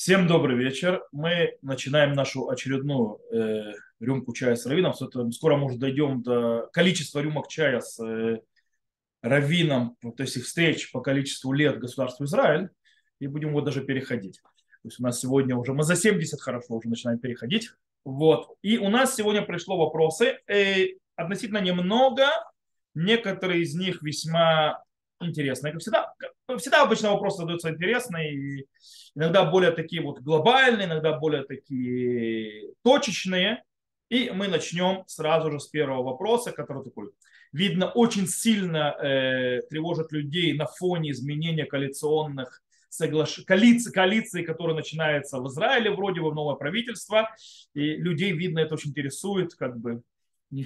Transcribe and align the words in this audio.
Всем 0.00 0.26
добрый 0.26 0.56
вечер. 0.56 1.04
Мы 1.12 1.58
начинаем 1.60 2.14
нашу 2.14 2.48
очередную 2.48 3.20
э, 3.30 3.74
рюмку 4.00 4.32
чая 4.32 4.56
с 4.56 4.64
раввином. 4.64 4.94
Скоро, 4.94 5.58
может, 5.58 5.78
дойдем 5.78 6.22
до 6.22 6.70
количества 6.72 7.20
рюмок 7.20 7.48
чая 7.48 7.80
с 7.80 8.02
э, 8.02 8.40
раввином, 9.20 9.98
то 10.00 10.22
есть 10.22 10.38
их 10.38 10.46
встреч 10.46 10.90
по 10.90 11.02
количеству 11.02 11.52
лет 11.52 11.78
государства 11.78 12.24
Израиль, 12.24 12.70
и 13.18 13.26
будем 13.26 13.52
вот 13.52 13.66
даже 13.66 13.84
переходить. 13.84 14.40
То 14.40 14.88
есть 14.88 14.98
у 15.00 15.02
нас 15.02 15.20
сегодня 15.20 15.54
уже, 15.54 15.74
мы 15.74 15.82
за 15.82 15.96
70 15.96 16.40
хорошо 16.40 16.76
уже 16.76 16.88
начинаем 16.88 17.18
переходить. 17.18 17.70
Вот. 18.06 18.56
И 18.62 18.78
у 18.78 18.88
нас 18.88 19.14
сегодня 19.14 19.42
пришло 19.42 19.76
вопросы, 19.76 20.38
э, 20.46 20.94
относительно 21.14 21.60
немного, 21.60 22.24
некоторые 22.94 23.64
из 23.64 23.74
них 23.74 24.00
весьма 24.00 24.82
интересные, 25.20 25.74
как 25.74 25.82
всегда. 25.82 26.14
Всегда 26.58 26.82
обычно 26.82 27.12
вопросы 27.12 27.38
задаются 27.38 27.70
интересные, 27.70 28.34
и 28.34 28.66
иногда 29.14 29.44
более 29.44 29.72
такие 29.72 30.02
вот 30.02 30.20
глобальные, 30.20 30.86
иногда 30.86 31.18
более 31.18 31.44
такие 31.44 32.72
точечные. 32.82 33.62
И 34.08 34.30
мы 34.30 34.48
начнем 34.48 35.04
сразу 35.06 35.52
же 35.52 35.60
с 35.60 35.68
первого 35.68 36.02
вопроса, 36.02 36.50
который 36.50 36.82
такой, 36.82 37.10
видно, 37.52 37.90
очень 37.90 38.26
сильно 38.26 38.96
э, 39.00 39.60
тревожит 39.70 40.10
людей 40.10 40.52
на 40.54 40.66
фоне 40.66 41.12
изменения 41.12 41.64
коалиционных 41.64 42.62
соглаш... 42.90 43.40
коалиции, 43.46 43.90
коалиции, 43.90 44.42
которая 44.42 44.76
начинается 44.76 45.38
в 45.38 45.46
Израиле, 45.48 45.92
вроде 45.92 46.20
бы 46.20 46.34
новое 46.34 46.56
правительство, 46.56 47.30
и 47.72 47.96
людей, 47.96 48.32
видно, 48.32 48.58
это 48.58 48.74
очень 48.74 48.90
интересует, 48.90 49.54
как 49.54 49.78
бы 49.78 50.02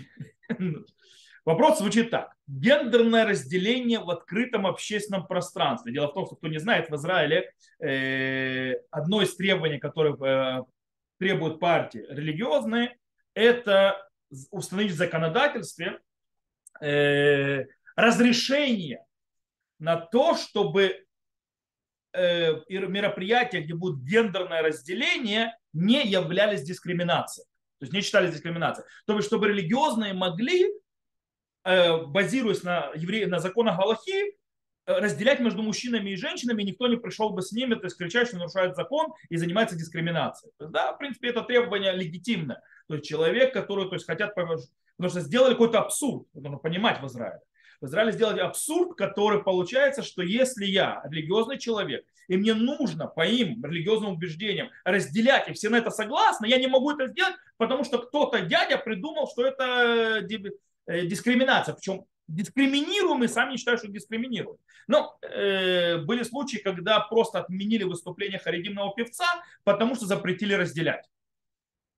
Вопрос 1.44 1.78
звучит 1.78 2.10
так. 2.10 2.34
Гендерное 2.46 3.26
разделение 3.26 3.98
в 3.98 4.08
открытом 4.10 4.66
общественном 4.66 5.26
пространстве. 5.26 5.92
Дело 5.92 6.08
в 6.08 6.14
том, 6.14 6.26
что 6.26 6.36
кто 6.36 6.48
не 6.48 6.58
знает, 6.58 6.88
в 6.88 6.96
Израиле 6.96 7.50
э, 7.80 8.74
одно 8.90 9.20
из 9.20 9.36
требований, 9.36 9.78
которое 9.78 10.14
э, 10.14 10.62
требуют 11.18 11.60
партии 11.60 12.04
религиозные, 12.08 12.96
это 13.34 14.08
установить 14.50 14.92
в 14.92 14.96
законодательстве 14.96 16.00
э, 16.80 17.66
разрешение 17.94 19.04
на 19.78 19.96
то, 19.96 20.36
чтобы 20.36 21.04
э, 22.14 22.54
мероприятия, 22.68 23.60
где 23.60 23.74
будет 23.74 24.02
гендерное 24.02 24.62
разделение, 24.62 25.54
не 25.74 26.06
являлись 26.06 26.62
дискриминацией. 26.62 27.46
То 27.78 27.84
есть 27.84 27.92
не 27.92 28.00
считались 28.00 28.32
дискриминацией. 28.32 28.86
То 29.06 29.14
есть, 29.14 29.26
чтобы 29.26 29.48
религиозные 29.48 30.14
могли 30.14 30.72
базируясь 31.64 32.62
на, 32.62 32.90
евре... 32.94 33.26
на 33.26 33.38
законах 33.38 33.78
Галахи, 33.78 34.22
э, 34.22 34.32
разделять 34.86 35.40
между 35.40 35.62
мужчинами 35.62 36.10
и 36.10 36.16
женщинами, 36.16 36.62
никто 36.62 36.86
не 36.86 36.96
пришел 36.96 37.30
бы 37.30 37.42
с 37.42 37.52
ними, 37.52 37.74
то 37.74 37.84
есть 37.84 37.96
кричать, 37.96 38.28
что 38.28 38.36
нарушает 38.36 38.76
закон 38.76 39.12
и 39.30 39.36
занимается 39.36 39.76
дискриминацией. 39.76 40.52
Да, 40.58 40.92
в 40.92 40.98
принципе, 40.98 41.28
это 41.28 41.42
требование 41.42 41.92
легитимное. 41.92 42.62
То 42.88 42.94
есть 42.94 43.06
человек, 43.06 43.54
который 43.54 43.88
то 43.88 43.94
есть, 43.94 44.06
хотят, 44.06 44.34
потому 44.34 44.58
что 45.08 45.20
сделали 45.20 45.52
какой-то 45.52 45.80
абсурд, 45.80 46.26
нужно 46.34 46.58
понимать 46.58 47.00
в 47.00 47.06
Израиле. 47.06 47.40
В 47.80 47.86
Израиле 47.86 48.12
сделали 48.12 48.40
абсурд, 48.40 48.96
который 48.96 49.42
получается, 49.42 50.02
что 50.02 50.22
если 50.22 50.64
я 50.64 51.02
религиозный 51.04 51.58
человек, 51.58 52.04
и 52.28 52.36
мне 52.36 52.54
нужно 52.54 53.06
по 53.06 53.26
им 53.26 53.62
религиозным 53.62 54.12
убеждениям 54.12 54.70
разделять, 54.84 55.48
и 55.48 55.52
все 55.52 55.68
на 55.68 55.76
это 55.76 55.90
согласны, 55.90 56.46
я 56.46 56.58
не 56.58 56.66
могу 56.66 56.92
это 56.92 57.08
сделать, 57.08 57.34
потому 57.58 57.84
что 57.84 57.98
кто-то 57.98 58.40
дядя 58.40 58.78
придумал, 58.78 59.28
что 59.28 59.44
это 59.46 60.22
Э, 60.22 60.22
дискриминация. 60.86 61.74
Причем 61.74 62.04
дискриминируемые 62.28 63.28
сами 63.28 63.52
не 63.52 63.56
считают, 63.56 63.80
что 63.80 63.88
дискриминируют. 63.88 64.60
Но 64.86 65.18
э, 65.22 65.98
были 65.98 66.22
случаи, 66.22 66.58
когда 66.58 67.00
просто 67.00 67.40
отменили 67.40 67.84
выступление 67.84 68.38
харидимного 68.38 68.94
певца, 68.94 69.26
потому 69.64 69.94
что 69.94 70.06
запретили 70.06 70.54
разделять. 70.54 71.08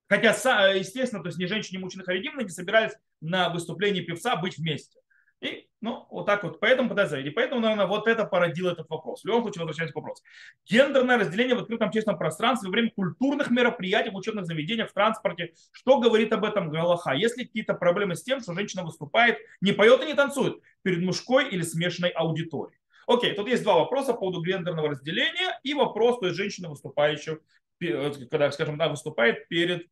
Хотя, 0.08 0.68
естественно, 0.72 1.22
то 1.22 1.28
есть 1.28 1.38
ни 1.38 1.46
женщины, 1.46 1.78
ни 1.78 1.82
мужчины 1.82 2.04
харидимные 2.04 2.44
не 2.44 2.50
собирались 2.50 2.92
на 3.20 3.48
выступлении 3.50 4.02
певца 4.02 4.36
быть 4.36 4.56
вместе. 4.56 5.00
И, 5.40 5.68
ну, 5.82 6.06
вот 6.10 6.24
так 6.24 6.42
вот. 6.44 6.60
Поэтому 6.60 6.88
подозрение. 6.88 7.30
И 7.30 7.34
поэтому, 7.34 7.60
наверное, 7.60 7.86
вот 7.86 8.08
это 8.08 8.24
породило 8.24 8.70
этот 8.70 8.88
вопрос. 8.88 9.22
В 9.22 9.26
любом 9.26 9.42
случае, 9.42 9.62
возвращаемся 9.62 9.92
к 9.92 9.96
вопросу. 9.96 10.22
Гендерное 10.64 11.18
разделение 11.18 11.54
в 11.54 11.58
открытом 11.58 11.88
общественном 11.88 12.18
пространстве 12.18 12.68
во 12.68 12.72
время 12.72 12.90
культурных 12.90 13.50
мероприятий, 13.50 14.10
в 14.10 14.16
учебных 14.16 14.46
заведениях, 14.46 14.90
в 14.90 14.94
транспорте. 14.94 15.52
Что 15.72 16.00
говорит 16.00 16.32
об 16.32 16.44
этом 16.44 16.70
Галаха? 16.70 17.12
Есть 17.12 17.36
ли 17.36 17.44
какие-то 17.44 17.74
проблемы 17.74 18.16
с 18.16 18.22
тем, 18.22 18.40
что 18.40 18.54
женщина 18.54 18.82
выступает, 18.82 19.38
не 19.60 19.72
поет 19.72 20.02
и 20.02 20.06
не 20.06 20.14
танцует 20.14 20.60
перед 20.82 21.02
мужской 21.02 21.48
или 21.50 21.62
смешанной 21.62 22.10
аудиторией? 22.10 22.80
Окей, 23.06 23.34
тут 23.34 23.46
есть 23.46 23.62
два 23.62 23.76
вопроса 23.76 24.14
по 24.14 24.20
поводу 24.20 24.42
гендерного 24.42 24.88
разделения 24.88 25.60
и 25.62 25.74
вопрос, 25.74 26.18
то 26.18 26.26
есть 26.26 26.36
женщина, 26.36 26.68
выступающая, 26.68 27.38
когда, 27.78 28.50
скажем, 28.50 28.78
да, 28.78 28.88
выступает 28.88 29.46
перед 29.48 29.86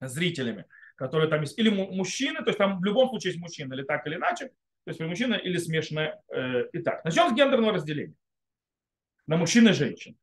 зрителями 0.00 0.64
которые 1.00 1.30
там 1.30 1.40
есть, 1.40 1.58
или 1.58 1.70
мужчины, 1.70 2.40
то 2.40 2.48
есть 2.48 2.58
там 2.58 2.78
в 2.78 2.84
любом 2.84 3.08
случае 3.08 3.30
есть 3.30 3.40
мужчины, 3.40 3.72
или 3.72 3.84
так 3.84 4.06
или 4.06 4.16
иначе, 4.16 4.48
то 4.84 4.90
есть 4.90 5.00
мужчина 5.00 5.32
или 5.32 5.56
смешанное. 5.56 6.20
Э, 6.30 6.64
итак, 6.74 7.02
начнем 7.06 7.30
с 7.30 7.32
гендерного 7.32 7.72
разделения 7.72 8.14
на 9.26 9.38
мужчин 9.38 9.66
и 9.66 9.72
женщин. 9.72 10.14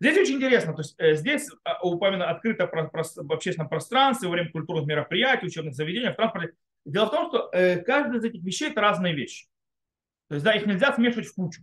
Здесь 0.00 0.16
очень 0.16 0.36
интересно, 0.36 0.72
то 0.72 0.80
есть 0.80 0.94
э, 0.98 1.16
здесь 1.16 1.50
а, 1.64 1.86
упомянуто 1.86 2.30
открыто 2.30 2.66
про, 2.66 2.88
про, 2.88 3.02
в 3.04 3.30
общественном 3.30 3.68
пространстве, 3.68 4.28
во 4.28 4.32
время 4.32 4.50
культурных 4.50 4.86
мероприятий, 4.86 5.48
учебных 5.48 5.74
заведений, 5.74 6.08
в 6.08 6.16
транспорте. 6.16 6.54
Дело 6.86 7.06
в 7.06 7.10
том, 7.10 7.28
что 7.28 7.50
э, 7.52 7.82
каждая 7.82 8.18
из 8.18 8.24
этих 8.24 8.42
вещей 8.42 8.70
это 8.70 8.80
разные 8.80 9.14
вещи. 9.14 9.48
То 10.28 10.36
есть 10.36 10.46
да, 10.46 10.54
их 10.54 10.64
нельзя 10.64 10.94
смешивать 10.94 11.26
в 11.26 11.34
кучу. 11.34 11.62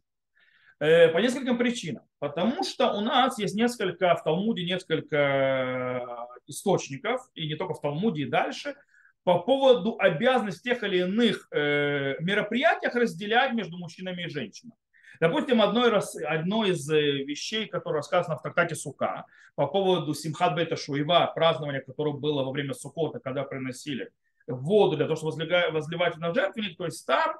Э, 0.80 1.10
по 1.10 1.18
нескольким 1.18 1.58
причинам. 1.58 2.04
Потому 2.20 2.64
что 2.64 2.94
у 2.94 3.02
нас 3.02 3.40
есть 3.40 3.56
несколько, 3.56 4.16
в 4.16 4.24
Талмуде 4.24 4.64
несколько 4.64 6.28
источников, 6.50 7.22
и 7.34 7.48
не 7.48 7.56
только 7.56 7.74
в 7.74 7.82
Талмуде, 7.82 8.24
и 8.24 8.30
дальше, 8.30 8.76
по 9.24 9.40
поводу 9.40 9.98
обязанностей 10.00 10.70
тех 10.70 10.84
или 10.84 11.00
иных 11.00 11.48
э, 11.52 12.16
мероприятиях 12.20 12.96
разделять 12.96 13.54
между 13.54 13.78
мужчинами 13.78 14.24
и 14.24 14.30
женщинами. 14.30 14.76
Допустим, 15.20 15.62
одно, 15.62 16.02
одно 16.28 16.66
из 16.66 16.88
вещей, 16.90 17.68
которое 17.68 17.98
рассказано 17.98 18.38
в 18.38 18.42
трактате 18.42 18.76
Сука, 18.76 19.26
по 19.56 19.68
поводу 19.68 20.14
Симхат 20.14 20.56
Бета 20.56 20.78
Шуева, 20.78 21.32
празднования, 21.36 21.82
которое 21.82 22.14
было 22.14 22.44
во 22.44 22.52
время 22.52 22.74
Сукота, 22.74 23.20
когда 23.20 23.44
приносили 23.44 24.12
воду 24.48 24.96
для 24.96 25.06
того, 25.06 25.18
чтобы 25.18 25.46
возливать 25.72 26.18
на 26.18 26.34
жертвенник, 26.34 26.78
то 26.78 26.86
есть 26.86 27.06
там 27.06 27.36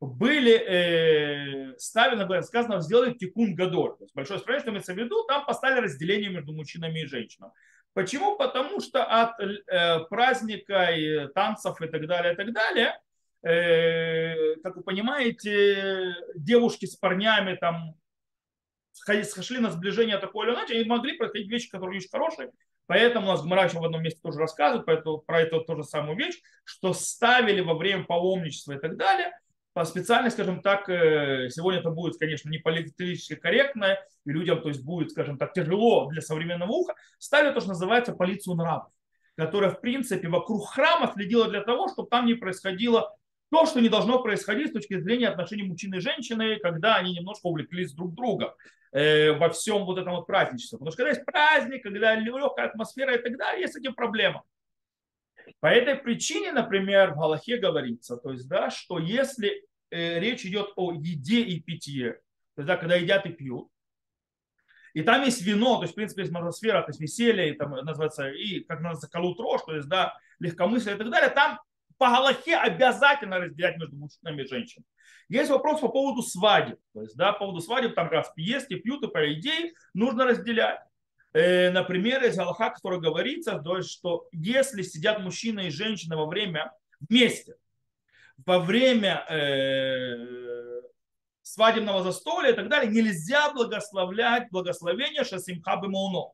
были 0.00 0.52
э, 0.52 1.78
ставлены, 1.78 2.42
сказано, 2.42 2.80
сделали 2.80 3.14
тикун 3.14 3.54
гадор. 3.54 3.96
То 3.96 4.04
есть 4.04 4.14
большое 4.14 4.38
исправление, 4.38 4.62
что 4.62 4.70
имеется 4.70 4.94
в 4.94 4.98
виду, 4.98 5.24
там 5.26 5.46
поставили 5.46 5.84
разделение 5.84 6.30
между 6.30 6.52
мужчинами 6.52 7.00
и 7.00 7.06
женщинами. 7.06 7.52
Почему? 7.94 8.36
Потому 8.36 8.80
что 8.80 9.04
от 9.04 9.38
э, 9.40 10.00
праздника 10.10 10.90
и 10.90 11.28
танцев 11.28 11.80
и 11.80 11.86
так 11.86 12.06
далее, 12.06 12.34
и 12.34 12.36
так 12.36 12.52
далее, 12.52 13.00
э, 13.42 14.56
как 14.56 14.76
вы 14.76 14.82
понимаете, 14.82 16.16
девушки 16.34 16.86
с 16.86 16.96
парнями 16.96 17.54
там 17.54 17.94
сошли 18.92 19.58
на 19.58 19.70
сближение 19.70 20.18
такое 20.18 20.48
или 20.48 20.54
иначе, 20.54 20.82
и 20.82 20.88
могли 20.88 21.16
происходить 21.16 21.48
вещи, 21.48 21.70
которые 21.70 21.98
очень 21.98 22.10
хорошие. 22.10 22.50
Поэтому 22.86 23.26
у 23.26 23.30
нас 23.30 23.42
Гмара 23.42 23.68
в 23.68 23.84
одном 23.84 24.02
месте 24.02 24.20
тоже 24.22 24.38
рассказывает 24.38 24.86
поэтому, 24.86 25.18
про 25.18 25.40
эту 25.40 25.64
тоже 25.64 25.84
самую 25.84 26.18
вещь, 26.18 26.40
что 26.64 26.92
ставили 26.92 27.60
во 27.60 27.74
время 27.74 28.04
паломничества 28.04 28.72
и 28.72 28.78
так 28.78 28.96
далее– 28.96 29.32
по 29.74 29.84
специально, 29.84 30.30
скажем 30.30 30.62
так, 30.62 30.88
э, 30.88 31.50
сегодня 31.50 31.80
это 31.80 31.90
будет, 31.90 32.16
конечно, 32.16 32.48
не 32.48 32.58
политически 32.58 33.34
корректно, 33.34 33.98
и 34.24 34.30
людям, 34.30 34.62
то 34.62 34.68
есть, 34.68 34.84
будет, 34.84 35.10
скажем 35.10 35.36
так, 35.36 35.52
тяжело 35.52 36.08
для 36.10 36.22
современного 36.22 36.70
уха, 36.70 36.94
ставили 37.18 37.52
то, 37.52 37.60
что 37.60 37.70
называется 37.70 38.12
полицию 38.12 38.54
нравов, 38.54 38.92
которая, 39.36 39.70
в 39.70 39.80
принципе, 39.80 40.28
вокруг 40.28 40.68
храма 40.68 41.10
следила 41.12 41.48
для 41.48 41.60
того, 41.60 41.88
чтобы 41.88 42.08
там 42.08 42.24
не 42.24 42.34
происходило 42.34 43.14
то, 43.50 43.66
что 43.66 43.80
не 43.80 43.88
должно 43.88 44.22
происходить 44.22 44.70
с 44.70 44.72
точки 44.72 44.98
зрения 45.00 45.28
отношений 45.28 45.64
мужчины 45.64 45.96
и 45.96 46.00
женщины, 46.00 46.56
когда 46.60 46.94
они 46.94 47.12
немножко 47.12 47.46
увлеклись 47.46 47.92
друг 47.92 48.14
другом 48.14 48.50
э, 48.92 49.32
во 49.32 49.48
всем 49.48 49.84
вот 49.86 49.98
этом 49.98 50.14
вот 50.14 50.26
праздничестве. 50.26 50.78
Потому 50.78 50.92
что 50.92 50.98
когда 50.98 51.10
есть 51.10 51.24
праздник, 51.24 51.82
когда 51.82 52.14
легкая 52.14 52.66
атмосфера 52.66 53.16
и 53.16 53.22
так 53.22 53.36
далее, 53.36 53.62
есть 53.62 53.74
с 53.74 53.76
этим 53.76 53.94
проблема. 53.94 54.44
По 55.60 55.66
этой 55.66 55.96
причине, 55.96 56.52
например, 56.52 57.12
в 57.12 57.18
Галахе 57.18 57.58
говорится, 57.58 58.16
то 58.16 58.30
есть, 58.30 58.48
да, 58.48 58.70
что 58.70 58.98
если 58.98 59.66
э, 59.90 60.18
речь 60.20 60.44
идет 60.44 60.72
о 60.76 60.92
еде 60.92 61.42
и 61.42 61.60
питье, 61.60 62.14
то 62.54 62.62
есть, 62.62 62.66
да, 62.66 62.76
когда 62.76 62.96
едят 62.96 63.26
и 63.26 63.30
пьют, 63.30 63.68
и 64.94 65.02
там 65.02 65.22
есть 65.24 65.42
вино, 65.42 65.76
то 65.76 65.82
есть, 65.82 65.92
в 65.92 65.96
принципе, 65.96 66.22
есть 66.22 66.34
атмосфера, 66.34 66.82
то 66.82 66.90
есть 66.90 67.00
веселье, 67.00 67.50
и, 67.50 67.56
там 67.56 67.72
называется, 67.72 68.28
и, 68.28 68.60
как 68.60 68.78
называется, 68.78 69.10
калутрош, 69.10 69.62
то 69.62 69.74
есть, 69.74 69.88
да, 69.88 70.16
легкомыслие 70.38 70.94
и 70.94 70.98
так 70.98 71.10
далее, 71.10 71.30
там 71.30 71.60
по 71.98 72.06
Галахе 72.06 72.56
обязательно 72.56 73.38
разделять 73.38 73.76
между 73.76 73.96
мужчинами 73.96 74.42
и 74.42 74.48
женщинами. 74.48 74.86
Есть 75.28 75.50
вопрос 75.50 75.80
по 75.80 75.88
поводу 75.88 76.22
свадеб. 76.22 76.78
То 76.92 77.02
есть, 77.02 77.16
да, 77.16 77.32
по 77.32 77.40
поводу 77.40 77.60
свадеб, 77.60 77.94
там 77.94 78.08
раз 78.08 78.30
есть 78.36 78.70
и 78.70 78.76
пьют, 78.76 79.02
и 79.04 79.08
по 79.08 79.32
идее 79.32 79.72
нужно 79.94 80.24
разделять. 80.26 80.80
Э, 81.34 81.70
например, 81.70 82.22
из 82.24 82.38
Аллаха, 82.38 82.70
который 82.70 83.00
говорится, 83.00 83.60
что 83.82 84.28
если 84.30 84.82
сидят 84.82 85.18
мужчина 85.18 85.60
и 85.60 85.70
женщина 85.70 86.16
во 86.16 86.26
время 86.26 86.72
вместе, 87.00 87.56
во 88.46 88.60
время 88.60 89.26
э, 89.28 90.82
свадебного 91.42 92.04
застолья 92.04 92.52
и 92.52 92.54
так 92.54 92.68
далее, 92.68 92.90
нельзя 92.90 93.52
благословлять 93.52 94.48
благословение 94.50 95.24
Шасимхабы 95.24 95.88
Мауно. 95.88 96.32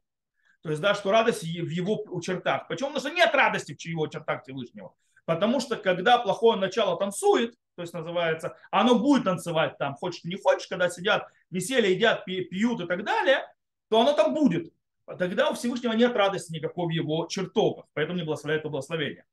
То 0.62 0.68
есть, 0.68 0.82
да, 0.82 0.94
что 0.94 1.10
радость 1.10 1.42
в 1.42 1.46
его 1.46 2.20
чертах. 2.20 2.68
Почему? 2.68 2.90
Потому 2.90 3.00
что 3.00 3.16
нет 3.16 3.34
радости 3.34 3.74
в 3.74 3.82
его 3.86 4.06
чертах 4.06 4.42
Всевышнего. 4.42 4.92
Потому 5.24 5.60
что 5.60 5.76
когда 5.76 6.18
плохое 6.18 6.58
начало 6.58 6.98
танцует, 6.98 7.54
то 7.76 7.82
есть 7.82 7.94
называется, 7.94 8.58
оно 8.70 8.98
будет 8.98 9.24
танцевать 9.24 9.78
там, 9.78 9.94
хочешь 9.94 10.24
не 10.24 10.36
хочешь, 10.36 10.66
когда 10.66 10.90
сидят, 10.90 11.26
веселье 11.50 11.94
едят, 11.94 12.26
пьют 12.26 12.82
и 12.82 12.86
так 12.86 13.04
далее, 13.04 13.46
то 13.88 14.02
оно 14.02 14.12
там 14.12 14.34
будет. 14.34 14.70
Тогда 15.18 15.50
у 15.50 15.54
Всевышнего 15.54 15.92
нет 15.92 16.14
радости 16.14 16.52
никакой 16.52 16.86
в 16.86 16.90
его 16.90 17.26
чертогах, 17.28 17.86
поэтому 17.94 18.18
не 18.18 18.24
благословляет 18.24 18.60
это 18.60 18.70
благословение. 18.70 19.24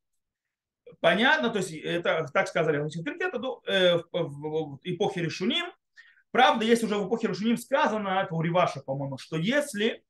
Понятно, 1.00 1.50
то 1.50 1.59
есть 1.59 1.71
это 1.74 2.27
так 2.33 2.47
сказали 2.47 2.77
авторитеты 2.77 3.38
э, 3.68 3.97
в 4.12 4.79
эпохе 4.83 5.21
Решуним. 5.21 5.65
Правда, 6.31 6.65
есть 6.65 6.83
уже 6.83 6.95
в 6.95 7.07
эпохе 7.07 7.27
Решуним 7.27 7.57
сказано, 7.57 8.21
это 8.24 8.33
у 8.33 8.41
Риваша, 8.41 8.81
по-моему, 8.81 9.18
что 9.18 9.38
если 9.38 10.03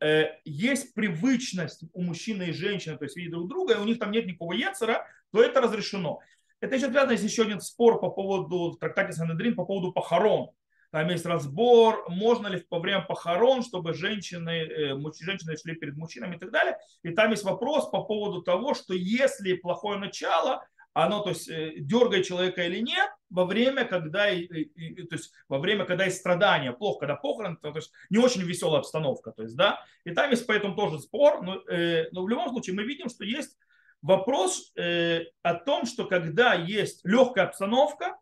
э, 0.00 0.26
есть 0.44 0.94
привычность 0.94 1.84
у 1.92 2.02
мужчины 2.02 2.44
и 2.44 2.52
женщины, 2.52 2.96
то 2.96 3.04
есть 3.04 3.16
видеть 3.16 3.32
друг 3.32 3.48
друга, 3.48 3.74
и 3.74 3.78
у 3.78 3.84
них 3.84 3.98
там 3.98 4.10
нет 4.10 4.26
никакого 4.26 4.52
яцера, 4.52 5.06
то 5.32 5.42
это 5.42 5.60
разрешено. 5.60 6.20
Это 6.60 6.76
еще 6.76 6.86
связано, 6.86 7.12
есть 7.12 7.24
еще 7.24 7.42
один 7.42 7.60
спор 7.60 8.00
по 8.00 8.10
поводу 8.10 8.70
в 8.70 8.78
трактате 8.78 9.12
Санедрин 9.12 9.54
по 9.54 9.64
поводу 9.64 9.92
похорон. 9.92 10.50
Там 10.94 11.08
есть 11.08 11.26
разбор, 11.26 12.08
можно 12.08 12.46
ли 12.46 12.64
во 12.70 12.78
время 12.78 13.02
похорон, 13.02 13.64
чтобы 13.64 13.94
женщины, 13.94 14.50
э, 14.50 14.96
женщины 15.20 15.56
шли 15.56 15.74
перед 15.74 15.96
мужчинами 15.96 16.36
и 16.36 16.38
так 16.38 16.52
далее. 16.52 16.78
И 17.02 17.10
там 17.10 17.32
есть 17.32 17.42
вопрос 17.42 17.90
по 17.90 18.04
поводу 18.04 18.42
того, 18.42 18.74
что 18.74 18.94
если 18.94 19.54
плохое 19.54 19.98
начало, 19.98 20.64
оно 20.92 21.20
то 21.24 21.30
есть, 21.30 21.48
э, 21.48 21.72
дергает 21.78 22.26
человека 22.26 22.62
или 22.62 22.78
нет, 22.78 23.10
во 23.28 23.44
время, 23.44 23.84
когда, 23.84 24.26
то 24.26 24.30
есть, 24.30 25.32
во 25.48 25.58
время, 25.58 25.84
когда 25.84 26.04
есть 26.04 26.18
страдания, 26.18 26.72
плохо, 26.72 27.00
когда 27.00 27.16
похорон, 27.16 27.56
то, 27.56 27.72
то 27.72 27.78
есть 27.78 27.90
не 28.08 28.18
очень 28.18 28.42
веселая 28.42 28.78
обстановка. 28.78 29.32
То 29.32 29.42
есть, 29.42 29.56
да? 29.56 29.84
И 30.04 30.12
там 30.12 30.30
есть 30.30 30.46
поэтому 30.46 30.76
тоже 30.76 31.00
спор, 31.00 31.42
но, 31.42 31.56
э, 31.68 32.08
но 32.12 32.22
в 32.22 32.28
любом 32.28 32.50
случае 32.50 32.76
мы 32.76 32.84
видим, 32.84 33.08
что 33.08 33.24
есть 33.24 33.58
вопрос 34.00 34.70
э, 34.76 35.24
о 35.42 35.54
том, 35.54 35.86
что 35.86 36.04
когда 36.04 36.54
есть 36.54 37.04
легкая 37.04 37.46
обстановка, 37.46 38.16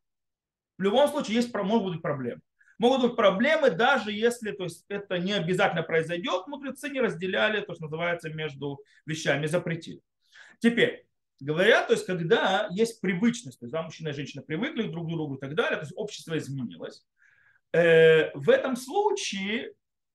в 0.78 0.82
любом 0.82 1.10
случае 1.10 1.36
есть, 1.36 1.52
могут 1.52 1.92
быть 1.92 2.00
проблемы 2.00 2.40
могут 2.82 3.02
быть 3.02 3.16
проблемы, 3.16 3.70
даже 3.70 4.10
если 4.10 4.50
то 4.50 4.64
есть, 4.64 4.84
это 4.88 5.16
не 5.18 5.32
обязательно 5.32 5.84
произойдет, 5.84 6.48
мудрецы 6.48 6.90
не 6.90 7.00
разделяли 7.00 7.60
то, 7.60 7.74
что 7.74 7.84
называется, 7.84 8.28
между 8.28 8.80
вещами, 9.06 9.46
запретили. 9.46 10.00
Теперь, 10.58 11.06
говорят, 11.38 11.86
то 11.86 11.92
есть, 11.94 12.04
когда 12.04 12.66
есть 12.72 13.00
привычность, 13.00 13.60
то 13.60 13.66
есть, 13.66 13.72
да, 13.72 13.82
мужчина 13.82 14.08
и 14.08 14.12
женщина 14.12 14.42
привыкли 14.42 14.82
друг 14.82 15.06
к 15.06 15.10
другу 15.10 15.36
и 15.36 15.38
так 15.38 15.54
далее, 15.54 15.76
то 15.76 15.84
есть 15.84 15.92
общество 15.94 16.36
изменилось, 16.36 17.04
э, 17.72 18.36
в 18.36 18.50
этом 18.50 18.74
случае, 18.74 19.74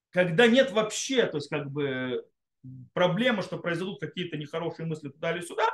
когда 0.10 0.46
нет 0.48 0.72
вообще, 0.72 1.26
то 1.26 1.38
есть, 1.38 1.50
как 1.50 1.72
бы 1.72 2.26
проблемы, 2.94 3.44
что 3.44 3.60
произойдут 3.60 4.02
какие-то 4.02 4.36
нехорошие 4.36 4.86
мысли 4.86 5.08
туда 5.08 5.32
или 5.32 5.40
сюда, 5.40 5.68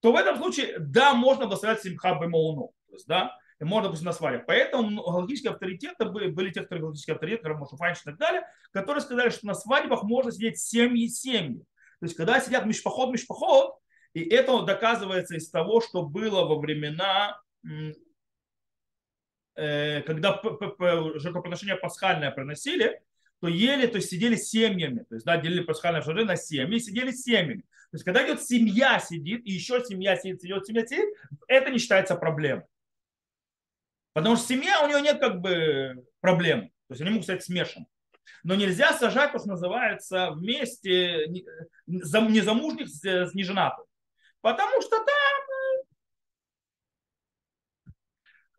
то 0.00 0.12
в 0.12 0.16
этом 0.16 0.36
случае, 0.36 0.76
да, 0.78 1.14
можно 1.14 1.46
благословлять 1.46 1.82
Симха 1.82 2.14
Бемауну. 2.14 2.72
То 2.88 2.94
есть, 2.94 3.08
да, 3.08 3.36
можно, 3.64 3.88
допустим, 3.88 4.06
на 4.06 4.12
свадьбе. 4.12 4.44
Поэтому 4.46 5.02
галактические 5.02 5.52
авторитеты 5.52 6.04
были, 6.06 6.30
были 6.30 6.50
те, 6.50 6.62
которые 6.62 6.82
галактические 6.82 7.14
авторитеты, 7.14 7.42
как 7.44 7.58
Мошуфанч 7.58 7.98
и 7.98 8.04
так 8.04 8.18
далее, 8.18 8.42
которые 8.72 9.02
сказали, 9.02 9.30
что 9.30 9.46
на 9.46 9.54
свадьбах 9.54 10.02
можно 10.02 10.32
сидеть 10.32 10.58
семьи 10.58 11.06
семьи. 11.08 11.60
То 12.00 12.06
есть, 12.06 12.16
когда 12.16 12.40
сидят 12.40 12.66
мишпоход, 12.66 13.12
мишпоход, 13.12 13.76
и 14.14 14.20
это 14.22 14.62
доказывается 14.62 15.36
из 15.36 15.48
того, 15.50 15.80
что 15.80 16.02
было 16.02 16.44
во 16.44 16.58
времена, 16.58 17.40
э, 19.54 20.02
когда 20.02 20.40
жертвоприношение 20.42 21.76
пасхальное 21.76 22.30
приносили, 22.30 23.00
то 23.40 23.48
ели, 23.48 23.86
то 23.86 23.96
есть 23.96 24.10
сидели 24.10 24.36
семьями, 24.36 25.04
то 25.08 25.14
есть 25.16 25.26
да, 25.26 25.36
делили 25.36 25.62
пасхальное 25.62 26.02
жертвы 26.02 26.24
на 26.24 26.36
семьи, 26.36 26.78
сидели 26.78 27.10
семьями. 27.10 27.62
То 27.62 27.96
есть 27.96 28.04
когда 28.04 28.24
идет 28.24 28.42
семья 28.42 28.98
сидит, 28.98 29.44
и 29.44 29.52
еще 29.52 29.84
семья 29.84 30.16
сидит, 30.16 30.44
идет 30.44 30.66
семья 30.66 30.86
сидит, 30.86 31.08
это 31.48 31.70
не 31.70 31.78
считается 31.78 32.14
проблемой. 32.16 32.64
Потому 34.12 34.36
что 34.36 34.46
семья, 34.46 34.82
у 34.84 34.88
нее 34.88 35.00
нет 35.00 35.18
как 35.18 35.40
бы 35.40 36.04
проблем. 36.20 36.68
То 36.88 36.94
есть 36.94 37.00
они 37.00 37.10
могут 37.10 37.24
стать 37.24 37.44
смешаны. 37.44 37.86
Но 38.44 38.54
нельзя 38.54 38.92
сажать, 38.92 39.32
то, 39.32 39.48
называется, 39.48 40.30
вместе 40.32 41.26
незамужних 41.86 42.88
с 42.88 43.34
неженатым. 43.34 43.84
Потому 44.40 44.82
что 44.82 44.96
там... 44.98 45.06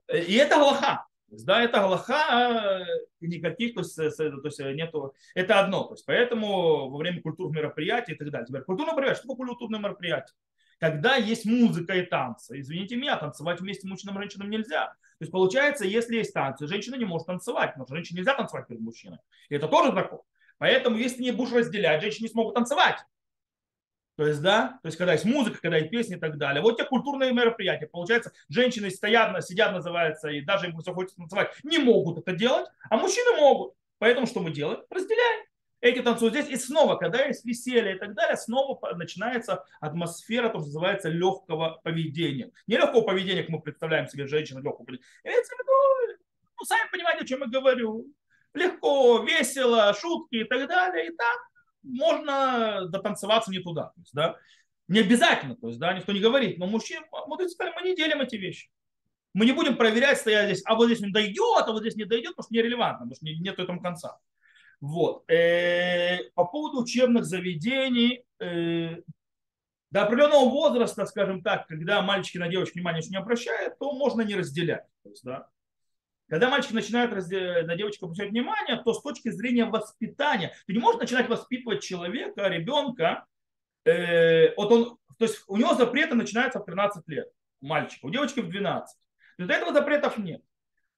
Э, 0.08 0.24
и 0.24 0.36
это 0.36 0.56
Галаха. 0.56 1.06
Да, 1.28 1.62
это 1.62 1.80
Галаха, 1.80 2.86
никаких, 3.20 3.74
то 3.74 3.82
есть, 3.82 3.96
то 3.96 4.42
есть 4.44 4.60
нету, 4.60 5.14
это 5.36 5.60
одно. 5.60 5.84
То 5.86 5.94
есть, 5.96 6.06
поэтому 6.06 6.90
во 6.90 6.98
время 6.98 7.22
культурных 7.22 7.56
мероприятий 7.56 8.14
и 8.14 8.16
так 8.16 8.30
далее. 8.30 8.48
Теперь, 8.48 8.62
культурное 8.62 8.94
мероприятие, 8.94 9.24
что 9.24 9.34
такое 9.34 9.48
культурное 9.48 9.80
мероприятие? 9.80 10.36
Когда 10.84 11.16
есть 11.16 11.46
музыка 11.46 11.94
и 11.94 12.02
танцы, 12.02 12.60
извините 12.60 12.98
меня, 12.98 13.16
танцевать 13.16 13.62
вместе 13.62 13.88
мужчинам 13.88 14.18
и 14.18 14.20
женщинам 14.20 14.50
нельзя. 14.50 14.88
То 14.88 15.22
есть 15.22 15.32
получается, 15.32 15.86
если 15.86 16.18
есть 16.18 16.34
танцы, 16.34 16.68
женщина 16.68 16.96
не 16.96 17.06
может 17.06 17.26
танцевать, 17.26 17.70
потому 17.70 17.86
что 17.86 17.96
женщине 17.96 18.18
нельзя 18.18 18.36
танцевать 18.36 18.68
перед 18.68 18.82
мужчиной. 18.82 19.20
И 19.48 19.56
это 19.56 19.70
тоже 19.70 19.94
закон. 19.94 20.20
Поэтому, 20.58 20.98
если 20.98 21.24
не 21.24 21.32
будешь 21.32 21.54
разделять, 21.54 22.02
женщины 22.02 22.26
не 22.26 22.32
смогут 22.34 22.56
танцевать. 22.56 22.98
То 24.18 24.28
есть, 24.28 24.42
да, 24.42 24.78
то 24.84 24.88
есть, 24.88 24.98
когда 24.98 25.14
есть 25.14 25.24
музыка, 25.24 25.58
когда 25.62 25.78
есть 25.78 25.90
песни 25.90 26.18
и 26.18 26.20
так 26.20 26.38
далее. 26.38 26.62
Вот 26.62 26.76
те 26.76 26.84
культурные 26.84 27.32
мероприятия. 27.32 27.88
Получается, 27.88 28.34
женщины 28.50 28.90
стоят, 28.90 29.42
сидят, 29.46 29.72
называется, 29.72 30.28
и 30.32 30.42
даже 30.42 30.68
им 30.68 30.74
хочется 30.74 31.16
танцевать, 31.16 31.54
не 31.64 31.78
могут 31.78 32.18
это 32.18 32.34
делать, 32.34 32.68
а 32.90 32.98
мужчины 32.98 33.38
могут. 33.38 33.74
Поэтому 34.00 34.28
что 34.28 34.42
мы 34.42 34.52
делаем? 34.52 34.82
Разделяем 34.90 35.46
эти 35.84 36.02
танцуют 36.02 36.34
здесь. 36.34 36.50
И 36.50 36.56
снова, 36.56 36.96
когда 36.96 37.26
есть 37.26 37.44
веселье 37.44 37.96
и 37.96 38.00
так 38.00 38.14
далее, 38.14 38.38
снова 38.38 38.80
начинается 38.96 39.66
атмосфера, 39.82 40.48
то, 40.48 40.60
что 40.60 40.68
называется, 40.68 41.10
легкого 41.10 41.82
поведения. 41.84 42.52
Не 42.68 42.78
легкого 42.78 43.02
поведения, 43.02 43.42
как 43.42 43.50
мы 43.50 43.62
представляем 43.62 44.08
себе 44.08 44.26
женщину, 44.26 44.62
легкого 44.62 44.86
поведения. 44.86 45.08
Имеется 45.26 45.54
в 45.54 45.60
виду, 45.60 46.20
ну, 46.58 46.66
сами 46.66 46.90
понимаете, 46.90 47.24
о 47.24 47.28
чем 47.28 47.42
я 47.42 47.48
говорю. 47.48 48.08
Легко, 48.54 49.24
весело, 49.24 49.94
шутки 49.94 50.36
и 50.36 50.44
так 50.46 50.70
далее. 50.70 51.08
И 51.08 51.16
так 51.16 51.38
можно 51.84 52.88
дотанцеваться 52.88 53.52
не 53.52 53.60
туда. 53.60 53.88
То 53.88 54.00
есть, 54.00 54.14
да? 54.14 54.38
Не 54.88 55.02
обязательно, 55.02 55.56
то 55.56 55.68
есть, 55.68 55.80
да, 55.80 55.94
никто 55.94 56.14
не 56.14 56.22
говорит. 56.22 56.60
Но 56.60 56.68
мужчины, 56.68 57.06
мудрецы 57.28 57.56
сказали, 57.56 57.76
мы 57.76 57.90
не 57.90 57.96
делим 57.96 58.22
эти 58.22 58.38
вещи. 58.38 58.70
Мы 59.34 59.46
не 59.46 59.52
будем 59.52 59.76
проверять, 59.76 60.20
стоять 60.20 60.46
здесь, 60.46 60.62
а 60.66 60.76
вот 60.76 60.86
здесь 60.86 61.02
не 61.02 61.12
дойдет, 61.12 61.64
а 61.66 61.72
вот 61.72 61.82
здесь 61.82 61.96
не 61.96 62.06
дойдет, 62.06 62.36
потому 62.36 62.46
что 62.46 62.54
нерелевантно, 62.54 63.06
потому 63.06 63.16
что 63.16 63.26
нет 63.26 63.60
этому 63.60 63.82
конца. 63.82 64.20
Вот. 64.84 65.24
Э, 65.32 66.30
по 66.36 66.44
поводу 66.44 66.82
учебных 66.82 67.24
заведений, 67.24 68.26
э, 68.42 68.98
до 69.92 70.04
определенного 70.04 70.50
возраста, 70.50 71.06
скажем 71.06 71.42
так, 71.42 71.68
когда 71.68 72.02
мальчики 72.02 72.38
на 72.38 72.50
девочек 72.50 72.76
внимания 72.76 73.02
не 73.10 73.16
обращают, 73.16 73.80
то 73.80 73.94
можно 73.94 74.24
не 74.24 74.36
разделять. 74.36 74.84
То 75.04 75.10
есть, 75.10 75.24
да, 75.24 75.48
когда 76.28 76.50
мальчики 76.50 76.74
начинают 76.74 77.14
на 77.14 77.76
девочек 77.78 78.04
обращать 78.04 78.32
внимание, 78.32 78.76
то 78.84 78.94
с 78.94 79.02
точки 79.02 79.30
зрения 79.32 79.64
воспитания, 79.64 80.54
ты 80.68 80.74
не 80.74 80.80
можешь 80.80 81.00
начинать 81.00 81.30
воспитывать 81.30 81.82
человека, 81.82 82.50
ребенка, 82.50 83.26
э, 83.86 84.54
вот 84.58 84.70
он, 84.70 84.98
то 85.18 85.24
есть 85.24 85.46
у 85.48 85.56
него 85.56 85.76
запреты 85.76 86.16
начинаются 86.16 86.60
в 86.60 86.66
13 86.66 87.08
лет, 87.08 87.30
мальчика, 87.62 88.06
у 88.06 88.10
девочки 88.10 88.42
в 88.42 88.50
12. 88.50 88.98
До 89.38 89.54
этого 89.54 89.72
запретов 89.72 90.18
нет. 90.18 90.42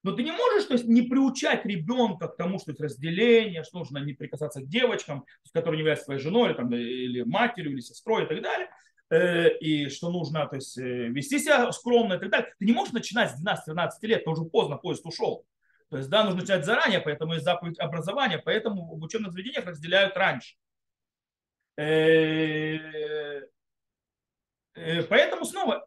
Но 0.06 0.12
ты 0.12 0.22
не 0.22 0.30
можешь 0.30 0.66
то 0.66 0.74
есть, 0.74 0.86
не 0.86 1.02
приучать 1.02 1.66
ребенка 1.66 2.28
к 2.28 2.36
тому, 2.36 2.60
что 2.60 2.70
это 2.70 2.84
разделение, 2.84 3.64
что 3.64 3.78
нужно 3.78 3.98
не 3.98 4.12
прикасаться 4.12 4.60
к 4.60 4.68
девочкам, 4.68 5.24
которые 5.52 5.78
не 5.78 5.80
являются 5.80 6.04
твоей 6.04 6.20
женой, 6.20 6.50
или, 6.50 6.56
там, 6.56 6.72
или 6.72 7.22
матерью, 7.22 7.72
или 7.72 7.80
сестрой 7.80 8.22
и 8.22 8.28
так 8.28 8.40
далее, 8.40 8.70
э, 9.10 9.58
и 9.58 9.88
что 9.88 10.12
нужно 10.12 10.46
то 10.46 10.54
есть, 10.54 10.78
э, 10.78 11.08
вести 11.08 11.40
себя 11.40 11.72
скромно 11.72 12.14
и 12.14 12.18
так 12.20 12.30
далее. 12.30 12.54
Ты 12.56 12.66
не 12.66 12.72
можешь 12.72 12.92
начинать 12.92 13.32
с 13.32 13.42
12-13 13.42 13.88
лет, 14.02 14.20
это 14.20 14.30
уже 14.30 14.44
поздно, 14.44 14.76
поезд 14.76 15.04
ушел. 15.06 15.44
То 15.90 15.96
есть, 15.96 16.08
да, 16.08 16.22
нужно 16.22 16.42
начинать 16.42 16.64
заранее, 16.64 17.00
поэтому 17.00 17.32
есть 17.32 17.44
заповедь 17.44 17.80
образования, 17.80 18.38
поэтому 18.38 18.96
в 18.96 19.02
учебных 19.02 19.32
заведениях 19.32 19.66
разделяют 19.66 20.16
раньше. 20.16 20.54
Э, 21.76 23.40
поэтому 25.08 25.44
снова 25.44 25.84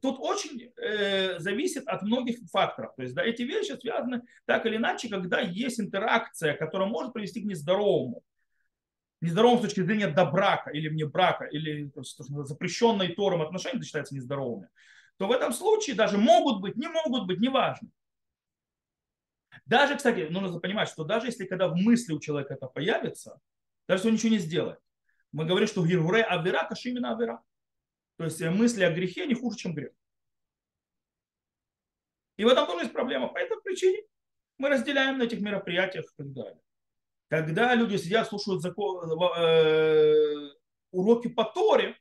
тут 0.00 0.16
очень 0.18 0.72
э, 0.76 1.38
зависит 1.38 1.86
от 1.86 2.02
многих 2.02 2.38
факторов. 2.50 2.94
То 2.96 3.02
есть 3.02 3.14
да, 3.14 3.22
эти 3.24 3.42
вещи 3.42 3.76
связаны 3.78 4.22
так 4.46 4.66
или 4.66 4.76
иначе, 4.76 5.08
когда 5.08 5.40
есть 5.40 5.80
интеракция, 5.80 6.54
которая 6.54 6.88
может 6.88 7.12
привести 7.12 7.42
к 7.42 7.44
нездоровому. 7.44 8.22
Нездоровому 9.20 9.58
с 9.58 9.62
точки 9.62 9.82
зрения 9.82 10.08
до 10.08 10.24
брака 10.26 10.70
или 10.70 10.88
вне 10.88 11.06
брака, 11.06 11.44
или 11.44 11.88
то 11.90 12.00
есть, 12.00 12.16
запрещенные 12.18 13.14
Тором 13.14 13.42
отношения 13.42 13.76
это 13.76 13.84
считается 13.84 14.14
нездоровыми. 14.14 14.68
То 15.18 15.28
в 15.28 15.32
этом 15.32 15.52
случае 15.52 15.94
даже 15.94 16.18
могут 16.18 16.60
быть, 16.60 16.76
не 16.76 16.88
могут 16.88 17.26
быть, 17.26 17.38
неважно. 17.38 17.88
Даже, 19.66 19.96
кстати, 19.96 20.26
нужно 20.30 20.58
понимать, 20.58 20.88
что 20.88 21.04
даже 21.04 21.26
если 21.26 21.44
когда 21.44 21.68
в 21.68 21.76
мысли 21.76 22.12
у 22.12 22.20
человека 22.20 22.54
это 22.54 22.66
появится, 22.66 23.38
даже 23.86 24.00
если 24.00 24.08
он 24.08 24.14
ничего 24.14 24.32
не 24.32 24.38
сделает, 24.38 24.78
мы 25.30 25.44
говорим, 25.44 25.68
что 25.68 25.86
гиргуре 25.86 26.22
авера, 26.22 26.66
кашимина 26.66 27.12
авера. 27.14 27.42
То 28.16 28.24
есть 28.24 28.40
мысли 28.40 28.84
о 28.84 28.92
грехе 28.92 29.26
не 29.26 29.34
хуже, 29.34 29.56
чем 29.58 29.74
грех. 29.74 29.92
И 32.36 32.44
в 32.44 32.48
этом 32.48 32.66
тоже 32.66 32.84
есть 32.84 32.92
проблема. 32.92 33.28
Поэтому 33.28 33.60
причине 33.62 34.02
мы 34.58 34.68
разделяем 34.68 35.18
на 35.18 35.24
этих 35.24 35.40
мероприятиях 35.40 36.04
и 36.04 36.16
так 36.16 36.32
далее. 36.32 36.60
Когда 37.28 37.74
люди 37.74 37.96
сидят, 37.96 38.28
слушают 38.28 38.62
закон, 38.62 39.10
э, 39.38 40.50
уроки 40.90 41.28
по 41.28 41.44
Торе, 41.44 41.96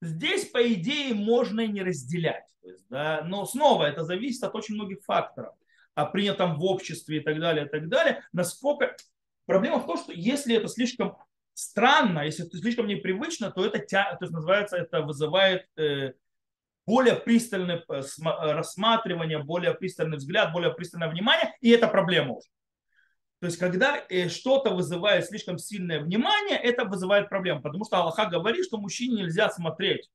здесь, 0.00 0.46
по 0.46 0.72
идее, 0.72 1.14
можно 1.14 1.62
и 1.62 1.68
не 1.68 1.82
разделять. 1.82 2.46
То 2.62 2.68
есть, 2.70 2.86
да, 2.88 3.22
но 3.24 3.44
снова 3.44 3.84
это 3.84 4.04
зависит 4.04 4.44
от 4.44 4.54
очень 4.54 4.74
многих 4.74 5.02
факторов. 5.04 5.54
О 5.94 6.06
принятом 6.06 6.58
в 6.58 6.64
обществе 6.64 7.18
и 7.18 7.20
так 7.20 7.38
далее, 7.38 7.66
и 7.66 7.68
так 7.68 7.88
далее. 7.88 8.24
Насколько... 8.32 8.96
Проблема 9.44 9.80
в 9.80 9.86
том, 9.86 9.98
что 9.98 10.12
если 10.12 10.54
это 10.54 10.68
слишком 10.68 11.18
странно, 11.54 12.20
если 12.20 12.46
это 12.46 12.58
слишком 12.58 12.86
непривычно, 12.86 13.50
то 13.50 13.64
это, 13.64 13.78
то 13.78 14.18
есть, 14.20 14.32
называется, 14.32 14.76
это 14.76 15.02
вызывает 15.02 15.66
э, 15.76 16.12
более 16.86 17.16
пристальное 17.16 17.84
э, 17.88 18.02
рассматривание, 18.18 19.42
более 19.42 19.74
пристальный 19.74 20.16
взгляд, 20.16 20.52
более 20.52 20.72
пристальное 20.72 21.08
внимание, 21.08 21.54
и 21.60 21.70
это 21.70 21.88
проблема 21.88 22.34
уже. 22.34 22.48
То 23.40 23.46
есть, 23.46 23.58
когда 23.58 23.98
э, 24.08 24.28
что-то 24.28 24.70
вызывает 24.70 25.26
слишком 25.26 25.58
сильное 25.58 26.00
внимание, 26.00 26.56
это 26.56 26.84
вызывает 26.84 27.28
проблему. 27.28 27.60
Потому 27.60 27.84
что 27.84 27.98
Аллаха 27.98 28.26
говорит, 28.26 28.64
что 28.64 28.78
мужчине 28.78 29.22
нельзя 29.22 29.50
смотреть 29.50 30.08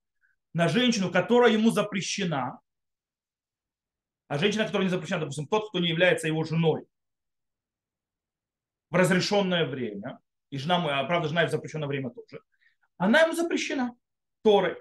на 0.53 0.69
женщину, 0.69 1.11
которая 1.11 1.51
ему 1.51 1.71
запрещена, 1.71 2.61
а 4.29 4.37
женщина, 4.37 4.65
которая 4.65 4.85
не 4.85 4.89
запрещена, 4.89 5.21
допустим, 5.21 5.47
тот, 5.47 5.69
кто 5.69 5.79
не 5.79 5.89
является 5.89 6.27
его 6.27 6.43
женой 6.45 6.85
в 8.89 8.95
разрешенное 8.95 9.65
время, 9.65 10.19
и 10.49 10.57
жена, 10.57 11.03
правда, 11.05 11.27
жена 11.27 11.45
в 11.45 11.51
запрещенное 11.51 11.87
время 11.87 12.09
тоже, 12.09 12.41
она 12.97 13.21
ему 13.21 13.33
запрещена 13.33 13.95
Торой. 14.43 14.77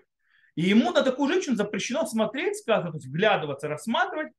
И 0.54 0.62
ему 0.62 0.90
на 0.92 1.02
такую 1.02 1.30
женщину 1.30 1.56
запрещено 1.56 2.06
смотреть, 2.06 2.56
сказано, 2.56 2.92
то 2.92 2.96
есть 2.96 3.08
вглядываться, 3.08 3.68
рассматривать, 3.68 4.32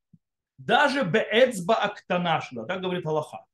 даже 0.57 1.03
беэцба 1.03 1.75
актанашла, 1.75 2.65
так 2.65 2.81
говорит 2.81 3.05
Аллаха. 3.05 3.45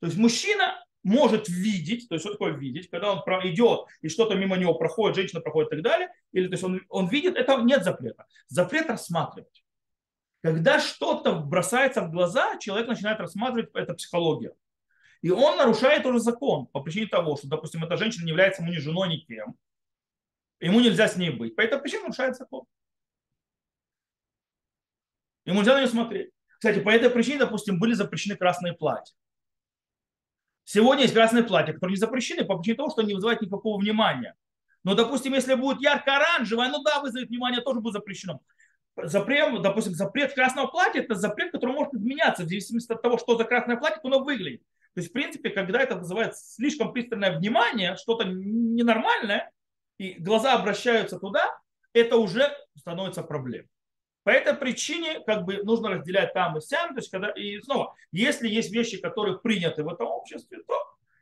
То 0.00 0.06
есть 0.06 0.16
мужчина 0.16 0.84
может 1.02 1.48
видеть, 1.48 2.08
то 2.08 2.14
есть 2.14 2.24
что 2.24 2.34
такое 2.34 2.52
видеть, 2.52 2.90
когда 2.90 3.12
он 3.12 3.22
идет 3.48 3.86
и 4.00 4.08
что-то 4.08 4.36
мимо 4.36 4.56
него 4.56 4.74
проходит, 4.74 5.16
женщина 5.16 5.40
проходит 5.40 5.72
и 5.72 5.76
так 5.76 5.84
далее, 5.84 6.12
или 6.32 6.46
то 6.46 6.52
есть 6.52 6.62
он, 6.62 6.80
он 6.88 7.08
видит, 7.08 7.36
это 7.36 7.56
нет 7.62 7.82
запрета. 7.82 8.26
Запрет 8.46 8.88
рассматривать. 8.88 9.64
Когда 10.42 10.78
что-то 10.78 11.34
бросается 11.34 12.02
в 12.02 12.12
глаза, 12.12 12.58
человек 12.58 12.86
начинает 12.86 13.18
рассматривать, 13.18 13.70
это 13.74 13.94
психология. 13.94 14.52
И 15.22 15.30
он 15.30 15.56
нарушает 15.56 16.06
уже 16.06 16.20
закон 16.20 16.66
по 16.66 16.80
причине 16.80 17.06
того, 17.06 17.36
что, 17.36 17.48
допустим, 17.48 17.82
эта 17.84 17.96
женщина 17.96 18.24
не 18.24 18.30
является 18.30 18.62
ему 18.62 18.72
ни 18.72 18.76
женой, 18.76 19.08
ни 19.08 19.16
кем. 19.16 19.56
Ему 20.60 20.80
нельзя 20.80 21.08
с 21.08 21.16
ней 21.16 21.30
быть. 21.30 21.56
По 21.56 21.60
этой 21.60 21.78
причине 21.78 22.02
нарушает 22.02 22.36
закон. 22.36 22.64
Ему 25.44 25.60
нельзя 25.60 25.74
на 25.74 25.78
нее 25.78 25.88
смотреть. 25.88 26.30
Кстати, 26.58 26.80
по 26.80 26.90
этой 26.90 27.10
причине, 27.10 27.38
допустим, 27.38 27.78
были 27.78 27.94
запрещены 27.94 28.36
красные 28.36 28.74
платья. 28.74 29.14
Сегодня 30.64 31.04
есть 31.04 31.14
красные 31.14 31.44
платья, 31.44 31.72
которые 31.72 31.94
не 31.94 32.00
запрещены 32.00 32.44
по 32.44 32.58
причине 32.58 32.76
того, 32.76 32.90
что 32.90 33.00
они 33.00 33.08
не 33.08 33.14
вызывают 33.14 33.40
никакого 33.40 33.80
внимания. 33.80 34.34
Но, 34.84 34.94
допустим, 34.94 35.34
если 35.34 35.54
будет 35.54 35.80
ярко-оранжевое, 35.80 36.68
ну 36.68 36.82
да, 36.82 37.00
вызовет 37.00 37.28
внимание, 37.28 37.60
тоже 37.62 37.80
будет 37.80 37.94
запрещено. 37.94 38.40
Запрет, 38.96 39.62
допустим, 39.62 39.94
запрет 39.94 40.34
красного 40.34 40.66
платья– 40.66 41.00
это 41.02 41.14
запрет, 41.14 41.52
который 41.52 41.72
может 41.72 41.94
изменяться 41.94 42.42
в 42.42 42.48
зависимости 42.48 42.92
от 42.92 43.00
того, 43.00 43.16
что 43.16 43.36
за 43.36 43.44
красное 43.44 43.76
платье, 43.76 43.96
как 43.96 44.04
оно 44.04 44.24
выглядит. 44.24 44.62
То 44.98 45.00
есть, 45.00 45.10
в 45.10 45.12
принципе, 45.12 45.50
когда 45.50 45.80
это 45.80 45.94
вызывает 45.94 46.36
слишком 46.36 46.92
пристальное 46.92 47.38
внимание, 47.38 47.94
что-то 47.94 48.24
ненормальное, 48.24 49.48
и 49.96 50.14
глаза 50.14 50.54
обращаются 50.54 51.20
туда, 51.20 51.56
это 51.92 52.16
уже 52.16 52.52
становится 52.76 53.22
проблемой. 53.22 53.68
По 54.24 54.30
этой 54.30 54.54
причине 54.54 55.20
как 55.20 55.44
бы 55.44 55.62
нужно 55.62 55.90
разделять 55.90 56.34
там 56.34 56.58
и 56.58 56.60
сям. 56.60 56.94
То 56.94 56.96
есть, 56.96 57.12
когда, 57.12 57.30
и 57.30 57.60
снова, 57.60 57.94
если 58.10 58.48
есть 58.48 58.72
вещи, 58.72 59.00
которые 59.00 59.38
приняты 59.38 59.84
в 59.84 59.88
этом 59.88 60.08
обществе, 60.08 60.64
то 60.66 60.74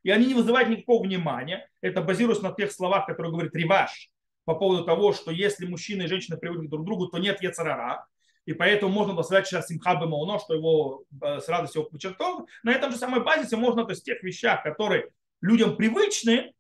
и 0.03 0.11
они 0.11 0.25
не 0.25 0.35
вызывают 0.35 0.71
никакого 0.71 1.03
внимания. 1.03 1.69
Это 1.83 2.01
базируясь 2.01 2.41
на 2.41 2.53
тех 2.53 2.73
словах, 2.73 3.05
которые 3.05 3.31
говорит 3.31 3.55
Риваш 3.55 4.09
по 4.47 4.55
поводу 4.55 4.85
того, 4.85 5.13
что 5.13 5.31
если 5.31 5.67
мужчина 5.67 6.05
и 6.05 6.07
женщина 6.07 6.39
привыкли 6.39 6.69
друг 6.69 6.81
к 6.81 6.87
другу, 6.87 7.09
то 7.09 7.19
нет 7.19 7.43
яцерара. 7.43 8.07
И 8.47 8.53
поэтому 8.55 8.93
можно 8.93 9.21
сказать 9.23 9.47
сейчас 9.47 9.67
Симхабе 9.67 10.07
Мауно, 10.07 10.39
что 10.39 10.55
его 10.55 11.05
э, 11.21 11.41
с 11.41 11.49
радостью 11.49 11.85
подчеркнул. 11.85 12.49
На 12.63 12.73
этом 12.73 12.93
же 12.93 12.97
самой 12.97 13.23
базисе 13.23 13.57
можно, 13.57 13.85
то 13.85 13.91
есть 13.91 14.03
в 14.03 14.05
тех 14.05 14.23
вещах, 14.23 14.63
которые 14.63 15.11
людям 15.41 15.77
привычны, 15.77 16.55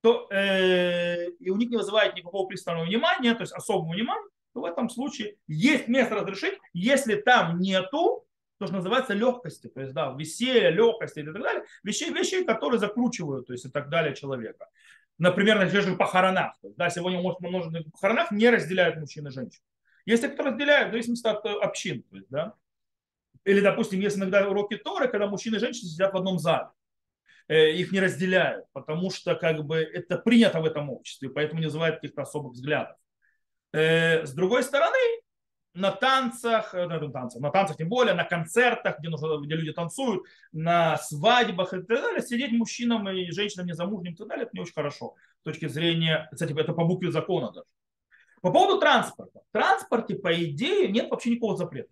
то 0.00 0.28
э, 0.30 1.30
и 1.40 1.50
у 1.50 1.56
них 1.56 1.70
не 1.70 1.76
вызывает 1.76 2.14
никакого 2.14 2.46
пристального 2.46 2.86
внимания, 2.86 3.34
то 3.34 3.42
есть 3.42 3.52
особого 3.52 3.92
внимания, 3.92 4.28
то 4.52 4.60
в 4.60 4.64
этом 4.64 4.88
случае 4.88 5.36
есть 5.48 5.88
место 5.88 6.14
разрешить, 6.14 6.54
если 6.72 7.16
там 7.16 7.58
нету, 7.58 8.24
то, 8.58 8.66
что 8.66 8.76
называется 8.76 9.14
легкости, 9.14 9.66
то 9.66 9.80
есть, 9.80 9.92
да, 9.94 10.14
веселье, 10.16 10.70
легкости 10.70 11.18
и 11.18 11.24
так 11.24 11.34
далее, 11.34 11.64
вещей, 11.82 12.10
вещей, 12.10 12.44
которые 12.44 12.78
закручивают, 12.78 13.48
то 13.48 13.52
есть, 13.52 13.64
и 13.64 13.68
так 13.68 13.88
далее 13.88 14.14
человека. 14.14 14.68
Например, 15.18 15.58
на 15.58 15.68
тех 15.68 15.82
же 15.82 15.96
похоронах. 15.96 16.56
То 16.60 16.68
есть, 16.68 16.76
да, 16.76 16.88
сегодня, 16.88 17.20
может, 17.20 17.40
на 17.40 17.82
похоронах 17.82 18.30
не 18.30 18.48
разделяют 18.48 18.96
мужчин 18.96 19.26
и 19.26 19.30
женщин. 19.30 19.60
Те, 20.06 20.28
кто 20.28 20.42
разделяют, 20.42 20.88
в 20.88 20.92
зависимости 20.92 21.26
от 21.26 21.44
э, 21.46 21.50
общин. 21.60 22.02
То 22.02 22.16
есть, 22.16 22.28
да. 22.28 22.54
Или, 23.44 23.60
допустим, 23.60 24.00
есть 24.00 24.16
иногда 24.16 24.48
уроки 24.48 24.76
Торы, 24.76 25.08
когда 25.08 25.26
мужчины 25.26 25.56
и 25.56 25.58
женщины 25.58 25.88
сидят 25.88 26.12
в 26.12 26.16
одном 26.16 26.38
зале. 26.38 26.68
Э, 27.48 27.70
их 27.72 27.92
не 27.92 28.00
разделяют, 28.00 28.66
потому 28.72 29.10
что 29.10 29.34
как 29.34 29.64
бы 29.64 29.76
это 29.76 30.18
принято 30.18 30.60
в 30.60 30.64
этом 30.64 30.90
обществе, 30.90 31.28
поэтому 31.28 31.60
не 31.60 31.66
вызывает 31.66 31.96
каких-то 31.96 32.22
особых 32.22 32.52
взглядов. 32.52 32.96
Э, 33.72 34.24
с 34.24 34.32
другой 34.32 34.62
стороны, 34.62 34.98
на 35.74 35.90
танцах, 35.90 36.72
на, 36.72 36.98
танцах, 37.10 37.42
на 37.42 37.50
танцах 37.50 37.76
тем 37.76 37.88
более, 37.88 38.14
на 38.14 38.24
концертах, 38.24 39.00
где, 39.00 39.08
нужно, 39.08 39.38
где 39.44 39.56
люди 39.56 39.72
танцуют, 39.72 40.22
на 40.52 40.96
свадьбах 40.98 41.74
и 41.74 41.78
так 41.78 41.86
далее, 41.86 42.22
сидеть 42.22 42.52
мужчинам 42.52 43.08
и 43.08 43.30
женщинам 43.32 43.66
незамужним 43.66 44.12
и 44.12 44.16
так 44.16 44.28
далее, 44.28 44.44
это 44.44 44.54
не 44.54 44.62
очень 44.62 44.72
хорошо. 44.72 45.14
С 45.40 45.44
точки 45.44 45.66
зрения, 45.66 46.28
кстати, 46.32 46.58
это 46.58 46.72
по 46.72 46.84
букве 46.84 47.10
закона 47.10 47.50
даже. 47.50 47.66
По 48.44 48.52
поводу 48.52 48.78
транспорта. 48.78 49.40
В 49.48 49.52
транспорте, 49.52 50.16
по 50.16 50.30
идее, 50.44 50.88
нет 50.88 51.10
вообще 51.10 51.30
никакого 51.30 51.56
запрета. 51.56 51.88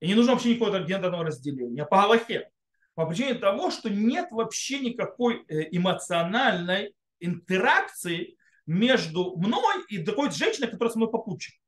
И 0.00 0.06
не 0.06 0.14
нужно 0.14 0.32
вообще 0.32 0.54
никакого 0.54 0.78
гендерного 0.78 1.24
разделения. 1.24 1.84
По 1.84 1.98
Галахе. 1.98 2.50
По 2.94 3.04
причине 3.04 3.34
того, 3.34 3.70
что 3.70 3.90
нет 3.90 4.30
вообще 4.30 4.78
никакой 4.78 5.44
э, 5.48 5.68
эмоциональной 5.72 6.94
интеракции 7.20 8.38
между 8.64 9.36
мной 9.36 9.84
и 9.90 10.02
такой 10.02 10.30
женщиной, 10.30 10.68
которая 10.68 10.90
со 10.90 10.98
мной 11.00 11.10
попутчик. 11.10 11.60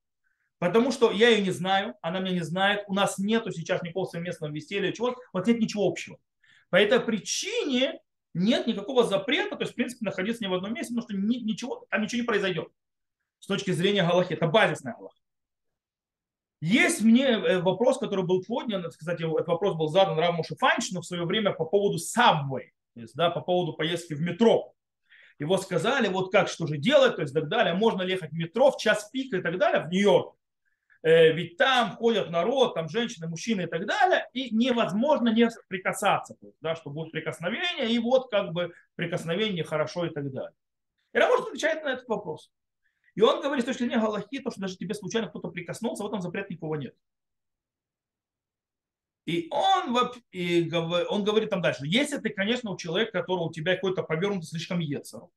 Потому 0.59 0.91
что 0.91 1.13
я 1.13 1.29
ее 1.29 1.43
не 1.43 1.51
знаю, 1.51 1.95
она 2.01 2.21
меня 2.21 2.37
не 2.37 2.45
знает, 2.45 2.85
у 2.87 2.95
нас 2.95 3.19
нету 3.19 3.53
сейчас 3.53 3.83
никакого 3.83 4.07
совместного 4.07 4.51
веселья, 4.51 4.93
чего 4.93 5.15
вот 5.35 5.47
нет 5.47 5.61
ничего 5.61 5.87
общего. 5.87 6.17
По 6.71 6.77
этой 6.77 7.01
причине 7.01 8.01
нет 8.39 8.67
никакого 8.67 9.05
запрета, 9.05 9.57
то 9.57 9.63
есть, 9.63 9.73
в 9.73 9.77
принципе, 9.77 10.05
находиться 10.05 10.43
не 10.43 10.49
в 10.49 10.55
одном 10.55 10.73
месте, 10.73 10.95
потому 10.95 11.09
что 11.09 11.17
ничего, 11.17 11.87
там 11.91 12.03
ничего 12.03 12.23
не 12.23 12.27
произойдет. 12.27 12.69
С 13.41 13.47
точки 13.47 13.71
зрения 13.71 14.03
Галахи, 14.03 14.33
это 14.33 14.47
базисная 14.47 14.95
Галаха. 14.95 15.17
Есть 16.61 17.03
мне 17.03 17.27
э, 17.27 17.61
вопрос, 17.61 17.99
который 17.99 18.25
был 18.25 18.43
поднят, 18.43 18.85
кстати, 18.97 19.23
этот 19.23 19.47
вопрос 19.47 19.77
был 19.77 19.89
задан 19.89 20.19
Рамушу 20.19 20.57
Файншину 20.57 21.03
в 21.03 21.07
свое 21.07 21.25
время 21.25 21.53
по 21.53 21.65
поводу 21.65 21.99
Subway, 21.99 22.71
то 22.95 23.01
есть, 23.01 23.15
да, 23.15 23.31
по 23.31 23.41
поводу 23.41 23.75
поездки 23.75 24.15
в 24.15 24.21
метро 24.21 24.75
его 25.39 25.57
сказали, 25.57 26.09
вот 26.09 26.33
как, 26.33 26.49
что 26.49 26.67
же 26.67 26.79
делать, 26.79 27.17
то 27.17 27.23
есть 27.23 27.33
так 27.33 27.49
далее, 27.49 27.75
можно 27.75 28.03
ли 28.03 28.13
ехать 28.13 28.31
в 28.31 28.35
метро 28.35 28.71
в 28.71 28.77
час 28.77 29.09
пик 29.11 29.33
и 29.35 29.41
так 29.41 29.59
далее 29.59 29.85
в 29.85 29.89
Нью-Йорк. 29.89 30.35
Э, 31.09 31.33
ведь 31.33 31.57
там 31.57 31.97
ходят 31.97 32.29
народ, 32.29 32.75
там 32.75 32.91
женщины, 32.91 33.29
мужчины 33.29 33.63
и 33.63 33.67
так 33.67 33.87
далее, 33.87 34.29
и 34.35 34.55
невозможно 34.55 35.31
не 35.31 35.49
прикасаться, 35.69 36.37
да, 36.61 36.77
что 36.77 36.91
будет 36.91 37.13
прикосновение, 37.13 37.91
и 37.91 37.99
вот 37.99 38.31
как 38.31 38.53
бы 38.53 38.75
прикосновение 38.95 39.65
хорошо 39.65 40.05
и 40.05 40.11
так 40.11 40.31
далее. 40.31 40.53
И 41.15 41.19
Рамош 41.19 41.47
отвечает 41.47 41.83
на 41.83 41.95
этот 41.95 42.07
вопрос. 42.09 42.51
И 43.15 43.23
он 43.23 43.41
говорит, 43.41 43.65
с 43.65 43.67
точки 43.67 43.85
зрения 43.85 44.01
Галахи, 44.01 44.41
то, 44.41 44.51
что 44.51 44.61
даже 44.61 44.77
тебе 44.77 44.95
случайно 44.95 45.29
кто-то 45.29 45.49
прикоснулся, 45.49 46.03
в 46.03 46.09
этом 46.09 46.21
запрета 46.21 46.53
никого 46.53 46.77
нет. 46.77 46.95
И 49.25 49.49
он, 49.51 49.97
и 50.31 50.71
он 50.75 51.25
говорит 51.25 51.49
там 51.49 51.63
дальше, 51.63 51.87
если 51.87 52.19
ты, 52.19 52.29
конечно, 52.29 52.71
у 52.71 52.77
человека, 52.77 53.13
который 53.13 53.47
у 53.47 53.51
тебя 53.51 53.77
какой-то 53.77 54.03
повернутый 54.03 54.47
слишком 54.47 54.81
ецер, 54.81 55.21
то 55.21 55.31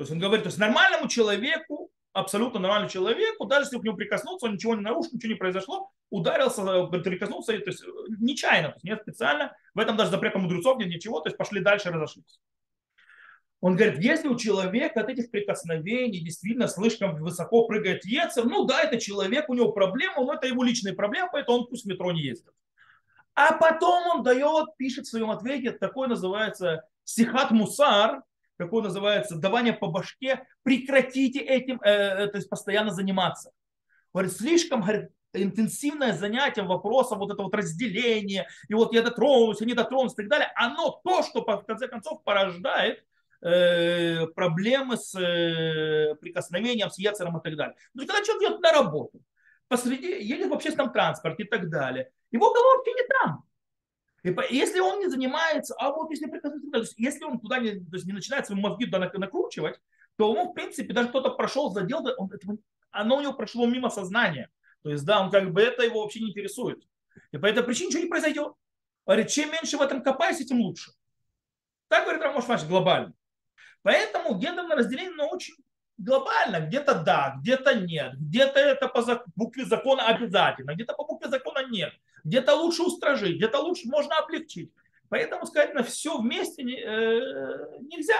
есть 0.00 0.10
он 0.10 0.18
говорит, 0.18 0.42
то 0.42 0.48
есть 0.48 0.58
нормальному 0.58 1.08
человеку, 1.08 1.83
абсолютно 2.14 2.60
нормальному 2.60 2.90
человеку, 2.90 3.44
даже 3.44 3.64
если 3.66 3.78
к 3.78 3.82
нему 3.82 3.96
прикоснулся, 3.96 4.46
он 4.46 4.54
ничего 4.54 4.74
не 4.74 4.80
нарушил, 4.80 5.10
ничего 5.12 5.32
не 5.32 5.38
произошло, 5.38 5.90
ударился, 6.10 6.62
прикоснулся, 6.86 7.58
то 7.58 7.70
есть 7.70 7.84
нечаянно, 8.20 8.68
то 8.68 8.74
есть 8.74 8.84
не 8.84 8.96
специально, 8.96 9.54
в 9.74 9.78
этом 9.80 9.96
даже 9.96 10.10
запрета 10.10 10.38
мудрецов 10.38 10.78
нет 10.78 10.88
ничего, 10.88 11.20
то 11.20 11.28
есть 11.28 11.36
пошли 11.36 11.60
дальше, 11.60 11.90
разошлись. 11.90 12.40
Он 13.60 13.76
говорит, 13.76 13.98
если 13.98 14.28
у 14.28 14.36
человека 14.36 15.00
от 15.00 15.08
этих 15.08 15.30
прикосновений 15.30 16.20
действительно 16.20 16.68
слишком 16.68 17.16
высоко 17.16 17.66
прыгает 17.66 18.04
яйцер, 18.04 18.44
ну 18.44 18.64
да, 18.64 18.82
это 18.82 19.00
человек, 19.00 19.48
у 19.48 19.54
него 19.54 19.72
проблема, 19.72 20.24
но 20.24 20.34
это 20.34 20.46
его 20.46 20.62
личные 20.62 20.94
проблемы, 20.94 21.30
поэтому 21.32 21.58
он 21.58 21.66
пусть 21.66 21.84
в 21.84 21.88
метро 21.88 22.12
не 22.12 22.22
ездит. 22.22 22.52
А 23.34 23.54
потом 23.54 24.18
он 24.18 24.22
дает, 24.22 24.76
пишет 24.76 25.06
в 25.06 25.10
своем 25.10 25.30
ответе, 25.30 25.72
такой 25.72 26.06
называется 26.06 26.84
сихат 27.02 27.50
мусар, 27.50 28.22
какое 28.56 28.82
называется, 28.82 29.36
давание 29.36 29.72
по 29.72 29.88
башке, 29.88 30.46
прекратите 30.62 31.40
этим, 31.40 31.80
э, 31.82 31.90
э, 31.90 32.26
то 32.28 32.36
есть 32.36 32.48
постоянно 32.48 32.90
заниматься. 32.90 33.50
Говорит, 34.12 34.32
слишком 34.32 34.82
говорит, 34.82 35.10
интенсивное 35.32 36.12
занятие 36.12 36.62
вопросом 36.62 37.18
вот 37.18 37.32
это 37.32 37.42
вот 37.42 37.54
разделение, 37.54 38.46
и 38.68 38.74
вот 38.74 38.92
я 38.92 39.02
дотронусь, 39.02 39.60
я 39.60 39.66
не 39.66 39.74
дотронусь 39.74 40.12
и 40.12 40.16
так 40.16 40.28
далее, 40.28 40.52
оно 40.54 41.00
то, 41.04 41.22
что 41.22 41.42
в 41.42 41.64
конце 41.64 41.88
концов 41.88 42.22
порождает 42.22 43.04
э, 43.42 44.26
проблемы 44.28 44.96
с 44.96 45.18
э, 45.18 46.14
прикосновением, 46.20 46.90
с 46.90 46.98
яцером 46.98 47.38
и 47.38 47.42
так 47.42 47.56
далее. 47.56 47.76
Но 47.94 48.02
ну, 48.02 48.08
когда 48.08 48.24
человек 48.24 48.50
идет 48.50 48.60
на 48.60 48.72
работу, 48.72 49.20
посреди, 49.68 50.22
едет 50.22 50.50
в 50.50 50.54
общественном 50.54 50.92
транспорте 50.92 51.42
и 51.42 51.48
так 51.48 51.68
далее, 51.68 52.10
его 52.30 52.52
головки 52.52 52.88
не 52.90 53.08
там. 53.20 53.44
И 54.24 54.34
если 54.50 54.80
он 54.80 55.00
не 55.00 55.08
занимается, 55.08 55.74
а 55.78 55.92
вот 55.92 56.10
если 56.10 56.26
то 56.26 56.82
если 56.96 57.24
он 57.24 57.38
туда 57.38 57.58
не, 57.58 57.72
то 57.72 57.94
есть 57.94 58.06
не 58.06 58.14
начинает 58.14 58.46
свои 58.46 58.58
мозги 58.58 58.86
туда 58.86 58.98
накручивать, 58.98 59.78
то 60.16 60.32
ему, 60.32 60.50
в 60.50 60.54
принципе, 60.54 60.94
даже 60.94 61.08
кто-то 61.10 61.30
прошел, 61.30 61.70
задел, 61.70 62.02
он, 62.16 62.30
оно 62.90 63.16
у 63.18 63.20
него 63.20 63.34
прошло 63.34 63.66
мимо 63.66 63.90
сознания. 63.90 64.48
То 64.82 64.90
есть, 64.90 65.04
да, 65.04 65.20
он 65.20 65.30
как 65.30 65.52
бы 65.52 65.60
это 65.60 65.82
его 65.82 66.02
вообще 66.02 66.20
не 66.20 66.30
интересует. 66.30 66.82
И 67.32 67.38
по 67.38 67.46
этой 67.46 67.62
причине 67.62 67.88
ничего 67.88 68.02
не 68.02 68.08
произойдет. 68.08 68.54
Говорит, 69.04 69.28
чем 69.28 69.52
меньше 69.52 69.76
в 69.76 69.82
этом 69.82 70.02
копайся, 70.02 70.44
тем 70.44 70.60
лучше. 70.60 70.92
Так 71.88 72.04
говорит 72.04 72.22
Рамош 72.22 72.48
Маш, 72.48 72.64
глобально. 72.64 73.12
Поэтому 73.82 74.38
гендерное 74.38 74.76
разделение, 74.76 75.12
оно 75.12 75.28
очень 75.28 75.54
глобально. 75.98 76.60
Где-то 76.60 77.02
да, 77.02 77.36
где-то 77.40 77.74
нет. 77.74 78.14
Где-то 78.18 78.58
это 78.58 78.88
по 78.88 79.24
букве 79.36 79.66
закона 79.66 80.06
обязательно, 80.06 80.74
где-то 80.74 80.94
по 80.94 81.04
букве 81.04 81.28
закона 81.28 81.66
нет. 81.68 81.92
Где-то 82.24 82.54
лучше 82.54 82.82
устражить, 82.82 83.36
где-то 83.36 83.58
лучше 83.60 83.86
можно 83.86 84.18
облегчить. 84.18 84.72
Поэтому 85.08 85.46
сказать 85.46 85.74
на 85.74 85.82
все 85.82 86.18
вместе 86.18 86.62
э, 86.62 87.78
нельзя. 87.82 88.16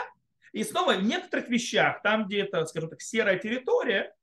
И 0.53 0.63
снова 0.63 0.93
в 0.93 1.03
некоторых 1.03 1.49
вещах, 1.49 2.03
там, 2.03 2.27
где 2.27 2.43
это, 2.43 2.65
скажем 2.67 2.91
так, 2.91 3.01
серая 3.01 3.39
территория, 3.39 4.15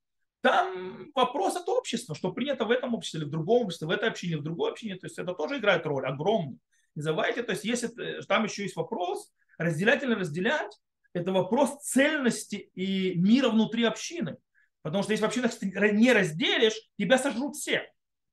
там 0.42 1.12
вопрос 1.14 1.56
от 1.56 1.68
общества, 1.70 2.16
что 2.16 2.32
принято 2.32 2.66
в 2.66 2.72
этом 2.72 2.96
обществе 2.96 3.20
или 3.20 3.28
в 3.28 3.32
другом 3.32 3.64
обществе, 3.64 3.88
в 3.88 3.92
этой 3.92 4.10
общине, 4.10 4.38
в 4.38 4.44
другой 4.44 4.72
общине. 4.72 4.96
То 4.96 5.08
есть 5.08 5.20
это 5.20 5.34
тоже 5.34 5.58
играет 5.58 5.86
роль 5.86 6.06
огромную. 6.06 6.58
Не 6.96 7.02
забывайте, 7.02 7.44
то 7.44 7.52
есть 7.52 7.64
если 7.64 7.90
там 8.28 8.44
еще 8.44 8.64
есть 8.64 8.76
вопрос, 8.76 9.32
разделять 9.58 10.04
или 10.04 10.14
разделять, 10.14 10.78
это 11.14 11.32
вопрос 11.32 11.82
цельности 11.82 12.70
и 12.74 13.16
мира 13.16 13.50
внутри 13.50 13.84
общины. 13.84 14.38
Потому 14.82 15.04
что 15.04 15.12
если 15.12 15.26
в 15.26 15.28
общинах 15.28 15.52
не 15.62 16.12
разделишь, 16.12 16.80
тебя 16.98 17.18
сожрут 17.18 17.56
все. 17.56 17.92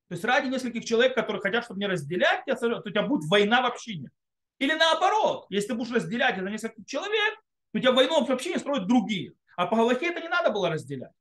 То 0.09 0.15
есть 0.15 0.25
ради 0.25 0.49
нескольких 0.49 0.85
человек, 0.85 1.15
которые 1.15 1.43
хотят, 1.43 1.65
чтобы 1.65 1.81
не 1.81 1.87
разделять, 1.87 2.45
то 2.47 2.83
у 2.85 2.91
тебя 2.91 3.03
будет 3.03 3.29
война 3.29 3.63
в 3.63 3.67
общине. 3.67 4.11
Или 4.59 4.75
наоборот, 4.75 5.47
если 5.51 5.69
ты 5.69 5.75
будешь 5.75 5.93
разделять 5.93 6.39
это 6.39 6.49
нескольких 6.49 6.87
человек, 6.87 7.35
то 7.73 7.79
у 7.79 7.81
тебя 7.81 7.93
войну 7.93 8.25
в 8.25 8.31
общине 8.31 8.59
строят 8.59 8.87
другие. 8.87 9.35
А 9.57 9.67
по 9.67 9.77
Галахе 9.77 10.07
это 10.07 10.21
не 10.21 10.29
надо 10.29 10.51
было 10.51 10.71
разделять. 10.71 11.13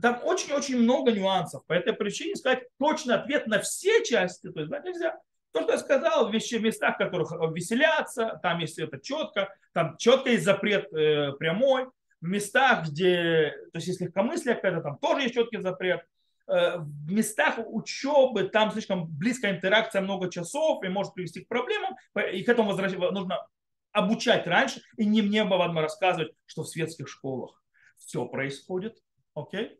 Там 0.00 0.20
очень-очень 0.24 0.78
много 0.78 1.12
нюансов. 1.12 1.64
По 1.66 1.72
этой 1.72 1.92
причине 1.92 2.36
сказать 2.36 2.64
точный 2.78 3.14
ответ 3.14 3.46
на 3.46 3.60
все 3.60 4.04
части, 4.04 4.50
то 4.50 4.60
есть 4.60 4.70
да, 4.70 4.80
нельзя. 4.80 5.18
То, 5.52 5.62
что 5.62 5.72
я 5.72 5.78
сказал, 5.78 6.28
в 6.28 6.32
местах, 6.32 6.96
в 6.96 6.98
которых 6.98 7.30
веселятся, 7.54 8.40
там, 8.42 8.58
если 8.58 8.84
это 8.84 8.98
четко, 8.98 9.54
там 9.72 9.96
четко 9.98 10.30
есть 10.30 10.44
запрет 10.44 10.92
э, 10.92 11.32
прямой. 11.38 11.86
В 12.20 12.26
местах, 12.26 12.88
где, 12.88 13.54
то 13.72 13.76
есть 13.76 13.86
если 13.86 14.06
легкомыслие 14.06 14.56
какая-то, 14.56 14.80
там 14.80 14.98
тоже 14.98 15.22
есть 15.22 15.34
четкий 15.34 15.58
запрет. 15.58 16.04
Э, 16.46 16.78
в 16.78 17.10
местах 17.10 17.58
учебы, 17.58 18.44
там 18.44 18.70
слишком 18.70 19.06
близкая 19.06 19.56
интеракция 19.56 20.02
много 20.02 20.30
часов 20.30 20.84
и 20.84 20.88
может 20.88 21.14
привести 21.14 21.44
к 21.44 21.48
проблемам, 21.48 21.96
и 22.32 22.42
к 22.42 22.48
этому 22.48 22.72
нужно 22.72 23.46
обучать 23.92 24.46
раньше, 24.46 24.82
и 24.96 25.06
не 25.06 25.22
мне 25.22 25.44
вам 25.44 25.78
рассказывать, 25.78 26.32
что 26.46 26.62
в 26.62 26.68
светских 26.68 27.08
школах 27.08 27.62
все 27.96 28.26
происходит, 28.26 28.98
окей? 29.34 29.64
Okay? 29.64 29.78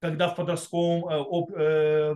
когда 0.00 0.28
в 0.28 0.36
подростковом, 0.36 1.08
э, 1.08 1.62
э, 1.62 2.14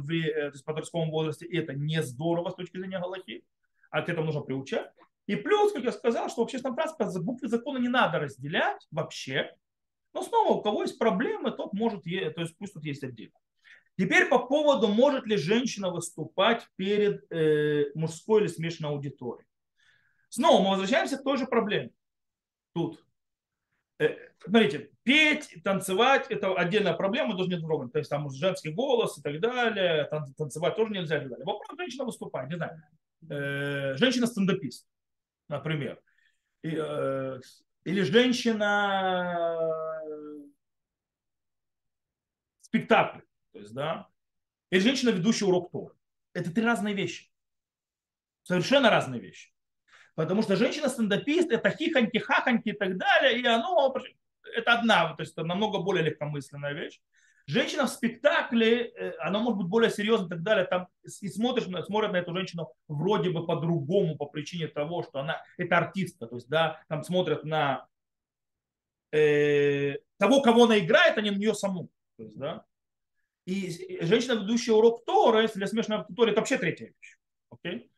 в 0.51 0.65
подростковом 0.65 1.11
возрасте 1.11 1.47
это 1.47 1.75
не 1.75 2.03
здорово 2.03 2.51
с 2.51 2.55
точки 2.55 2.79
зрения 2.79 2.99
Галахи, 2.99 3.45
а 3.91 4.03
к 4.03 4.09
этому 4.09 4.27
нужно 4.27 4.41
приучать. 4.41 4.91
И 5.27 5.37
плюс, 5.37 5.73
как 5.73 5.85
я 5.85 5.93
сказал, 5.93 6.29
что 6.29 6.41
в 6.41 6.45
общественном 6.45 6.77
транспорте 6.77 7.21
буквы 7.21 7.49
закона 7.49 7.79
не 7.79 7.89
надо 7.89 8.19
разделять 8.19 8.87
вообще. 8.91 9.55
Но 10.15 10.23
снова, 10.23 10.53
у 10.55 10.63
кого 10.63 10.83
есть 10.83 10.99
проблемы, 10.99 11.51
тот 11.51 11.73
может, 11.73 12.05
то 12.05 12.11
есть 12.11 12.57
пусть 12.57 12.75
тут 12.75 12.85
есть 12.85 13.05
отдельно. 13.05 13.35
Теперь 13.97 14.29
по 14.29 14.39
поводу, 14.39 14.89
может 14.89 15.27
ли 15.27 15.37
женщина 15.37 15.91
выступать 15.91 16.67
перед 16.77 17.31
э, 17.33 17.93
мужской 17.95 18.43
или 18.43 18.49
смешанной 18.49 18.91
аудиторией. 18.91 19.47
Снова 20.29 20.63
мы 20.63 20.71
возвращаемся 20.71 21.17
к 21.17 21.23
той 21.23 21.37
же 21.39 21.47
проблеме. 21.47 21.91
Тут 22.73 23.05
Э, 23.99 24.17
смотрите, 24.45 24.91
петь, 25.05 25.57
танцевать– 25.63 26.27
это 26.29 26.53
отдельная 26.55 26.95
проблема, 26.95 27.37
тоже 27.37 27.51
не 27.51 27.61
трогать. 27.61 27.93
То 27.93 27.99
есть 27.99 28.11
там 28.11 28.29
женский 28.31 28.71
голос 28.71 29.19
и 29.19 29.23
так 29.23 29.41
далее, 29.41 30.09
танцевать 30.37 30.75
тоже 30.77 30.93
нельзя 30.93 31.19
и 31.19 31.21
так 31.21 31.31
далее. 31.31 31.45
Вопрос, 31.45 31.79
женщина 31.79 32.05
выступает, 32.05 32.49
не 32.51 32.57
знаю. 32.57 32.83
Э, 33.31 33.97
женщина-стендапист, 33.97 34.89
например. 35.49 36.01
Э, 36.65 37.39
или 37.85 38.03
женщина 38.03 39.49
спектакль, 42.63 43.21
то 43.55 43.61
есть, 43.61 43.73
да, 43.73 44.09
или 44.71 44.81
женщина, 44.81 45.11
ведущая 45.11 45.47
урок 45.47 45.71
Торы. 45.71 45.95
Это 46.33 46.53
три 46.53 46.65
разные 46.65 46.95
вещи. 46.95 47.31
Совершенно 48.43 48.91
разные 48.91 49.21
вещи. 49.21 49.55
Потому 50.17 50.43
что 50.43 50.57
женщина-стендапист 50.57 51.51
это 51.51 51.71
хихоньки, 51.71 52.19
хахоньки 52.19 52.71
и 52.71 52.73
так 52.73 52.97
далее, 52.97 53.41
и 53.41 53.47
оно 53.47 53.95
это 54.57 54.73
одна, 54.73 55.15
то 55.15 55.23
есть 55.23 55.33
это 55.33 55.45
намного 55.45 55.79
более 55.79 56.05
легкомысленная 56.05 56.73
вещь. 56.73 57.01
Женщина 57.47 57.87
в 57.87 57.91
спектакле, 57.91 58.89
э, 58.89 59.13
она 59.19 59.39
может 59.39 59.59
быть 59.59 59.69
более 59.69 59.91
серьезной 59.91 60.27
и 60.27 60.31
так 60.31 60.43
далее. 60.43 60.65
Там 60.65 60.89
и 61.05 61.29
смотришь, 61.29 61.67
смотрят 61.85 62.13
на 62.13 62.17
эту 62.17 62.35
женщину 62.35 62.73
вроде 62.89 63.31
бы 63.31 63.47
по-другому, 63.47 64.17
по 64.17 64.27
причине 64.27 64.67
того, 64.67 65.05
что 65.05 65.21
она 65.21 65.43
это 65.59 65.77
артистка. 65.77 66.27
То 66.27 66.37
есть, 66.37 66.49
да, 66.49 66.81
там 66.89 67.05
смотрят 67.05 67.45
на 67.45 67.87
э, 69.13 69.99
того, 70.19 70.41
кого 70.41 70.65
она 70.65 70.79
играет, 70.79 71.19
а 71.19 71.21
не 71.21 71.31
на 71.31 71.37
нее 71.37 71.55
саму. 71.55 71.91
То 72.17 72.25
есть, 72.25 72.37
да. 72.37 72.65
И 73.47 73.99
женщина, 74.05 74.35
ведущая 74.35 74.73
урок 74.73 75.05
Тора, 75.05 75.43
если 75.43 75.59
для 75.59 75.67
смешанной 75.67 75.99
аудитории, 75.99 76.33
это 76.33 76.41
вообще 76.41 76.59
третья 76.59 76.87
вещь. 76.87 77.19
Okay? 77.53 77.89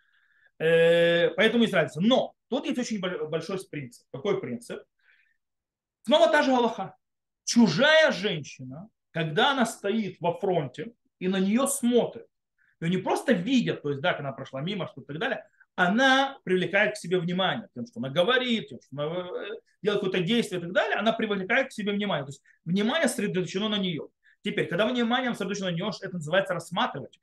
Э, 0.58 1.30
поэтому 1.30 1.62
есть 1.62 1.74
разница. 1.74 2.00
Но 2.00 2.34
тут 2.48 2.66
есть 2.66 2.78
очень 2.78 3.00
большой 3.00 3.58
принцип. 3.70 4.06
Какой 4.12 4.40
принцип? 4.40 4.82
Снова 6.02 6.28
та 6.28 6.42
же 6.42 6.52
Аллаха. 6.52 6.96
Чужая 7.44 8.10
женщина, 8.10 8.88
когда 9.12 9.52
она 9.52 9.66
стоит 9.66 10.16
во 10.20 10.36
фронте 10.38 10.92
и 11.20 11.28
на 11.28 11.38
нее 11.38 11.68
смотрят, 11.68 12.26
ее 12.80 12.90
не 12.90 12.98
просто 12.98 13.32
видят, 13.32 13.82
то 13.82 13.90
есть, 13.90 14.02
да, 14.02 14.16
она 14.18 14.32
прошла 14.32 14.60
мимо, 14.60 14.86
что 14.88 15.00
и 15.00 15.04
так 15.04 15.18
далее, 15.18 15.46
она 15.76 16.38
привлекает 16.44 16.94
к 16.94 16.96
себе 16.96 17.18
внимание, 17.18 17.68
тем, 17.74 17.86
что 17.86 18.00
она 18.00 18.10
говорит, 18.10 18.68
тем, 18.68 18.78
что 18.80 18.88
она 18.92 19.04
э, 19.04 19.50
делает 19.82 20.02
какое-то 20.02 20.26
действие 20.26 20.58
и 20.58 20.62
так 20.62 20.72
далее, 20.72 20.96
она 20.96 21.12
привлекает 21.12 21.68
к 21.68 21.72
себе 21.72 21.92
внимание. 21.92 22.24
То 22.24 22.30
есть 22.30 22.42
внимание 22.64 23.08
сосредоточено 23.08 23.68
на 23.68 23.78
нее. 23.78 24.08
Теперь, 24.46 24.68
когда 24.68 24.86
внимание 24.86 25.32
сосредоточено 25.32 25.70
на 25.70 25.74
нее, 25.74 25.90
это 26.00 26.14
называется 26.14 26.54
рассматривать. 26.54 27.18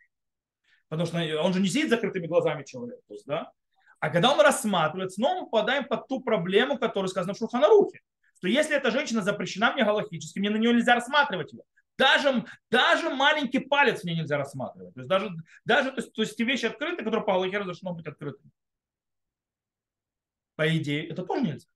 Потому 0.89 1.07
что 1.07 1.41
он 1.41 1.53
же 1.53 1.61
не 1.61 1.69
сидит 1.69 1.89
закрытыми 1.89 2.27
глазами 2.27 2.65
человек. 2.65 2.99
То 3.07 3.13
есть, 3.13 3.25
да? 3.25 3.49
А 4.01 4.09
когда 4.09 4.33
он 4.33 4.41
рассматривает, 4.41 5.13
снова 5.13 5.39
мы 5.39 5.45
попадаем 5.45 5.85
под 5.85 6.05
ту 6.09 6.19
проблему, 6.19 6.77
которая 6.77 7.07
сказана 7.07 7.33
в 7.33 7.37
Шуханарухе. 7.37 8.01
Что 8.39 8.49
если 8.49 8.75
эта 8.75 8.91
женщина 8.91 9.21
запрещена 9.21 9.71
мне 9.71 9.85
галактически, 9.85 10.39
мне 10.39 10.49
на 10.49 10.57
нее 10.57 10.73
нельзя 10.73 10.95
рассматривать 10.95 11.53
ее. 11.53 11.61
Даже, 11.97 12.43
даже 12.69 13.09
маленький 13.09 13.59
палец 13.59 14.03
мне 14.03 14.15
нельзя 14.15 14.37
рассматривать. 14.37 14.93
То 14.93 14.99
есть 14.99 15.09
даже, 15.09 15.31
даже 15.63 15.91
то 15.91 16.01
есть, 16.01 16.13
то 16.13 16.21
есть 16.23 16.35
те 16.35 16.43
вещи 16.43 16.65
открыты, 16.65 17.05
которые 17.05 17.25
по 17.25 17.31
Галахе 17.35 17.59
разрешено 17.59 17.93
быть 17.93 18.05
открытыми. 18.05 18.51
По 20.57 20.77
идее, 20.77 21.07
это 21.07 21.23
тоже 21.23 21.41
нельзя. 21.41 21.67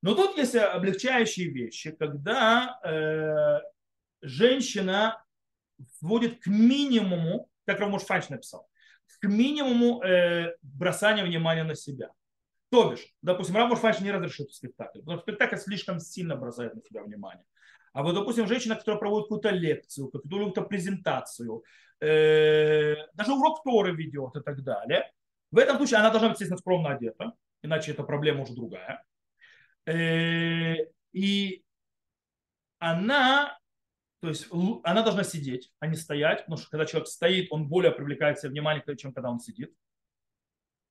Но 0.00 0.16
тут 0.16 0.36
есть 0.36 0.56
облегчающие 0.56 1.48
вещи, 1.48 1.92
когда 1.92 2.80
э, 2.84 3.60
женщина 4.22 5.22
вводит 6.00 6.40
к 6.42 6.46
минимуму 6.46 7.50
как 7.64 7.80
Рамуш 7.80 8.02
Фанч 8.02 8.28
написал, 8.28 8.68
к 9.20 9.28
минимуму 9.28 10.02
э, 10.02 10.56
бросания 10.62 11.24
внимания 11.24 11.64
на 11.64 11.74
себя. 11.74 12.10
То 12.70 12.90
бишь, 12.90 13.14
допустим, 13.22 13.56
Рамуш 13.56 13.78
Фанч 13.78 14.00
не 14.00 14.10
разрешит 14.10 14.52
спектакль, 14.52 15.00
потому 15.00 15.18
что 15.18 15.22
спектакль 15.22 15.56
слишком 15.56 16.00
сильно 16.00 16.36
бросает 16.36 16.74
на 16.74 16.82
себя 16.82 17.02
внимание. 17.02 17.44
А 17.92 18.02
вот, 18.02 18.14
допустим, 18.14 18.46
женщина, 18.46 18.74
которая 18.74 18.98
проводит 18.98 19.26
какую-то 19.26 19.50
лекцию, 19.50 20.08
какую-то 20.08 20.62
презентацию, 20.62 21.62
э, 22.00 22.96
даже 23.14 23.32
урок 23.32 23.62
Торы 23.62 23.94
ведет 23.94 24.34
и 24.36 24.40
так 24.40 24.62
далее, 24.62 25.12
в 25.50 25.58
этом 25.58 25.76
случае 25.76 25.98
она 25.98 26.10
должна 26.10 26.30
быть, 26.30 26.36
естественно, 26.40 26.58
скромно 26.58 26.90
одета, 26.90 27.32
иначе 27.62 27.92
эта 27.92 28.02
проблема 28.02 28.42
уже 28.42 28.54
другая. 28.54 29.04
Э, 29.84 30.76
и 31.12 31.62
она 32.78 33.58
то 34.22 34.28
есть 34.28 34.46
она 34.84 35.02
должна 35.02 35.24
сидеть, 35.24 35.72
а 35.80 35.88
не 35.88 35.96
стоять, 35.96 36.44
потому 36.44 36.56
что 36.56 36.70
когда 36.70 36.86
человек 36.86 37.08
стоит, 37.08 37.48
он 37.50 37.66
более 37.66 37.90
привлекает 37.90 38.38
себе 38.38 38.50
внимание, 38.50 38.84
чем 38.96 39.12
когда 39.12 39.28
он 39.28 39.40
сидит. 39.40 39.74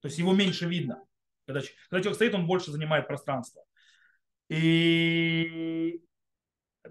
То 0.01 0.09
есть 0.09 0.19
его 0.19 0.33
меньше 0.33 0.67
видно. 0.67 1.01
Когда, 1.47 1.61
когда 1.89 2.03
человек 2.03 2.15
стоит, 2.15 2.33
он 2.35 2.45
больше 2.45 2.71
занимает 2.71 3.07
пространство. 3.07 3.63
И 4.49 6.01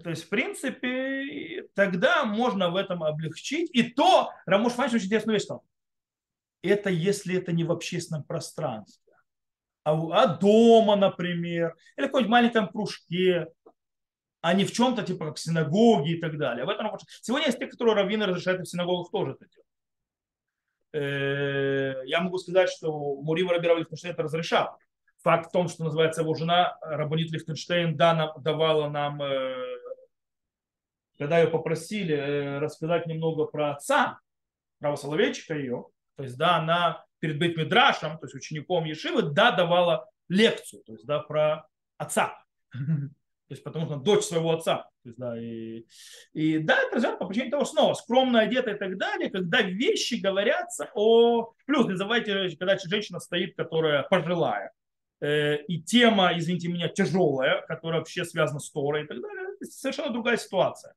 то 0.03 0.09
есть, 0.09 0.23
в 0.23 0.29
принципе, 0.29 1.67
тогда 1.75 2.25
можно 2.25 2.71
в 2.71 2.75
этом 2.75 3.03
облегчить. 3.03 3.69
И 3.75 3.83
то, 3.83 4.31
Рамуш 4.47 4.73
Фанч 4.73 4.93
очень 4.95 5.05
интересную 5.05 5.35
вещь 5.35 5.43
сказал. 5.43 5.63
Это 6.63 6.89
если 6.89 7.37
это 7.37 7.51
не 7.51 7.63
в 7.63 7.71
общественном 7.71 8.23
пространстве, 8.23 9.13
а, 9.83 9.93
а 9.93 10.25
дома, 10.25 10.95
например, 10.95 11.75
или 11.97 12.05
в 12.05 12.07
каком-нибудь 12.07 12.31
маленьком 12.31 12.67
кружке, 12.67 13.47
а 14.41 14.53
не 14.53 14.65
в 14.65 14.71
чем-то 14.71 15.03
типа 15.03 15.27
как 15.27 15.37
синагоги 15.37 16.13
и 16.13 16.19
так 16.19 16.37
далее. 16.37 16.65
В 16.65 16.69
этом 16.69 16.91
Сегодня 17.21 17.47
есть 17.47 17.59
те, 17.59 17.67
которые 17.67 17.95
раввины 17.95 18.25
разрешают 18.25 18.61
в 18.61 18.69
синагогах 18.69 19.11
тоже 19.11 19.31
это 19.33 19.45
делать. 19.49 19.67
Э, 20.93 22.01
я 22.05 22.21
могу 22.21 22.37
сказать, 22.37 22.69
что 22.69 22.91
Мурива 23.21 23.53
Рабира 23.53 23.75
Лихтенштейн 23.75 24.13
это 24.13 24.23
разрешал. 24.23 24.77
Факт 25.23 25.49
в 25.49 25.51
том, 25.51 25.67
что 25.67 25.83
называется 25.83 26.21
его 26.21 26.33
жена 26.33 26.77
Рабонит 26.81 27.31
Лихтенштейн 27.31 27.95
давала 27.95 28.89
нам 28.89 29.21
э, 29.21 29.55
когда 31.21 31.39
ее 31.39 31.47
попросили 31.47 32.15
э, 32.15 32.57
рассказать 32.57 33.05
немного 33.05 33.45
про 33.45 33.73
отца, 33.73 34.19
про 34.79 34.91
ее, 35.53 35.85
то 36.17 36.23
есть, 36.23 36.35
да, 36.35 36.57
она 36.57 37.05
перед 37.19 37.37
Бейт 37.37 37.57
Мидрашем, 37.57 38.17
то 38.17 38.25
есть 38.25 38.33
учеником 38.33 38.85
Ешивы, 38.85 39.21
да, 39.21 39.51
давала 39.51 40.09
лекцию, 40.29 40.81
то 40.83 40.93
есть, 40.93 41.05
да, 41.05 41.19
про 41.19 41.67
отца. 41.97 42.43
То 43.51 43.53
есть, 43.53 43.65
потому 43.65 43.85
что 43.85 43.95
она 43.95 44.03
дочь 44.03 44.23
своего 44.23 44.53
отца. 44.53 44.89
То 45.03 45.09
есть, 45.09 45.17
да, 45.19 45.37
и, 45.37 45.83
и 46.31 46.59
да, 46.59 46.79
это 46.83 46.95
развернуто 46.95 47.25
по 47.25 47.27
причине 47.27 47.51
того, 47.51 47.65
снова 47.65 47.95
скромно 47.95 48.39
одета 48.39 48.71
и 48.71 48.77
так 48.77 48.97
далее, 48.97 49.29
когда 49.29 49.61
вещи 49.61 50.21
говорятся 50.21 50.89
о... 50.93 51.53
Плюс, 51.65 51.85
не 51.85 51.97
забывайте, 51.97 52.55
когда 52.57 52.77
женщина 52.77 53.19
стоит, 53.19 53.57
которая 53.57 54.03
пожилая, 54.03 54.71
э, 55.19 55.57
и 55.63 55.81
тема, 55.81 56.31
извините 56.33 56.69
меня, 56.69 56.87
тяжелая, 56.87 57.61
которая 57.67 57.99
вообще 57.99 58.23
связана 58.23 58.61
с 58.61 58.71
Торой 58.71 59.03
и 59.03 59.07
так 59.07 59.19
далее, 59.21 59.47
это 59.59 59.69
совершенно 59.69 60.13
другая 60.13 60.37
ситуация. 60.37 60.93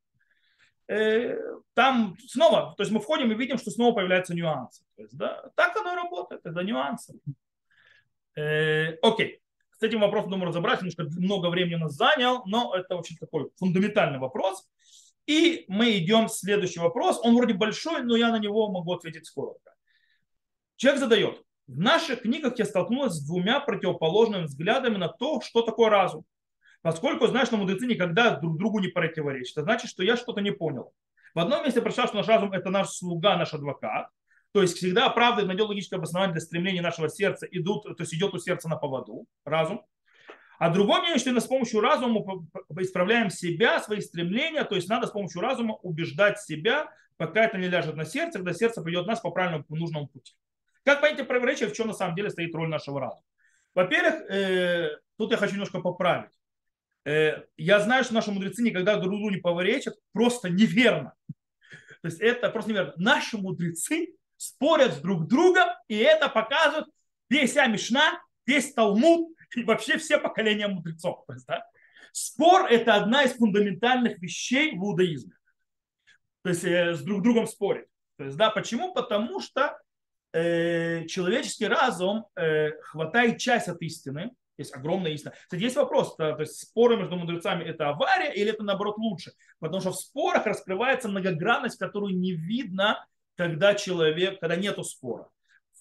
Э, 0.87 1.37
там 1.75 2.17
снова, 2.25 2.77
то 2.77 2.85
есть 2.85 2.93
мы 2.93 3.01
входим 3.01 3.33
и 3.33 3.35
видим, 3.35 3.59
что 3.59 3.73
снова 3.73 3.97
появляются 3.97 4.33
нюансы. 4.33 4.85
То 4.95 5.03
есть, 5.03 5.19
да, 5.19 5.51
так 5.57 5.77
оно 5.77 5.95
и 5.95 5.97
работает, 5.97 6.43
это 6.45 6.61
нюансы. 6.61 7.19
Э, 8.37 8.93
окей. 9.03 9.41
С 9.85 9.87
этим 9.87 10.01
вопросом, 10.01 10.31
думаю, 10.31 10.49
разобрать, 10.49 10.81
немножко 10.81 11.05
много 11.21 11.49
времени 11.49 11.75
у 11.75 11.81
нас 11.81 11.93
занял, 11.93 12.43
но 12.47 12.75
это 12.75 12.97
очень 12.97 13.19
такой 13.19 13.51
фундаментальный 13.59 14.19
вопрос. 14.19 14.67
И 15.27 15.67
мы 15.69 15.99
идем 15.99 16.29
в 16.29 16.33
следующий 16.33 16.81
вопрос. 16.81 17.21
Он 17.23 17.37
вроде 17.37 17.53
большой, 17.53 18.03
но 18.03 18.17
я 18.17 18.31
на 18.31 18.39
него 18.39 18.73
могу 18.73 18.95
ответить 18.95 19.29
коротко. 19.29 19.75
Человек 20.77 21.01
задает. 21.01 21.43
В 21.67 21.79
наших 21.79 22.23
книгах 22.23 22.59
я 22.59 22.65
столкнулась 22.65 23.13
с 23.13 23.27
двумя 23.27 23.61
противоположными 23.61 24.45
взглядами 24.45 24.97
на 24.97 25.09
то, 25.09 25.43
что 25.43 25.61
такое 25.61 25.91
разум. 25.91 26.25
Поскольку 26.81 27.27
знаешь, 27.27 27.49
что 27.49 27.59
мудрецы 27.59 27.85
никогда 27.85 28.37
друг 28.37 28.57
другу 28.57 28.79
не 28.79 28.89
противоречат, 28.89 29.59
это 29.59 29.65
значит, 29.65 29.91
что 29.91 30.03
я 30.03 30.17
что-то 30.17 30.41
не 30.41 30.53
понял. 30.53 30.95
В 31.35 31.41
одном 31.41 31.63
месте 31.63 31.83
прочитал, 31.83 32.07
что 32.07 32.17
наш 32.17 32.27
разум– 32.27 32.53
это 32.55 32.71
наш 32.71 32.89
слуга, 32.89 33.37
наш 33.37 33.53
адвокат. 33.53 34.09
То 34.55 34.63
есть 34.63 34.77
всегда 34.77 35.11
правда 35.11 35.45
найдет 35.45 35.67
логическое 35.67 35.97
обоснование 35.97 36.33
для 36.33 36.41
стремления 36.41 36.81
нашего 36.81 37.09
сердца, 37.09 37.45
идут, 37.51 37.83
то 37.83 37.97
есть 37.99 38.15
идет 38.15 38.35
у 38.35 38.39
сердца 38.39 38.69
на 38.69 38.77
поводу, 38.77 39.27
разум. 39.45 39.85
А 40.61 40.71
другое 40.71 41.01
мнение, 41.01 41.19
что 41.19 41.41
с 41.41 41.47
помощью 41.49 41.81
разума 41.81 42.47
исправляем 42.79 43.31
себя, 43.31 43.81
свои 43.81 44.01
стремления, 44.01 44.63
то 44.63 44.77
есть 44.77 44.89
надо 44.89 45.09
с 45.09 45.11
помощью 45.11 45.41
разума 45.41 45.75
убеждать 45.83 46.41
себя, 46.41 46.89
пока 47.17 47.47
это 47.47 47.59
не 47.59 47.67
ляжет 47.67 47.97
на 47.97 48.05
сердце, 48.05 48.39
когда 48.39 48.53
сердце 48.53 48.81
придет 48.81 49.09
нас 49.09 49.21
по 49.21 49.33
правильному, 49.33 49.65
по 49.65 49.75
нужному 49.75 50.07
пути. 50.07 50.35
Как 50.85 51.01
понять 51.01 51.27
противоречие, 51.27 51.69
в 51.69 51.73
чем 51.73 51.89
на 51.89 51.93
самом 51.93 52.15
деле 52.15 52.31
стоит 52.31 52.55
роль 52.55 52.69
нашего 52.69 53.01
разума? 53.01 53.25
Во-первых, 53.75 54.31
э, 54.31 54.99
тут 55.19 55.33
я 55.33 55.37
хочу 55.37 55.55
немножко 55.55 55.81
поправить. 55.81 56.31
Э, 57.05 57.43
я 57.57 57.81
знаю, 57.81 58.05
что 58.05 58.15
наши 58.15 58.31
мудрецы 58.31 58.63
никогда 58.63 58.95
друг 58.99 59.15
другу 59.15 59.31
не 59.31 59.39
поворечат, 59.39 59.97
просто 60.13 60.49
неверно. 60.49 61.15
То 62.03 62.09
есть 62.09 62.21
это 62.21 62.51
просто 62.51 62.71
неверно. 62.71 62.93
Наши 62.99 63.37
мудрецы 63.37 64.15
спорят 64.37 64.95
с 64.95 65.01
друг 65.01 65.27
другом, 65.27 65.69
и 65.89 65.97
это 65.97 66.29
показывает 66.29 66.87
весь 67.29 67.55
Мишна, 67.55 68.21
весь 68.47 68.73
Талмуд 68.75 69.35
и 69.57 69.63
вообще 69.65 69.99
все 69.99 70.19
поколения 70.19 70.69
мудрецов. 70.69 71.25
Есть, 71.29 71.47
да? 71.47 71.65
Спор– 72.13 72.67
это 72.71 72.95
одна 72.95 73.25
из 73.25 73.33
фундаментальных 73.33 74.19
вещей 74.21 74.77
в 74.77 74.85
иудаизме. 74.85 75.35
То 76.43 76.51
есть 76.51 76.65
э, 76.65 76.95
с 76.95 77.03
друг 77.03 77.23
другом 77.23 77.47
спорить. 77.47 77.87
То 78.19 78.25
есть, 78.25 78.37
да, 78.37 78.51
почему? 78.51 78.93
Потому 78.93 79.41
что 79.41 79.77
э, 80.33 81.07
человеческий 81.07 81.67
разум 81.67 82.27
э, 82.37 82.71
хватает 82.83 83.39
часть 83.39 83.69
от 83.69 83.81
истины, 83.83 84.31
есть 84.57 84.75
огромная 84.75 85.13
истина. 85.13 85.35
Кстати, 85.43 85.63
есть 85.63 85.77
вопрос, 85.77 86.15
то, 86.17 86.33
то 86.35 86.43
есть 86.43 86.61
споры 86.61 86.97
между 86.97 87.17
мудрецами 87.17 87.65
это 87.65 87.89
авария 87.89 88.33
или 88.33 88.51
это 88.53 88.63
наоборот 88.63 88.97
лучше? 88.99 89.33
Потому 89.59 89.81
что 89.81 89.91
в 89.91 89.97
спорах 89.97 90.47
раскрывается 90.47 91.09
многогранность, 91.09 91.79
которую 91.79 92.17
не 92.17 92.33
видно, 92.33 93.05
когда 93.37 93.75
человек, 93.75 94.41
когда 94.41 94.57
нету 94.57 94.85
спора. 94.85 95.29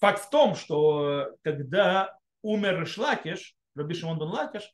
Факт 0.00 0.24
в 0.24 0.30
том, 0.30 0.54
что 0.54 1.36
когда 1.42 2.18
умер 2.42 2.80
Решлакиш, 2.80 3.54
Раби 3.74 3.94
Шимон 3.94 4.18
бен 4.18 4.28
Лакиш, 4.28 4.72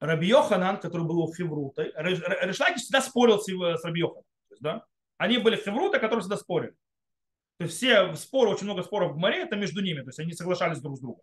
Раби 0.00 0.28
Йоханан, 0.28 0.78
который 0.80 1.06
был 1.06 1.20
у 1.20 1.32
Хеврута, 1.32 1.82
Решлакиш 1.82 2.82
всегда 2.82 3.00
спорил 3.00 3.40
с, 3.40 3.46
с 3.46 3.84
Раби 3.84 4.00
Йоханом. 4.00 4.24
да? 4.60 4.84
Они 5.16 5.38
были 5.38 5.56
Хеврута, 5.56 5.98
которые 5.98 6.20
всегда 6.20 6.36
спорили. 6.36 6.74
То 7.58 7.64
есть 7.64 7.76
все 7.76 8.14
споры, 8.14 8.50
очень 8.50 8.66
много 8.66 8.82
споров 8.82 9.12
в 9.12 9.16
море, 9.16 9.42
это 9.42 9.56
между 9.56 9.80
ними. 9.80 10.02
То 10.02 10.08
есть 10.08 10.18
они 10.18 10.32
соглашались 10.32 10.80
друг 10.80 10.98
с 10.98 11.00
другом. 11.00 11.22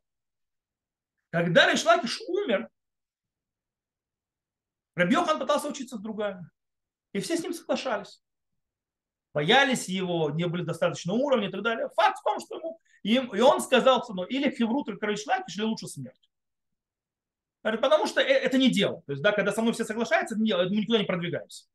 Когда 1.30 1.72
Решлакиш 1.72 2.20
умер, 2.28 2.70
Рабьехан 4.96 5.40
пытался 5.40 5.68
учиться 5.68 5.98
с 5.98 6.02
другими. 6.02 6.50
И 7.14 7.20
все 7.20 7.38
с 7.38 7.44
ним 7.44 7.54
соглашались. 7.54 8.22
Боялись 9.34 9.90
его, 9.90 10.30
не 10.30 10.48
были 10.48 10.64
достаточно 10.64 11.14
уровня 11.14 11.48
и 11.48 11.52
так 11.52 11.64
далее. 11.64 11.90
Факт 11.96 12.20
в 12.20 12.24
том, 12.24 12.40
что 12.40 12.56
ему... 12.58 12.80
И 13.04 13.18
он 13.42 13.62
сказал, 13.62 14.06
ну, 14.10 14.24
или 14.24 14.50
Хеврут, 14.50 14.88
или 14.88 14.98
Решлакиш, 15.02 15.58
или 15.58 15.64
лучше 15.64 15.88
смерть. 15.88 16.30
Потому 17.62 18.08
что 18.08 18.22
э, 18.22 18.26
это 18.26 18.58
не 18.58 18.70
дело. 18.70 19.02
То 19.06 19.14
есть, 19.14 19.24
да, 19.24 19.32
когда 19.32 19.52
со 19.52 19.62
мной 19.62 19.74
все 19.74 19.86
соглашаются, 19.86 20.36
это 20.36 20.42
не 20.42 20.50
дело, 20.50 20.64
мы 20.64 20.78
никуда 20.78 21.00
не 21.00 21.06
продвигаемся. 21.06 21.66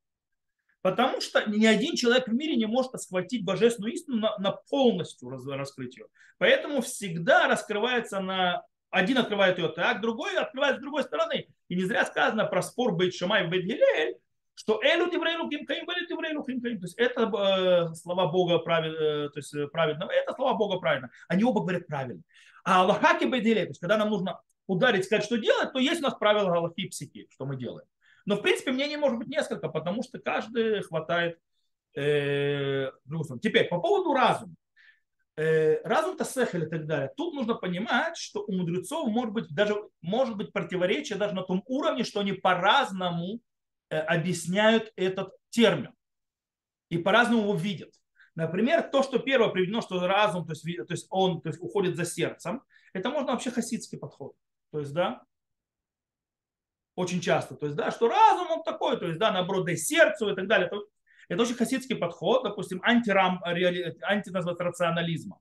Потому 0.82 1.20
что 1.20 1.44
ни 1.50 1.66
один 1.66 1.96
человек 1.96 2.28
в 2.28 2.32
мире 2.32 2.56
не 2.56 2.66
может 2.66 2.92
схватить 3.00 3.44
божественную 3.44 3.92
истину 3.92 4.18
на, 4.18 4.38
на 4.38 4.52
полностью 4.52 5.30
раскрыть 5.30 5.96
ее. 5.96 6.06
Поэтому 6.38 6.82
всегда 6.82 7.48
раскрывается 7.48 8.20
на 8.20 8.62
один 8.90 9.18
открывает 9.18 9.58
ее 9.58 9.68
так, 9.68 10.00
другой 10.00 10.36
открывает 10.36 10.78
с 10.78 10.80
другой 10.80 11.02
стороны. 11.02 11.48
И 11.68 11.74
не 11.74 11.84
зря 11.84 12.06
сказано 12.06 12.46
про 12.46 12.62
спор 12.62 12.94
Бейт 12.94 13.14
Шамай 13.14 13.44
и 13.44 13.48
Бейт 13.48 13.64
Гилель, 13.64 14.18
что 14.58 14.80
элю 14.82 15.08
тиврейлу 15.08 15.48
ким 15.48 15.64
каим, 15.64 15.88
элю 15.88 16.06
тиврейлу 16.08 16.42
ким 16.42 16.60
каим. 16.60 16.80
То 16.80 16.86
есть 16.86 16.98
это 16.98 17.22
э, 17.22 17.94
слова 17.94 18.26
Бога 18.26 18.58
правед, 18.58 18.92
э, 18.92 19.28
то 19.28 19.36
есть 19.38 19.54
э, 19.54 19.68
праведного, 19.68 20.10
это 20.10 20.34
слова 20.34 20.54
Бога 20.54 20.80
правильно. 20.80 21.10
Они 21.28 21.44
оба 21.44 21.60
говорят 21.60 21.86
правильно. 21.86 22.22
А 22.64 22.80
Аллахаки 22.80 23.24
Бейт 23.24 23.44
Гилель, 23.44 23.66
то 23.66 23.70
есть 23.70 23.80
когда 23.80 23.96
нам 23.96 24.10
нужно 24.10 24.40
ударить, 24.66 25.04
сказать, 25.04 25.24
что 25.24 25.38
делать, 25.38 25.72
то 25.72 25.78
есть 25.78 26.00
у 26.00 26.02
нас 26.02 26.14
правила 26.14 26.52
Аллахи 26.52 26.90
и 26.90 27.28
что 27.30 27.46
мы 27.46 27.56
делаем. 27.56 27.86
Но 28.26 28.34
в 28.34 28.42
принципе 28.42 28.72
мнений 28.72 28.96
может 28.96 29.18
быть 29.18 29.28
несколько, 29.28 29.68
потому 29.68 30.02
что 30.02 30.18
каждый 30.18 30.82
хватает 30.82 31.38
э, 31.94 32.90
Теперь 33.40 33.68
по 33.68 33.78
поводу 33.78 34.12
разума. 34.12 34.54
Э, 35.36 35.80
разум-то 35.84 36.24
сехель 36.24 36.64
и 36.64 36.68
так 36.68 36.84
далее. 36.86 37.12
Тут 37.16 37.32
нужно 37.32 37.54
понимать, 37.54 38.16
что 38.16 38.42
у 38.42 38.52
мудрецов 38.52 39.08
может 39.08 39.32
быть 39.32 39.54
даже 39.54 39.76
может 40.02 40.36
быть 40.36 40.52
противоречие 40.52 41.16
даже 41.16 41.36
на 41.36 41.44
том 41.44 41.62
уровне, 41.66 42.02
что 42.02 42.18
они 42.18 42.32
по-разному 42.32 43.38
объясняют 43.88 44.92
этот 44.96 45.32
термин 45.50 45.94
и 46.88 46.98
по-разному 46.98 47.42
его 47.42 47.54
видят. 47.54 47.94
Например, 48.34 48.82
то, 48.82 49.02
что 49.02 49.18
первое 49.18 49.48
приведено, 49.48 49.80
что 49.80 50.06
разум, 50.06 50.46
то 50.46 50.52
есть, 50.52 50.64
то 50.64 50.92
есть 50.92 51.06
он 51.10 51.40
то 51.40 51.48
есть 51.48 51.60
уходит 51.60 51.96
за 51.96 52.04
сердцем, 52.04 52.62
это 52.92 53.10
можно 53.10 53.32
вообще 53.32 53.50
хасидский 53.50 53.98
подход. 53.98 54.34
То 54.70 54.80
есть, 54.80 54.92
да, 54.92 55.22
очень 56.94 57.20
часто. 57.20 57.54
То 57.54 57.66
есть, 57.66 57.76
да, 57.76 57.90
что 57.90 58.08
разум 58.08 58.50
он 58.50 58.62
такой, 58.62 58.98
то 58.98 59.06
есть, 59.06 59.18
да, 59.18 59.32
наоборот, 59.32 59.66
дай 59.66 59.76
сердцу 59.76 60.30
и 60.30 60.34
так 60.34 60.46
далее. 60.46 60.70
Это 61.28 61.42
очень 61.42 61.54
хасидский 61.54 61.96
подход, 61.96 62.42
допустим, 62.44 62.80
антирам, 62.82 63.42
анти 63.44 64.30
рационализма. 64.30 65.40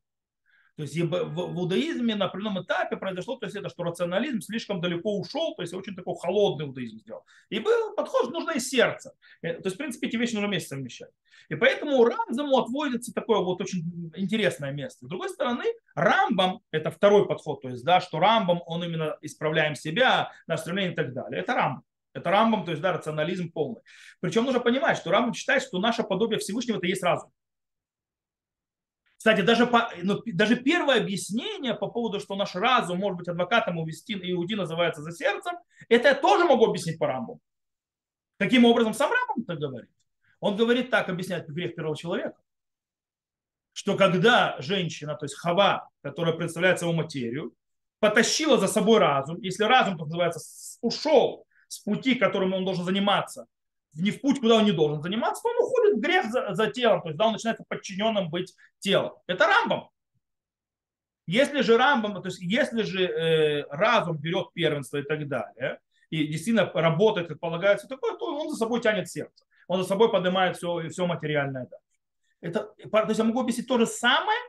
То 0.78 0.84
есть 0.84 0.96
в, 0.96 1.12
иудаизме 1.12 2.14
на 2.14 2.26
определенном 2.26 2.62
этапе 2.62 2.98
произошло, 2.98 3.36
то 3.38 3.48
есть 3.48 3.56
это, 3.56 3.68
что 3.68 3.82
рационализм 3.82 4.42
слишком 4.42 4.80
далеко 4.80 5.18
ушел, 5.18 5.56
то 5.56 5.64
есть 5.64 5.74
очень 5.74 5.96
такой 5.96 6.16
холодный 6.16 6.68
иудаизм 6.68 7.00
сделал. 7.00 7.26
И 7.50 7.58
был 7.58 7.96
подход, 7.96 8.32
нужно 8.32 8.52
и 8.52 8.60
сердце. 8.60 9.14
Э, 9.42 9.56
то 9.56 9.64
есть, 9.66 9.76
в 9.76 9.80
принципе, 9.80 10.08
эти 10.08 10.18
вещи 10.18 10.34
нужно 10.34 10.50
вместе 10.50 10.70
совмещать. 10.70 11.10
И 11.50 11.56
поэтому 11.56 12.06
Рамзаму 12.06 12.60
отводится 12.60 13.12
такое 13.12 13.40
вот 13.40 13.60
очень 13.60 14.12
интересное 14.16 14.72
место. 14.72 15.08
С 15.08 15.10
другой 15.10 15.30
стороны, 15.30 15.64
Рамбам, 15.96 16.60
это 16.70 16.92
второй 16.92 17.28
подход, 17.28 17.64
то 17.64 17.70
есть, 17.70 17.84
да, 17.84 18.00
что 18.00 18.20
Рамбам, 18.20 18.62
он 18.68 18.84
именно 18.84 19.18
исправляем 19.22 19.74
себя, 19.74 20.32
наше 20.46 20.62
стремление 20.62 20.94
и 20.94 20.96
так 20.96 21.12
далее. 21.12 21.42
Это 21.42 21.56
Рамбам. 21.56 21.84
Это 22.14 22.30
Рамбам, 22.30 22.66
то 22.66 22.72
есть 22.72 22.84
да, 22.84 22.94
рационализм 22.94 23.52
полный. 23.52 23.82
Причем 24.20 24.46
нужно 24.46 24.60
понимать, 24.60 24.98
что 24.98 25.10
Рамбам 25.10 25.34
считает, 25.34 25.64
что 25.64 25.80
наше 25.80 26.04
подобие 26.04 26.40
Всевышнего 26.40 26.78
это 26.78 26.86
есть 26.86 27.02
разум. 27.02 27.32
Кстати, 29.28 29.42
даже, 29.42 29.68
по, 29.68 29.92
ну, 30.04 30.22
даже 30.26 30.56
первое 30.56 31.02
объяснение 31.02 31.74
по 31.74 31.88
поводу, 31.88 32.22
что 32.22 32.38
наш 32.38 32.56
разум 32.56 33.00
может 33.00 33.18
быть 33.18 33.28
адвокатом 33.28 33.78
увести, 33.78 34.14
иуди 34.14 34.54
называется 34.54 35.02
за 35.02 35.12
сердцем, 35.12 35.58
это 35.90 36.08
я 36.08 36.16
тоже 36.16 36.46
могу 36.46 36.66
объяснить 36.66 36.98
по 36.98 37.08
Рамбу. 37.08 37.42
Каким 38.40 38.64
образом 38.64 38.94
сам 38.94 39.12
Рамбам 39.12 39.44
это 39.44 39.58
говорит? 39.58 39.90
Он 40.40 40.56
говорит 40.56 40.90
так, 40.90 41.10
объясняет 41.10 41.50
грех 41.50 41.76
первого 41.76 41.98
человека, 41.98 42.38
что 43.74 43.98
когда 43.98 44.56
женщина, 44.60 45.16
то 45.16 45.26
есть 45.26 45.36
Хава, 45.36 45.90
которая 46.02 46.34
представляет 46.34 46.80
собой 46.80 46.96
материю, 46.96 47.54
потащила 48.00 48.58
за 48.58 48.68
собой 48.68 49.00
разум, 49.00 49.42
если 49.42 49.66
разум, 49.66 49.98
так 49.98 50.08
называется, 50.08 50.78
ушел 50.80 51.46
с 51.68 51.80
пути, 51.80 52.16
которым 52.16 52.54
он 52.54 52.64
должен 52.64 52.86
заниматься, 52.86 53.46
не 53.98 54.12
в 54.12 54.22
путь, 54.22 54.40
куда 54.40 54.56
он 54.56 54.66
не 54.66 54.72
должен 54.72 55.02
заниматься, 55.02 55.42
то 55.44 55.50
он 55.50 55.66
уходит 55.66 55.96
в 55.96 56.00
грех 56.00 56.26
за, 56.32 56.54
за 56.54 56.70
телом, 56.72 57.02
то 57.02 57.10
есть 57.10 57.18
да, 57.18 57.26
он 57.28 57.34
начинает 57.34 57.60
подчиненным 57.68 58.30
быть 58.30 58.54
телом. 58.80 59.14
Это 59.28 59.48
Рамбам. 59.48 59.90
Если 61.26 61.62
же 61.62 61.78
Рамбам, 61.78 62.22
то 62.22 62.30
есть 62.30 62.42
если 62.42 62.84
же 62.84 63.04
э, 63.04 63.64
разум 63.70 64.18
берет 64.18 64.54
первенство 64.54 64.98
и 64.98 65.04
так 65.04 65.28
далее, 65.28 65.80
и 66.10 66.26
действительно 66.26 66.72
работает, 66.74 67.28
как 67.28 67.40
полагается, 67.40 67.88
такое, 67.88 68.16
то 68.18 68.38
он 68.38 68.50
за 68.50 68.56
собой 68.56 68.82
тянет 68.82 69.10
сердце. 69.10 69.46
Он 69.68 69.82
за 69.82 69.88
собой 69.88 70.10
поднимает 70.10 70.56
все, 70.56 70.88
все 70.88 71.06
материальное 71.06 71.68
дальше. 71.68 71.84
Это, 72.40 72.74
то 72.90 73.08
есть 73.08 73.20
я 73.20 73.26
могу 73.26 73.42
объяснить 73.42 73.68
то 73.68 73.78
же 73.78 73.86
самое, 73.86 74.40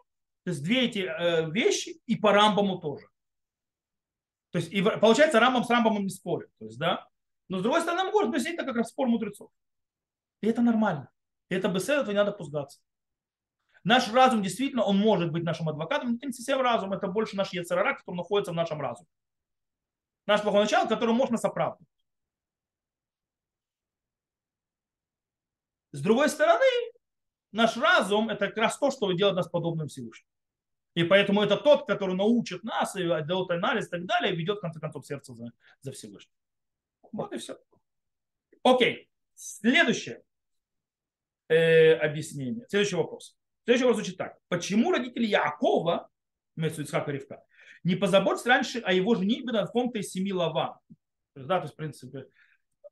то 0.45 0.51
есть 0.51 0.63
две 0.63 0.85
эти 0.85 1.01
э, 1.01 1.51
вещи 1.51 2.01
и 2.07 2.15
по 2.17 2.33
Рамбаму 2.33 2.79
тоже. 2.79 3.07
То 4.51 4.59
есть 4.59 4.73
и 4.73 4.81
получается 4.81 5.41
Рамбам 5.41 5.65
с 5.65 5.71
Рамбамом 5.71 6.05
не 6.05 6.11
спорит. 6.11 6.49
То 6.59 6.67
есть, 6.67 6.79
да? 6.79 7.07
Но 7.49 7.59
с 7.59 7.63
другой 7.63 7.81
стороны, 7.81 8.05
мы 8.05 8.11
можем 8.13 8.31
объяснить 8.31 8.55
это 8.55 8.65
как 8.65 8.77
раз 8.77 8.89
спор 8.89 9.09
мудрецов. 9.09 9.51
И 10.41 10.47
это 10.47 10.63
нормально. 10.63 11.11
И 11.49 11.55
это 11.55 11.69
без 11.69 11.89
этого 11.89 12.11
не 12.11 12.17
надо 12.17 12.33
пускаться. 12.33 12.81
Наш 13.85 14.13
разум 14.13 14.43
действительно, 14.43 14.83
он 14.83 14.99
может 14.99 15.33
быть 15.33 15.45
нашим 15.45 15.69
адвокатом, 15.69 16.11
но 16.11 16.17
это 16.17 16.27
не 16.27 16.33
совсем 16.33 16.61
разум, 16.61 16.93
это 16.93 17.07
больше 17.07 17.37
наш 17.37 17.53
яцерара, 17.53 17.95
который 17.95 18.17
находится 18.17 18.53
в 18.53 18.55
нашем 18.55 18.81
разуме. 18.81 19.09
Наш 20.27 20.43
плохой 20.43 20.61
начало, 20.61 20.87
который 20.87 21.15
может 21.15 21.31
нас. 21.33 21.43
С 25.93 26.03
другой 26.03 26.29
стороны, 26.29 26.67
наш 27.51 27.77
разум– 27.79 28.29
это 28.31 28.49
как 28.49 28.59
раз 28.59 28.79
то, 28.79 28.91
что 28.91 29.11
делает 29.13 29.37
нас 29.37 29.49
подобным 29.49 29.89
Всевышнему. 29.89 30.29
И 30.95 31.05
поэтому 31.05 31.43
это 31.43 31.57
тот, 31.57 31.87
который 31.87 32.15
научит 32.15 32.63
нас 32.65 32.95
и 32.97 33.05
делает 33.05 33.51
анализ 33.51 33.87
и 33.87 33.91
так 33.91 34.05
далее, 34.05 34.35
и 34.35 34.37
ведет, 34.37 34.59
в 34.59 34.61
конце 34.61 34.81
концов, 34.81 35.07
сердце 35.07 35.33
за, 35.33 35.53
за 35.81 35.93
Всевышним. 35.93 36.33
Вот 37.13 37.33
и 37.33 37.39
все. 37.39 37.59
Окей. 38.63 39.09
Следующее 39.35 40.23
э, 41.49 41.95
объяснение. 41.95 42.67
Следующий 42.69 42.97
вопрос. 42.97 43.37
Следующий 43.65 43.85
вопрос 43.85 43.99
звучит 43.99 44.19
так. 44.19 44.39
Почему 44.49 44.93
родители 44.93 45.27
Якова, 45.27 46.09
имеется 46.57 46.83
Ицхака 46.83 47.13
Ривка, 47.13 47.43
не 47.85 47.97
позаботились 47.97 48.47
раньше 48.47 48.81
о 48.81 48.93
его 48.93 49.15
женитьбе 49.15 49.53
на 49.53 49.67
каком-то 49.67 49.99
из 49.99 50.11
семи 50.11 50.33
лаван? 50.33 50.75
Да, 51.35 51.59
то 51.59 51.65
есть, 51.65 51.75
в 51.75 51.77
принципе, 51.77 52.27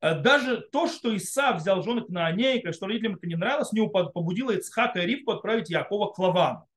э, 0.00 0.20
даже 0.20 0.60
то, 0.60 0.86
что 0.86 1.12
Иса 1.12 1.52
взял 1.52 1.82
жены 1.82 2.02
к 2.02 2.08
Наанейка, 2.08 2.72
что 2.72 2.86
родителям 2.86 3.16
это 3.16 3.26
не 3.26 3.36
нравилось, 3.36 3.72
не 3.72 3.86
побудило 3.88 4.52
Ицхака 4.52 5.00
и 5.00 5.06
Ривку 5.06 5.32
отправить 5.32 5.70
Якова 5.70 6.12
к 6.12 6.18
Лавану. 6.18 6.68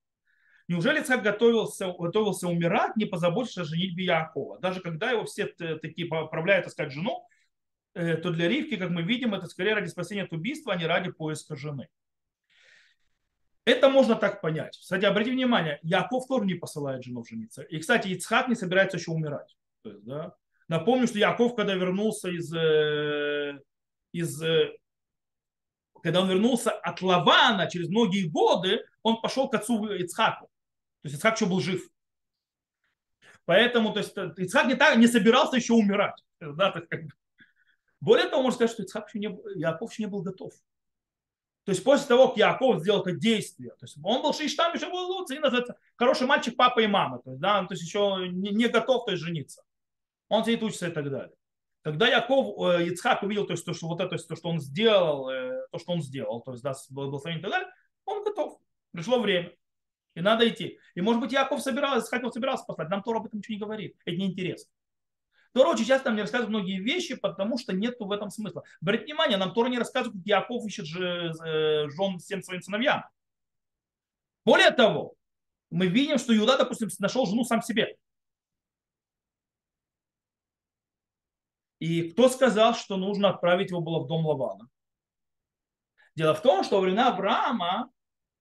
Неужели 0.68 1.00
Ицхак 1.02 1.24
готовился, 1.24 1.92
готовился 1.92 2.48
умирать, 2.48 2.96
не 2.96 3.06
позаботившись 3.06 3.58
о 3.58 3.64
женитьбе 3.66 4.06
Якова? 4.06 4.60
Даже 4.60 4.82
когда 4.82 5.12
его 5.12 5.26
все 5.26 5.46
такие 5.46 6.08
поправляют 6.08 6.68
искать 6.68 6.92
жену, 6.92 7.28
то 8.22 8.32
для 8.32 8.48
Ривки, 8.48 8.78
как 8.78 8.90
мы 8.90 9.02
видим, 9.02 9.34
это 9.34 9.48
скорее 9.48 9.74
ради 9.74 9.88
спасения 9.88 10.24
от 10.24 10.34
убийства, 10.34 10.74
а 10.74 10.78
не 10.78 10.86
ради 10.86 11.12
поиска 11.12 11.56
жены. 11.56 11.88
Это 13.66 13.90
можно 13.90 14.16
так 14.16 14.42
понять. 14.42 14.78
Кстати, 14.78 15.06
обратите 15.06 15.36
внимание, 15.36 15.80
Яков 15.84 16.28
тоже 16.28 16.46
не 16.46 16.56
посылает 16.56 17.04
жену 17.04 17.24
жениться. 17.24 17.62
И, 17.62 17.78
кстати, 17.80 18.08
Ицхак 18.08 18.48
не 18.48 18.56
собирается 18.56 18.98
еще 18.98 19.12
умирать. 19.12 19.56
То 19.84 19.92
есть, 19.92 20.04
да, 20.06 20.34
напомню, 20.68 21.08
что 21.08 21.20
Яков, 21.20 21.56
когда 21.56 21.76
вернулся 21.76 22.30
из, 22.30 22.52
э, 22.54 23.60
из 24.12 24.42
э, 24.42 24.76
когда 26.02 26.22
он 26.22 26.30
вернулся 26.30 26.72
от 26.72 27.02
Лавана 27.02 27.70
через 27.70 27.90
многие 27.90 28.28
годы, 28.28 28.84
он 29.04 29.22
пошел 29.22 29.50
к 29.50 29.56
отцу 29.56 29.92
Ицхаку. 29.92 30.50
То 31.02 31.08
есть 31.08 31.18
Ицхак 31.18 31.36
еще 31.36 31.46
был 31.46 31.60
жив. 31.60 31.88
Поэтому 33.46 33.94
то 33.94 34.00
есть, 34.00 34.16
Ицхак 34.38 34.68
не, 34.68 34.76
так, 34.76 34.98
не 34.98 35.08
собирался 35.08 35.58
еще 35.58 35.74
умирать. 35.74 36.16
Да, 36.40 36.72
так, 36.72 36.88
как... 36.88 37.02
Более 38.02 38.28
того, 38.28 38.44
можно 38.44 38.56
сказать, 38.56 38.72
что 38.72 38.84
Ицхак 38.84 39.10
еще 39.10 39.20
не, 39.20 39.60
Яков 39.60 39.92
еще 39.92 40.04
не 40.04 40.10
был 40.10 40.22
готов. 40.22 40.54
То 41.66 41.72
есть 41.72 41.84
после 41.84 42.08
того, 42.08 42.30
как 42.30 42.38
Яков 42.38 42.82
сделал 42.82 43.02
это 43.02 43.12
действие, 43.12 43.72
то 43.72 43.86
есть 43.86 43.98
он 44.02 44.22
был 44.22 44.34
шиштам, 44.34 44.74
еще 44.74 44.90
был 44.90 45.06
лучше, 45.08 45.36
и 45.36 45.40
называется 45.40 45.78
хороший 45.96 46.26
мальчик 46.26 46.56
папа 46.56 46.80
и 46.80 46.88
мама, 46.88 47.20
то 47.20 47.32
есть, 47.32 47.42
да, 47.42 47.64
то 47.66 47.74
есть 47.74 47.84
еще 47.84 48.28
не, 48.30 48.52
не 48.52 48.68
готов 48.68 49.06
то 49.06 49.12
есть, 49.12 49.24
жениться. 49.24 49.64
Он 50.30 50.44
сидит 50.44 50.64
учится 50.64 50.88
и 50.88 50.92
так 50.92 51.10
далее. 51.10 51.36
Когда 51.82 52.08
Яков, 52.08 52.58
э, 52.60 52.88
Ицхак 52.88 53.24
увидел, 53.24 53.46
то 53.46 53.54
есть, 53.54 53.66
то, 53.66 53.74
что 53.74 53.88
вот 53.88 54.00
это, 54.00 54.10
то, 54.10 54.16
есть, 54.16 54.28
то, 54.28 54.36
что 54.36 54.50
он 54.50 54.60
сделал, 54.60 55.30
э, 55.30 55.68
то, 55.72 55.78
что 55.78 55.94
он 55.94 56.02
сделал, 56.02 56.42
то 56.42 56.52
есть, 56.52 56.64
да, 56.64 56.74
благословение 56.90 57.40
и 57.40 57.44
так 57.44 57.52
далее, 57.52 57.70
он 58.06 58.24
готов. 58.24 58.60
Пришло 58.92 59.20
время. 59.20 59.52
И 60.16 60.22
надо 60.22 60.48
идти. 60.48 60.80
И 60.96 61.02
может 61.02 61.22
быть 61.22 61.32
Яков 61.32 61.62
собирался, 61.62 62.10
хотел 62.10 62.32
собирался 62.32 62.66
послать. 62.66 62.90
Нам 62.90 63.04
Тора 63.04 63.20
об 63.20 63.28
этом 63.28 63.40
ничего 63.40 63.54
не 63.54 63.60
говорит. 63.60 63.96
Это 64.06 64.18
неинтересно. 64.18 64.72
Тора 65.54 65.70
очень 65.70 65.86
часто 65.86 66.10
нам 66.10 66.16
не 66.16 66.22
рассказывает 66.22 66.50
многие 66.50 66.80
вещи, 66.80 67.16
потому 67.16 67.58
что 67.58 67.74
нет 67.74 67.96
в 68.00 68.12
этом 68.12 68.30
смысла. 68.30 68.64
Обратите 68.82 69.06
внимание, 69.06 69.38
нам 69.38 69.54
Тора 69.54 69.70
не 69.70 69.80
рассказывает, 69.80 70.18
как 70.18 70.26
Яков 70.26 70.66
ищет 70.66 70.86
э, 70.96 71.90
жен 71.90 72.20
всем 72.20 72.44
своим 72.44 72.62
сыновьям. 72.62 73.04
Более 74.46 74.72
того, 74.72 75.16
мы 75.72 75.88
видим, 75.88 76.18
что 76.18 76.36
Иуда, 76.36 76.58
допустим, 76.58 76.90
нашел 77.00 77.26
жену 77.26 77.44
сам 77.44 77.62
себе. 77.62 77.98
И 81.80 82.12
кто 82.12 82.30
сказал, 82.30 82.76
что 82.76 82.98
нужно 82.98 83.30
отправить 83.30 83.70
его 83.70 83.82
было 83.82 84.00
в 84.04 84.08
дом 84.08 84.26
Лавана? 84.26 84.70
Дело 86.16 86.34
в 86.34 86.42
том, 86.42 86.64
что 86.64 86.76
во 86.76 86.82
времена 86.82 87.14
Авраама 87.14 87.92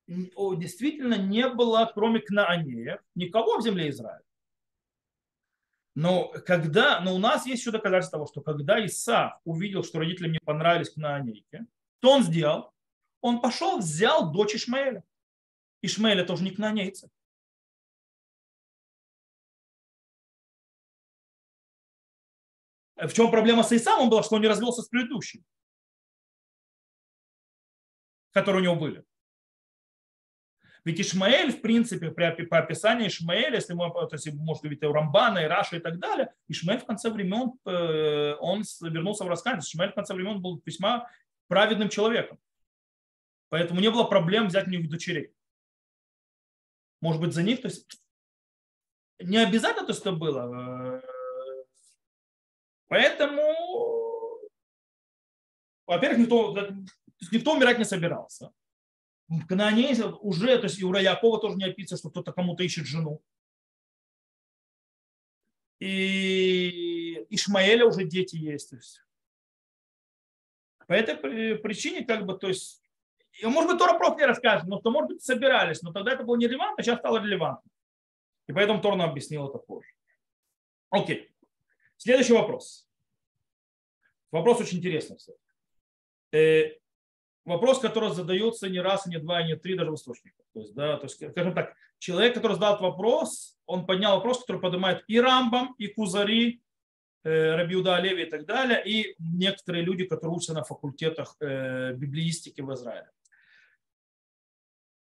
действительно 0.06 1.14
не 1.14 1.48
было, 1.48 1.90
кроме 1.94 2.20
Кнаанеев, 2.20 3.00
никого 3.14 3.58
в 3.58 3.62
земле 3.62 3.90
Израиля. 3.90 4.24
Но, 5.98 6.28
когда, 6.46 7.00
но 7.00 7.12
у 7.12 7.18
нас 7.18 7.44
есть 7.44 7.60
еще 7.60 7.72
доказательство 7.72 8.18
того, 8.18 8.28
что 8.28 8.40
когда 8.40 8.86
Исаак 8.86 9.40
увидел, 9.42 9.82
что 9.82 9.98
родителям 9.98 10.30
не 10.30 10.38
понравились 10.38 10.90
Кнаанейки, 10.90 11.66
что 11.98 12.12
он 12.12 12.22
сделал? 12.22 12.72
Он 13.20 13.40
пошел, 13.40 13.78
взял 13.78 14.30
дочь 14.30 14.54
Ишмаэля. 14.54 15.02
Ишмаэль 15.82 16.24
тоже 16.24 16.44
не 16.44 16.52
кнаанейцы. 16.52 17.10
В 22.94 23.12
чем 23.12 23.32
проблема 23.32 23.64
с 23.64 23.72
Исамом 23.72 24.08
была, 24.08 24.22
что 24.22 24.36
он 24.36 24.42
не 24.42 24.48
развелся 24.48 24.82
с 24.82 24.88
предыдущим, 24.88 25.44
которые 28.30 28.60
у 28.60 28.64
него 28.66 28.76
были. 28.76 29.04
Ведь 30.88 31.02
Ишмаэль, 31.02 31.52
в 31.52 31.60
принципе, 31.60 32.10
по 32.10 32.58
описанию 32.58 33.08
Ишмаэля, 33.08 33.56
если 33.56 33.74
мы, 33.74 33.90
то 33.90 34.08
есть, 34.10 34.32
может 34.32 34.62
говорить 34.62 34.82
о 34.82 34.90
Рамбана, 34.90 35.40
и 35.40 35.44
Раша 35.44 35.76
и 35.76 35.80
так 35.80 35.98
далее, 35.98 36.32
Ишмаэль 36.48 36.80
в 36.80 36.86
конце 36.86 37.10
времен, 37.10 37.52
э, 37.66 38.36
он 38.40 38.62
вернулся 38.80 39.24
в 39.24 39.28
раскаяние. 39.28 39.60
Ишмаэль 39.60 39.90
в 39.92 39.94
конце 39.94 40.14
времен 40.14 40.40
был 40.40 40.62
весьма 40.64 41.06
праведным 41.46 41.90
человеком. 41.90 42.38
Поэтому 43.50 43.80
не 43.80 43.90
было 43.90 44.04
проблем 44.04 44.46
взять 44.46 44.66
у 44.66 44.70
них 44.70 44.88
дочерей. 44.88 45.34
Может 47.02 47.20
быть, 47.20 47.34
за 47.34 47.42
них, 47.42 47.60
то 47.60 47.68
есть 47.68 48.00
не 49.18 49.36
обязательно 49.36 49.86
то, 49.86 49.92
что 49.92 50.12
было. 50.12 50.96
Э, 50.96 51.02
поэтому, 52.88 53.42
во-первых, 55.86 56.20
никто, 56.20 56.56
никто 57.30 57.52
умирать 57.52 57.76
не 57.76 57.84
собирался. 57.84 58.52
В 59.28 59.46
Канане 59.46 59.94
уже, 60.20 60.56
то 60.58 60.64
есть 60.64 60.78
и 60.78 60.84
у 60.84 60.94
Якова 60.94 61.38
тоже 61.40 61.56
не 61.56 61.66
описано, 61.66 61.98
что 61.98 62.10
кто-то 62.10 62.32
кому-то 62.32 62.62
ищет 62.62 62.86
жену. 62.86 63.22
И 65.80 67.26
Ишмаэля 67.28 67.84
уже 67.86 68.04
дети 68.04 68.36
есть. 68.36 68.70
То 68.70 68.76
есть. 68.76 69.02
По 70.86 70.94
этой 70.94 71.56
причине, 71.58 72.06
как 72.06 72.24
бы, 72.24 72.38
то 72.38 72.48
есть, 72.48 72.82
может 73.42 73.70
быть, 73.70 73.78
Тора 73.78 73.98
просто 73.98 74.20
не 74.20 74.26
расскажет, 74.26 74.66
но 74.66 74.80
то, 74.80 74.90
может 74.90 75.08
быть, 75.08 75.22
собирались, 75.22 75.82
но 75.82 75.92
тогда 75.92 76.14
это 76.14 76.24
было 76.24 76.36
не 76.36 76.46
релевантно, 76.46 76.80
а 76.80 76.82
сейчас 76.82 76.98
стало 76.98 77.18
релевантно. 77.18 77.70
И 78.46 78.52
поэтому 78.54 78.80
Тор 78.80 78.96
нам 78.96 79.10
объяснил 79.10 79.46
это 79.46 79.58
позже. 79.58 79.92
Окей. 80.88 81.30
Следующий 81.98 82.32
вопрос. 82.32 82.88
Вопрос 84.30 84.60
очень 84.62 84.78
интересный. 84.78 85.18
Кстати. 85.18 85.38
Вопрос, 87.48 87.78
который 87.78 88.10
задается 88.10 88.68
не 88.68 88.78
раз, 88.78 89.06
не 89.06 89.18
два, 89.18 89.42
не 89.42 89.56
три, 89.56 89.74
даже 89.74 89.90
в 89.90 89.94
источниках. 89.94 90.44
То 90.52 90.60
есть, 90.60 90.74
да, 90.74 90.98
то 90.98 91.06
есть, 91.06 91.16
скажем 91.16 91.54
так, 91.54 91.74
человек, 91.98 92.34
который 92.34 92.54
задал 92.54 92.74
этот 92.74 92.82
вопрос, 92.82 93.56
он 93.64 93.86
поднял 93.86 94.16
вопрос, 94.16 94.40
который 94.40 94.60
поднимает 94.60 95.02
и 95.08 95.18
Рамбам, 95.18 95.74
и 95.78 95.86
Кузари, 95.86 96.62
э, 97.24 97.56
Рабиуда 97.56 97.96
Олеви 97.96 98.24
и 98.24 98.30
так 98.30 98.44
далее, 98.44 98.82
и 98.84 99.14
некоторые 99.18 99.82
люди, 99.82 100.04
которые 100.04 100.36
учатся 100.36 100.52
на 100.52 100.62
факультетах 100.62 101.36
э, 101.40 101.94
библиистики 101.94 102.60
в 102.60 102.70
Израиле. 102.74 103.10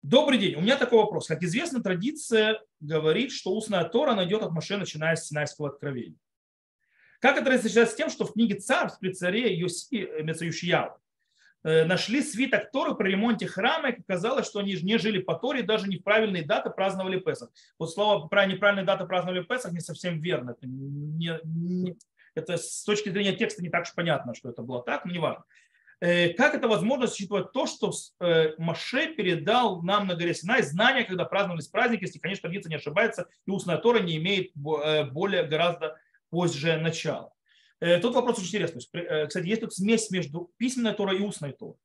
Добрый 0.03 0.39
день. 0.39 0.55
У 0.55 0.61
меня 0.61 0.77
такой 0.77 1.01
вопрос. 1.01 1.27
Как 1.27 1.43
известно, 1.43 1.83
традиция 1.83 2.63
говорит, 2.79 3.33
что 3.33 3.53
устная 3.53 3.85
Тора 3.89 4.15
найдет 4.15 4.43
от 4.43 4.53
Моше, 4.53 4.77
начиная 4.77 5.17
с 5.17 5.27
Синайского 5.27 5.71
откровения. 5.71 6.19
Как 7.19 7.37
это 7.37 7.51
различается 7.51 7.93
с 7.93 7.97
тем, 7.97 8.09
что 8.09 8.25
в 8.25 8.35
книге 8.35 8.55
«Царств» 8.61 9.01
при 9.01 9.13
царе 9.13 9.55
Йоси, 9.59 10.23
Мецаюшияу 10.23 10.95
э, 10.95 11.01
нашли 11.63 12.23
свиток 12.23 12.71
Торы 12.71 12.95
при 12.95 13.11
ремонте 13.11 13.47
храма, 13.47 13.91
и 13.91 14.03
казалось, 14.03 14.47
что 14.47 14.61
они 14.61 14.77
не 14.83 14.99
жили 14.99 15.19
по 15.19 15.35
Торе, 15.35 15.63
даже 15.63 15.89
не 15.89 15.99
в 15.99 16.03
правильные 16.03 16.45
даты 16.45 16.71
праздновали 16.71 17.19
Песах. 17.19 17.51
Вот 17.79 17.93
слово 17.93 18.29
про 18.29 18.47
неправильные 18.47 18.87
даты 18.87 19.07
праздновали 19.07 19.43
Песах 19.43 19.73
не 19.73 19.81
совсем 19.81 20.21
верно. 20.21 20.51
Это, 20.51 20.67
не, 20.67 21.39
не, 21.45 21.97
это 22.35 22.57
с 22.57 22.85
точки 22.85 23.11
зрения 23.11 23.35
текста 23.35 23.63
не 23.63 23.69
так 23.69 23.83
уж 23.83 23.95
понятно, 23.95 24.35
что 24.35 24.49
это 24.49 24.63
было 24.63 24.83
так, 24.83 25.05
но 25.05 25.13
не 25.13 25.19
важно. 25.19 25.45
Э, 26.01 26.31
как 26.31 26.55
это 26.55 26.67
возможно, 26.67 27.05
учитывая 27.05 27.45
то, 27.45 27.67
что 27.67 27.93
э, 28.21 28.55
Маше 28.57 29.15
передал 29.15 29.83
нам 29.83 30.07
на 30.07 30.15
горе 30.15 30.35
Синай 30.35 30.63
знания, 30.63 31.05
когда 31.05 31.27
праздновались 31.27 31.69
праздники, 31.69 32.05
если, 32.05 32.19
конечно, 32.19 32.43
традиция 32.43 32.71
не 32.71 32.77
ошибается, 32.77 33.29
и 33.47 33.51
устная 33.51 33.77
Тора 33.77 34.01
не 34.01 34.17
имеет 34.17 34.53
более 34.55 35.45
гораздо 35.45 35.99
позже 36.31 36.79
начала. 36.79 37.33
Э, 37.81 37.99
тут 37.99 38.15
вопрос 38.15 38.39
очень 38.39 38.49
интересный. 38.49 38.83
Э, 38.93 39.27
кстати, 39.27 39.47
есть 39.47 39.63
тут 39.63 39.75
смесь 39.75 40.11
между 40.11 40.53
письменной 40.59 40.95
Торой 40.95 41.19
и 41.19 41.23
устной 41.23 41.53
Торой. 41.53 41.77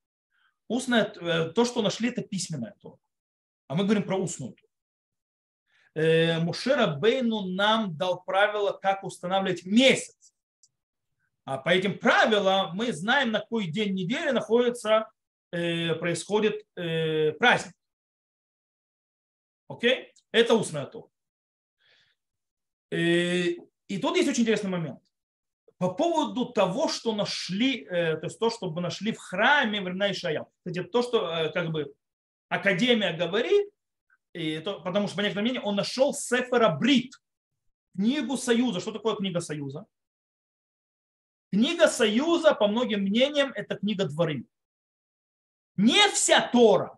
Устная, 0.68 1.06
э, 1.06 1.52
то, 1.52 1.64
что 1.64 1.82
нашли, 1.82 2.10
это 2.10 2.22
письменная 2.22 2.76
Тора. 2.82 2.98
А 3.68 3.76
мы 3.76 3.86
говорим 3.86 4.04
про 4.04 4.18
устную 4.18 4.54
Тору. 4.54 4.66
Мушера 5.98 6.88
Бейну 6.88 7.46
нам 7.46 7.96
дал 7.96 8.22
правила, 8.22 8.74
как 8.74 9.06
устанавливать 9.06 9.66
месяц. 9.66 10.36
А 11.46 11.58
по 11.58 11.70
этим 11.70 11.98
правилам 11.98 12.76
мы 12.76 12.92
знаем, 12.92 13.32
на 13.32 13.40
какой 13.40 13.68
день 13.68 13.94
недели 13.94 14.32
находится, 14.32 15.10
происходит 15.52 16.68
праздник. 16.74 17.74
Окей? 19.70 20.14
Это 20.34 20.56
устная 20.56 20.86
Тора. 20.86 21.08
И 22.92 23.58
тут 24.02 24.18
есть 24.18 24.28
очень 24.28 24.42
интересный 24.42 24.70
момент. 24.70 25.05
По 25.78 25.94
поводу 25.94 26.46
того, 26.46 26.88
что 26.88 27.14
нашли, 27.14 27.84
э, 27.84 28.18
то 28.18 28.26
есть 28.26 28.40
то, 28.40 28.50
что 28.50 28.72
нашли 28.80 29.12
в 29.12 29.18
храме 29.18 29.82
времена 29.82 30.12
Ишая. 30.12 30.46
Кстати, 30.60 30.84
то, 30.88 31.02
что 31.02 31.30
э, 31.30 31.52
как 31.52 31.72
бы 31.72 31.94
Академия 32.48 33.12
говорит, 33.12 33.70
и 34.34 34.60
то, 34.60 34.82
потому 34.82 35.08
что, 35.08 35.18
по 35.18 35.22
некоторым 35.22 35.46
мнениям, 35.46 35.66
он 35.66 35.76
нашел 35.76 36.14
Сефера 36.14 36.70
Брит, 36.70 37.14
книгу 37.96 38.38
Союза. 38.38 38.80
Что 38.80 38.92
такое 38.92 39.16
книга 39.16 39.42
Союза? 39.42 39.86
Книга 41.52 41.88
Союза, 41.88 42.54
по 42.54 42.68
многим 42.68 43.02
мнениям, 43.02 43.52
это 43.54 43.76
книга 43.76 44.06
Дворы. 44.06 44.46
Не 45.78 46.10
вся 46.10 46.42
Тора 46.42 46.98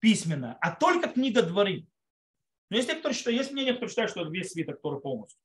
письменная, 0.00 0.58
а 0.60 0.74
только 0.74 1.08
книга 1.08 1.42
Дворы. 1.42 1.86
Но 2.68 2.76
есть, 2.76 2.88
те, 2.88 2.94
кто 2.96 3.12
считает, 3.12 3.38
есть 3.38 3.52
мнение, 3.52 3.74
кто 3.74 3.88
считает, 3.88 4.10
что 4.10 4.22
это 4.22 4.30
весь 4.30 4.50
свиток 4.50 4.80
Торы 4.80 5.00
полностью. 5.00 5.40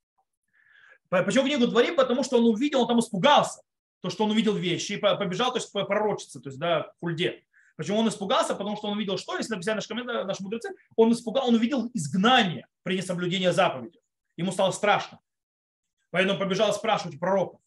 Почему 1.11 1.43
книгу 1.43 1.67
Дворим? 1.67 1.97
Потому 1.97 2.23
что 2.23 2.37
он 2.37 2.45
увидел, 2.45 2.81
он 2.81 2.87
там 2.87 2.99
испугался. 2.99 3.61
То, 4.01 4.09
что 4.09 4.23
он 4.23 4.31
увидел 4.31 4.55
вещи 4.55 4.93
и 4.93 4.97
побежал, 4.97 5.51
то 5.51 5.59
есть 5.59 5.71
пророчиться, 5.71 6.39
то 6.39 6.49
есть 6.49 6.57
да, 6.57 6.91
хульде. 7.01 7.43
Почему 7.75 7.99
он 7.99 8.07
испугался? 8.07 8.55
Потому 8.55 8.77
что 8.77 8.87
он 8.87 8.97
увидел 8.97 9.17
что? 9.17 9.37
Если 9.37 9.53
написали 9.53 9.75
наши, 9.75 9.87
комменты, 9.87 10.23
наши 10.23 10.41
мудрецы, 10.41 10.69
он 10.95 11.11
испугал, 11.11 11.49
он 11.49 11.55
увидел 11.55 11.89
изгнание 11.93 12.65
при 12.83 12.95
несоблюдении 12.97 13.49
заповеди. 13.49 13.99
Ему 14.37 14.51
стало 14.51 14.71
страшно. 14.71 15.19
Поэтому 16.11 16.35
он 16.35 16.39
побежал 16.39 16.73
спрашивать 16.73 17.19
пророков. 17.19 17.59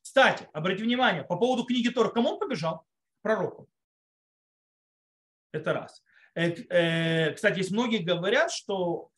Кстати, 0.00 0.48
обратите 0.52 0.84
внимание, 0.84 1.24
по 1.24 1.36
поводу 1.36 1.64
книги 1.64 1.88
Тора, 1.88 2.08
кому 2.08 2.30
он 2.30 2.38
побежал? 2.38 2.84
Пророку. 3.22 3.68
Это 5.52 5.72
раз. 5.72 6.02
Э, 6.34 6.50
э, 6.50 7.32
кстати, 7.32 7.58
есть 7.58 7.70
многие 7.70 7.98
говорят, 7.98 8.50
что 8.50 9.10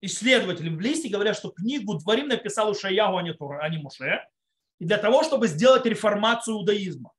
исследователи 0.00 0.68
в 0.68 0.80
листе 0.80 1.08
говорят, 1.08 1.36
что 1.36 1.50
книгу 1.50 1.94
Дворим 1.94 2.28
написал 2.28 2.70
Ушаяху, 2.70 3.16
а 3.16 3.22
не, 3.22 3.32
Тура, 3.32 3.60
а 3.60 3.68
не 3.68 3.78
Муше, 3.78 4.24
и 4.78 4.84
для 4.84 4.98
того, 4.98 5.22
чтобы 5.22 5.46
сделать 5.46 5.84
реформацию 5.86 6.56
иудаизма. 6.56 7.12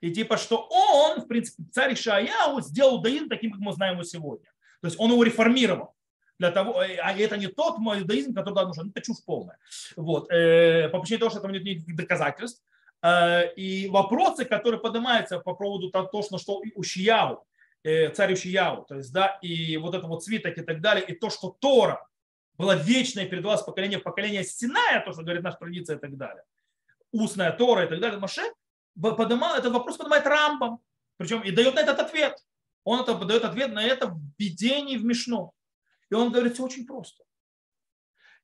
И 0.00 0.10
типа, 0.10 0.36
что 0.36 0.66
он, 0.68 1.20
в 1.20 1.28
принципе, 1.28 1.62
царь 1.70 1.94
Ишаяху 1.94 2.60
сделал 2.60 2.96
иудаизм 2.96 3.28
таким, 3.28 3.52
как 3.52 3.60
мы 3.60 3.72
знаем 3.72 3.94
его 3.94 4.04
сегодня. 4.04 4.50
То 4.80 4.88
есть 4.88 4.98
он 4.98 5.12
его 5.12 5.22
реформировал. 5.22 5.94
Для 6.38 6.50
того, 6.50 6.80
а 6.80 7.12
это 7.12 7.36
не 7.36 7.46
тот 7.46 7.78
мой 7.78 8.00
иудаизм, 8.00 8.34
который 8.34 8.54
да, 8.54 8.66
нужен. 8.66 8.90
Это 8.90 9.00
чушь 9.00 9.24
полная. 9.24 9.58
Вот. 9.94 10.28
Э, 10.32 10.88
по 10.88 10.98
причине 10.98 11.18
того, 11.20 11.30
что 11.30 11.38
там 11.38 11.52
нет 11.52 11.62
никаких 11.62 11.94
доказательств. 11.94 12.64
Э, 13.00 13.52
и 13.54 13.88
вопросы, 13.88 14.44
которые 14.44 14.80
поднимаются 14.80 15.38
по 15.38 15.54
поводу 15.54 15.90
того, 15.90 16.22
что, 16.22 16.62
у 16.74 16.82
Шияу, 16.82 17.36
Э, 17.36 17.51
царь 17.82 18.32
Ушияу, 18.32 18.84
то 18.84 18.96
есть, 18.96 19.12
да, 19.12 19.38
и 19.42 19.76
вот 19.76 19.94
это 19.94 20.06
вот 20.06 20.24
свиток 20.24 20.56
и 20.56 20.62
так 20.62 20.80
далее, 20.80 21.04
и 21.04 21.14
то, 21.14 21.30
что 21.30 21.56
Тора 21.60 22.08
была 22.54 22.76
вечная 22.76 23.24
и 23.24 23.28
передавалась 23.28 23.62
поколение 23.62 23.98
в 23.98 24.02
поколение 24.02 24.44
Синая, 24.44 25.04
то, 25.04 25.12
что 25.12 25.22
говорит 25.22 25.42
наша 25.42 25.58
традиция 25.58 25.96
и 25.96 25.98
так 25.98 26.16
далее, 26.16 26.44
устная 27.10 27.52
Тора 27.52 27.86
и 27.86 27.88
так 27.88 28.00
далее, 28.00 28.18
Маше 28.18 28.42
поднимал, 28.94 29.56
этот 29.56 29.72
вопрос 29.72 29.96
поднимает 29.96 30.26
Рамбам, 30.26 30.80
причем 31.16 31.42
и 31.42 31.50
дает 31.50 31.74
на 31.74 31.80
этот 31.80 31.98
ответ. 31.98 32.36
Он 32.84 33.00
это 33.00 33.14
дает 33.14 33.44
ответ 33.44 33.72
на 33.72 33.82
это 33.82 34.08
в 34.08 34.20
видении 34.38 34.96
в 34.96 35.04
Мишно. 35.04 35.52
И 36.10 36.14
он 36.14 36.32
говорит, 36.32 36.54
все 36.54 36.64
очень 36.64 36.86
просто. 36.86 37.24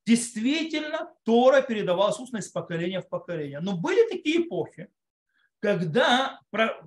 Действительно, 0.07 1.13
Тора 1.25 1.61
передавалась 1.61 2.19
устно 2.19 2.39
из 2.39 2.49
поколения 2.49 3.01
в 3.01 3.09
поколение. 3.09 3.61
Но 3.61 3.77
были 3.77 4.09
такие 4.09 4.47
эпохи, 4.47 4.89
когда 5.61 6.41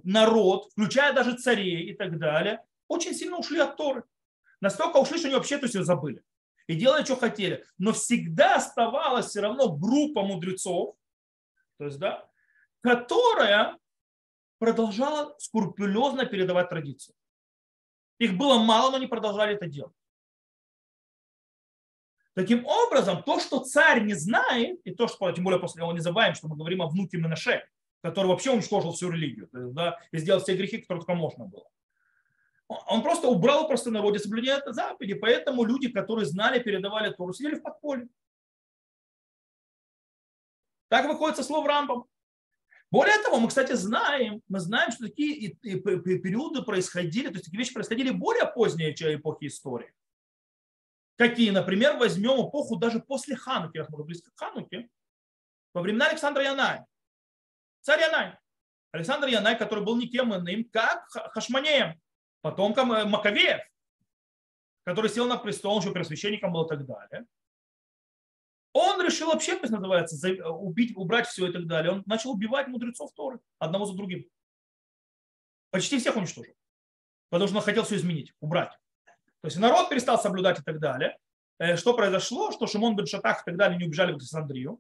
народ, 0.04 0.72
включая 0.72 1.14
даже 1.14 1.38
царей 1.38 1.90
и 1.90 1.94
так 1.94 2.18
далее, 2.18 2.64
очень 2.88 3.14
сильно 3.14 3.38
ушли 3.38 3.60
от 3.60 3.78
Торы. 3.78 4.04
Настолько 4.60 4.98
ушли, 4.98 5.18
что 5.18 5.28
они 5.28 5.36
вообще 5.36 5.58
то 5.58 5.68
все 5.68 5.84
забыли. 5.84 6.24
И 6.68 6.76
делали, 6.76 7.04
что 7.04 7.16
хотели. 7.16 7.66
Но 7.78 7.92
всегда 7.94 8.56
оставалась 8.56 9.28
все 9.28 9.42
равно 9.42 9.76
группа 9.76 10.22
мудрецов, 10.22 10.96
то 11.78 11.86
есть, 11.86 12.00
да, 12.00 12.30
которая 12.82 13.78
продолжала 14.60 15.36
скрупулезно 15.40 16.26
передавать 16.26 16.70
традицию. 16.70 17.16
Их 18.20 18.38
было 18.38 18.60
мало, 18.60 18.92
но 18.92 18.98
они 18.98 19.08
продолжали 19.08 19.56
это 19.56 19.66
делать. 19.66 19.96
Таким 22.34 22.66
образом, 22.66 23.24
то, 23.24 23.40
что 23.40 23.60
царь 23.60 24.04
не 24.04 24.14
знает, 24.14 24.80
и 24.86 24.94
то, 24.94 25.08
что, 25.08 25.32
тем 25.32 25.44
более 25.44 25.60
после 25.60 25.82
него 25.82 25.92
не 25.92 26.00
забываем, 26.00 26.36
что 26.36 26.48
мы 26.48 26.56
говорим 26.56 26.82
о 26.82 26.88
внуке 26.88 27.18
Менаше, 27.18 27.68
который 28.02 28.28
вообще 28.28 28.52
уничтожил 28.52 28.92
всю 28.92 29.10
религию 29.10 29.50
да, 29.52 30.00
и 30.12 30.18
сделал 30.18 30.42
все 30.42 30.56
грехи, 30.56 30.80
которые 30.80 31.02
только 31.02 31.14
можно 31.14 31.46
было. 31.46 31.68
Он 32.68 33.04
просто 33.04 33.28
убрал 33.28 33.68
просто 33.68 33.92
народе 33.92 34.20
соблюдение 34.20 34.62
заповеди, 34.66 35.14
поэтому 35.14 35.64
люди, 35.66 35.90
которые 35.92 36.26
знали, 36.26 36.60
передавали 36.60 37.14
Тору, 37.14 37.34
сидели 37.34 37.56
в 37.56 37.62
подполье. 37.62 38.08
Так 40.88 41.06
выходит 41.08 41.38
со 41.38 41.44
слов 41.44 41.66
Рамбам. 41.66 42.06
Более 42.90 43.18
того, 43.24 43.40
мы, 43.40 43.48
кстати, 43.48 43.74
знаем, 43.74 44.42
мы 44.50 44.60
знаем, 44.60 44.92
что 44.92 45.06
такие 45.06 45.56
периоды 45.56 46.62
происходили, 46.62 47.28
то 47.28 47.34
есть 47.34 47.46
такие 47.46 47.60
вещи 47.60 47.74
происходили 47.74 48.10
более 48.10 48.46
поздние, 48.46 48.94
чем 48.94 49.16
эпохи 49.16 49.48
истории. 49.48 49.94
Какие, 51.18 51.52
например, 51.52 51.98
возьмем 51.98 52.48
эпоху 52.48 52.78
даже 52.78 53.00
после 53.00 53.36
Хануки, 53.36 53.78
раз 53.78 53.90
мы 53.90 54.04
близко 54.04 54.32
к 54.32 54.40
Хануке, 54.40 54.90
во 55.74 55.82
времена 55.82 56.08
Александра 56.08 56.44
Яная. 56.44 56.86
Царь 57.82 58.02
Янай. 58.02 58.38
Александр 58.92 59.28
Янай, 59.28 59.58
который 59.58 59.84
был 59.84 59.98
никем 59.98 60.34
иным, 60.36 60.66
как 60.70 61.08
Хашманеем, 61.10 62.00
потомком 62.42 62.92
э, 62.92 63.06
Маковеев, 63.06 63.62
который 64.84 65.10
сел 65.10 65.28
на 65.28 65.38
престол, 65.38 65.76
он 65.76 65.82
еще 65.82 65.92
пресвященником 65.92 66.52
был 66.52 66.66
и 66.66 66.70
так 66.70 66.86
далее. 66.86 67.26
Он 68.74 69.02
решил 69.02 69.28
вообще, 69.28 69.58
как 69.58 69.70
называется, 69.70 70.16
убить, 70.50 70.96
убрать 70.96 71.28
все 71.28 71.48
и 71.48 71.52
так 71.52 71.68
далее. 71.68 71.92
Он 71.92 72.04
начал 72.06 72.32
убивать 72.32 72.68
мудрецов 72.68 73.14
Торы 73.14 73.40
одного 73.60 73.86
за 73.86 73.96
другим. 73.96 74.26
Почти 75.72 76.00
всех 76.00 76.16
уничтожил. 76.16 76.54
Потому 77.30 77.48
что 77.48 77.58
он 77.58 77.64
хотел 77.64 77.84
все 77.84 77.96
изменить, 77.96 78.34
убрать. 78.40 78.78
То 79.42 79.48
есть 79.48 79.58
народ 79.58 79.90
перестал 79.90 80.22
соблюдать 80.22 80.60
и 80.60 80.64
так 80.64 80.80
далее. 80.80 81.18
Э, 81.60 81.76
что 81.76 81.94
произошло? 81.94 82.52
Что 82.52 82.68
Шимон 82.68 82.96
бен 82.96 83.08
Шатах 83.08 83.42
и 83.42 83.46
так 83.46 83.58
далее 83.58 83.78
не 83.78 83.86
убежали 83.86 84.12
в 84.12 84.16
Александрию. 84.16 84.80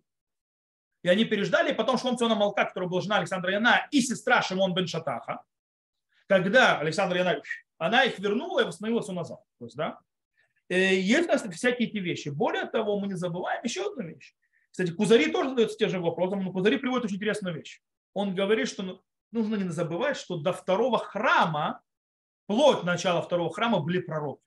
И 1.03 1.09
они 1.09 1.25
переждали, 1.25 1.71
и 1.71 1.75
потом 1.75 1.97
Шлом 1.97 2.17
Циона 2.17 2.35
Малка, 2.35 2.65
которая 2.65 2.89
была 2.89 3.01
жена 3.01 3.17
Александра 3.17 3.51
Яна, 3.51 3.87
и 3.91 4.01
сестра 4.01 4.41
Шимон 4.41 4.73
бен 4.73 4.87
Шатаха, 4.87 5.43
когда 6.27 6.79
Александр 6.79 7.17
Яна, 7.17 7.41
она 7.77 8.03
их 8.03 8.19
вернула 8.19 8.61
и 8.61 8.65
восстановила 8.65 9.01
все 9.01 9.11
назад. 9.11 9.39
То 9.57 9.65
есть, 9.65 9.75
да, 9.75 9.99
э, 10.69 10.95
есть 10.95 11.27
у 11.27 11.31
нас 11.31 11.41
всякие 11.41 11.89
эти 11.89 11.97
вещи. 11.97 12.29
Более 12.29 12.65
того, 12.65 12.99
мы 12.99 13.07
не 13.07 13.15
забываем 13.15 13.63
еще 13.63 13.87
одну 13.87 14.03
вещь. 14.03 14.35
Кстати, 14.69 14.91
Кузари 14.91 15.31
тоже 15.31 15.49
задается 15.49 15.77
те 15.77 15.89
же 15.89 15.99
вопросы, 15.99 16.35
но 16.35 16.51
Кузари 16.51 16.77
приводит 16.77 17.05
очень 17.05 17.17
интересную 17.17 17.55
вещь. 17.55 17.81
Он 18.13 18.35
говорит, 18.35 18.67
что 18.67 18.83
ну, 18.83 19.01
нужно 19.31 19.55
не 19.55 19.69
забывать, 19.69 20.17
что 20.17 20.37
до 20.37 20.53
второго 20.53 20.99
храма, 20.99 21.81
вплоть 22.43 22.83
начала 22.83 23.21
второго 23.21 23.51
храма 23.51 23.79
были 23.79 23.99
пророки. 23.99 24.43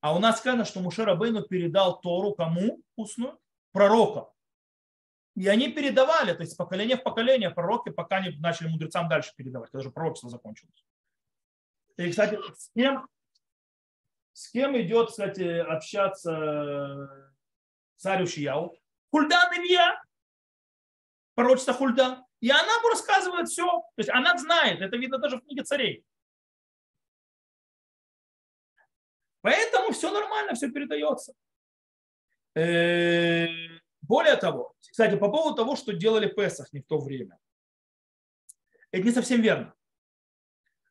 А 0.00 0.14
у 0.14 0.18
нас 0.18 0.38
сказано, 0.38 0.64
что 0.64 0.80
Мушер 0.80 1.14
Бейну 1.16 1.42
передал 1.42 2.00
Тору 2.00 2.34
кому 2.34 2.82
устную? 2.96 3.38
Пророкам. 3.70 4.26
И 5.34 5.48
они 5.48 5.72
передавали, 5.72 6.34
то 6.34 6.42
есть 6.42 6.56
поколение 6.56 6.96
в 6.96 7.02
поколение 7.02 7.50
пророки, 7.50 7.90
пока 7.90 8.20
не 8.20 8.36
начали 8.38 8.68
мудрецам 8.68 9.08
дальше 9.08 9.32
передавать, 9.34 9.70
когда 9.70 9.82
же 9.82 9.90
пророчество 9.90 10.28
закончилось. 10.28 10.84
И, 11.96 12.10
кстати, 12.10 12.38
с 12.54 12.70
кем, 12.74 13.08
с 14.32 14.50
кем 14.50 14.78
идет, 14.80 15.08
кстати, 15.08 15.58
общаться 15.58 17.32
царь 17.96 18.22
Ушияу? 18.22 18.76
Хульдан 19.10 19.52
Илья, 19.54 20.02
пророчество 21.34 21.72
Хульдан. 21.74 22.24
И 22.40 22.50
она 22.50 22.60
ему 22.60 22.88
рассказывает 22.88 23.48
все. 23.48 23.64
То 23.66 23.98
есть 23.98 24.10
она 24.10 24.36
знает, 24.36 24.80
это 24.80 24.96
видно 24.96 25.18
даже 25.18 25.36
в 25.36 25.42
книге 25.42 25.62
царей. 25.62 26.04
Поэтому 29.42 29.92
все 29.92 30.10
нормально, 30.10 30.54
все 30.54 30.70
передается. 30.70 31.34
Более 34.02 34.36
того, 34.36 34.74
кстати, 34.80 35.16
по 35.16 35.30
поводу 35.30 35.56
того, 35.56 35.76
что 35.76 35.92
делали 35.92 36.26
Песах 36.26 36.72
не 36.72 36.80
в 36.80 36.86
то 36.86 36.98
время. 36.98 37.38
Это 38.90 39.04
не 39.04 39.12
совсем 39.12 39.40
верно. 39.40 39.74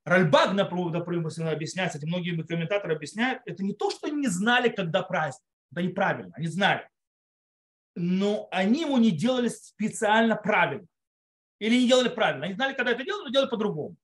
Ральбаг, 0.04 0.54
например, 0.54 1.54
объясняет, 1.54 1.90
кстати, 1.90 2.06
многие 2.06 2.42
комментаторы 2.44 2.96
объясняют, 2.96 3.44
это 3.46 3.64
не 3.64 3.74
то, 3.74 3.92
что 3.92 4.08
они 4.08 4.22
не 4.22 4.28
знали, 4.28 4.70
когда 4.70 5.04
праздник. 5.04 5.46
Это 5.72 5.84
неправильно, 5.84 6.34
они 6.36 6.48
знали. 6.48 6.90
Но 7.96 8.48
они 8.52 8.82
ему 8.82 8.98
не 8.98 9.12
делали 9.12 9.50
специально 9.50 10.36
правильно. 10.36 10.88
Или 11.60 11.82
не 11.82 11.88
делали 11.88 12.10
правильно. 12.10 12.46
Они 12.46 12.56
знали, 12.56 12.74
когда 12.74 12.92
это 12.92 13.04
делали, 13.04 13.26
но 13.26 13.30
делали 13.30 13.50
по-другому. 13.50 13.96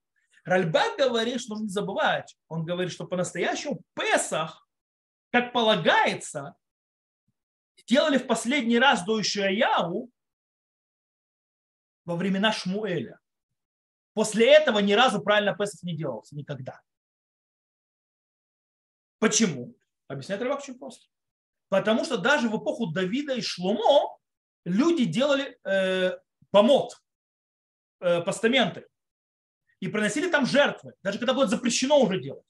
Ральбак 0.45 0.97
говорит, 0.97 1.41
что 1.41 1.51
нужно 1.51 1.63
не 1.63 1.69
забывать. 1.69 2.37
Он 2.47 2.63
говорит, 2.63 2.91
что 2.91 3.05
по-настоящему 3.05 3.81
Песах, 3.95 4.67
как 5.31 5.51
полагается, 5.51 6.55
делали 7.87 8.17
в 8.17 8.27
последний 8.27 8.79
раз 8.79 9.03
до 9.05 9.21
Ишаяу 9.21 10.11
во 12.05 12.15
времена 12.15 12.51
Шмуэля. 12.51 13.19
После 14.13 14.51
этого 14.51 14.79
ни 14.79 14.93
разу 14.93 15.21
правильно 15.21 15.55
Песах 15.55 15.83
не 15.83 15.95
делался. 15.95 16.35
Никогда. 16.35 16.81
Почему? 19.19 19.75
Объясняет 20.07 20.41
Рыбак 20.41 20.59
очень 20.59 20.77
просто. 20.77 21.07
Потому 21.69 22.05
что 22.05 22.17
даже 22.17 22.49
в 22.49 22.57
эпоху 22.57 22.87
Давида 22.87 23.35
и 23.35 23.41
Шломо 23.41 24.17
люди 24.63 25.05
делали 25.05 25.59
э, 25.63 26.17
помот, 26.49 27.01
э, 27.99 28.21
постаменты. 28.21 28.87
И 29.79 29.87
приносили 29.87 30.29
там 30.29 30.45
жертвы, 30.45 30.93
даже 31.03 31.19
когда 31.19 31.33
будет 31.33 31.49
запрещено 31.49 31.99
уже 31.99 32.19
делать. 32.19 32.45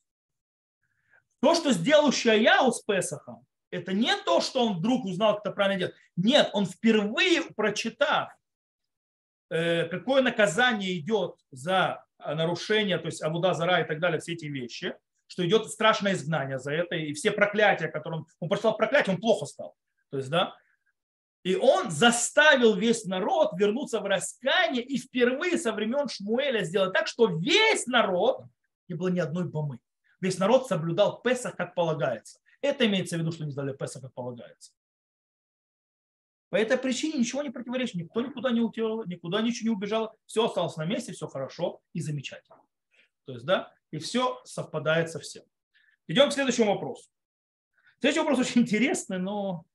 То, 1.42 1.56
что 1.56 1.72
сделал 1.72 2.12
Шаяу 2.12 2.72
с 2.72 2.82
Песахом, 2.82 3.46
это 3.72 3.94
не 3.94 4.16
то, 4.24 4.42
что 4.42 4.66
он 4.66 4.78
вдруг 4.78 5.06
узнал, 5.06 5.36
как 5.36 5.46
это 5.46 5.52
правильно 5.52 5.80
делать. 5.80 5.96
Нет, 6.16 6.50
он 6.54 6.66
впервые 6.66 7.42
прочитав 7.56 8.38
Э, 9.50 9.86
какое 9.86 10.22
наказание 10.22 10.98
идет 10.98 11.36
за 11.52 12.04
нарушение, 12.20 12.98
то 12.98 13.06
есть 13.06 13.22
Абуда 13.22 13.54
Зара 13.54 13.82
и 13.82 13.88
так 13.88 14.00
далее, 14.00 14.20
все 14.20 14.34
эти 14.34 14.46
вещи, 14.46 14.96
что 15.28 15.46
идет 15.46 15.70
страшное 15.70 16.14
изгнание 16.14 16.60
за 16.60 16.74
это, 16.74 16.96
и 16.96 17.14
все 17.14 17.32
проклятия, 17.32 17.88
которые 17.88 18.22
он, 18.22 18.28
он 18.40 18.50
прочитал 18.50 18.76
проклятие, 18.76 19.16
он 19.16 19.22
плохо 19.22 19.46
стал. 19.46 19.76
То 20.10 20.18
есть, 20.18 20.30
да, 20.30 20.56
и 21.44 21.56
он 21.56 21.92
заставил 21.92 22.76
весь 22.76 23.06
народ 23.06 23.52
вернуться 23.58 24.02
в 24.02 24.06
раскаяние 24.06 24.84
и 24.84 24.98
впервые 24.98 25.58
со 25.58 25.72
времен 25.72 26.10
Шмуэля 26.10 26.64
сделать 26.64 26.94
так, 26.94 27.08
что 27.08 27.28
весь 27.28 27.88
народ, 27.88 28.44
не 28.90 28.96
было 28.96 29.08
ни 29.08 29.20
одной 29.20 29.46
бомы, 29.46 29.80
весь 30.20 30.40
народ 30.40 30.68
соблюдал 30.68 31.22
Песах 31.22 31.56
как 31.56 31.74
полагается. 31.74 32.40
Это 32.62 32.86
имеется 32.86 33.18
в 33.18 33.20
виду, 33.20 33.32
что 33.32 33.46
не 33.46 33.52
сделали 33.52 33.76
Песах 33.76 34.02
как 34.02 34.14
полагается. 34.14 34.72
По 36.50 36.56
этой 36.56 36.78
причине 36.78 37.20
ничего 37.20 37.44
не 37.44 37.50
противоречит, 37.50 37.96
никто 37.96 38.22
никуда 38.22 38.52
не 38.52 38.62
утел, 38.62 39.04
никуда 39.06 39.42
ничего 39.42 39.70
не 39.70 39.76
убежал, 39.76 40.18
все 40.26 40.46
осталось 40.46 40.78
на 40.78 40.86
месте, 40.86 41.12
все 41.12 41.28
хорошо 41.28 41.82
и 41.94 42.00
замечательно. 42.00 42.62
То 43.26 43.34
есть, 43.34 43.46
да, 43.46 43.74
и 43.92 43.98
все 43.98 44.42
совпадает 44.46 45.10
со 45.10 45.20
всем. 45.20 45.44
Идем 46.08 46.30
к 46.30 46.34
следующему 46.34 46.74
вопросу. 46.74 47.10
Следующий 48.00 48.20
вопрос 48.20 48.40
очень 48.40 48.62
интересный, 48.62 49.20
но 49.20 49.66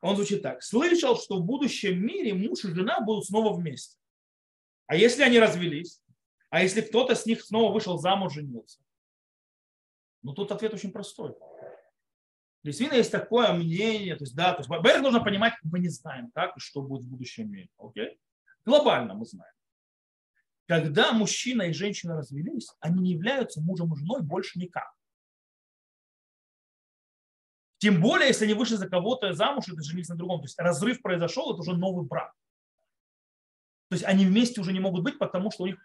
он 0.00 0.16
звучит 0.16 0.42
так. 0.42 0.62
Слышал, 0.62 1.18
что 1.18 1.38
в 1.38 1.44
будущем 1.44 2.00
мире 2.00 2.32
муж 2.32 2.64
и 2.64 2.68
жена 2.68 3.00
будут 3.00 3.26
снова 3.26 3.52
вместе. 3.52 3.98
А 4.86 4.96
если 4.96 5.22
они 5.22 5.38
развелись? 5.38 6.02
А 6.50 6.62
если 6.62 6.80
кто-то 6.80 7.14
с 7.14 7.26
них 7.26 7.42
снова 7.42 7.72
вышел 7.72 7.98
замуж, 7.98 8.32
женился? 8.32 8.80
Ну, 10.22 10.32
тут 10.32 10.50
ответ 10.52 10.72
очень 10.72 10.92
простой. 10.92 11.34
Действительно 12.64 12.98
есть 12.98 13.12
такое 13.12 13.52
мнение, 13.52 14.16
то 14.16 14.24
есть, 14.24 14.34
да, 14.34 14.52
то 14.52 14.60
есть, 14.60 14.68
во-первых, 14.68 15.02
нужно 15.02 15.22
понимать, 15.22 15.54
мы 15.62 15.78
не 15.78 15.88
знаем, 15.88 16.30
как 16.32 16.56
и 16.56 16.60
что 16.60 16.82
будет 16.82 17.04
в 17.04 17.08
будущем 17.08 17.50
мире. 17.50 17.68
Окей? 17.78 18.18
Глобально 18.64 19.14
мы 19.14 19.24
знаем. 19.24 19.54
Когда 20.66 21.12
мужчина 21.12 21.62
и 21.62 21.72
женщина 21.72 22.16
развелись, 22.16 22.68
они 22.80 23.00
не 23.00 23.12
являются 23.12 23.60
мужем 23.60 23.94
и 23.94 23.96
женой 23.96 24.22
больше 24.22 24.58
никак. 24.58 24.92
Тем 27.78 28.00
более, 28.02 28.28
если 28.28 28.44
они 28.44 28.54
вышли 28.54 28.74
за 28.74 28.88
кого-то 28.88 29.32
замуж, 29.32 29.68
это 29.68 29.82
женились 29.82 30.08
на 30.08 30.16
другом. 30.16 30.40
То 30.40 30.46
есть 30.46 30.58
разрыв 30.58 31.00
произошел, 31.00 31.52
это 31.52 31.60
уже 31.60 31.76
новый 31.76 32.04
брак. 32.04 32.34
То 33.88 33.94
есть 33.94 34.04
они 34.04 34.26
вместе 34.26 34.60
уже 34.60 34.72
не 34.72 34.80
могут 34.80 35.04
быть, 35.04 35.18
потому 35.18 35.50
что 35.50 35.62
у 35.62 35.66
них 35.66 35.78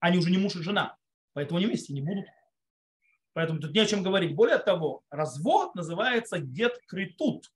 они 0.00 0.18
уже 0.18 0.30
не 0.30 0.38
муж 0.38 0.56
и 0.56 0.62
жена. 0.62 0.98
Поэтому 1.32 1.58
они 1.58 1.66
вместе 1.68 1.92
не 1.92 2.02
будут. 2.02 2.26
Поэтому 3.32 3.60
тут 3.60 3.72
не 3.72 3.80
о 3.80 3.86
чем 3.86 4.02
говорить. 4.02 4.34
Более 4.34 4.58
того, 4.58 5.02
развод 5.10 5.74
называется 5.74 6.38
гет 6.38 6.80
критут. 6.86 7.50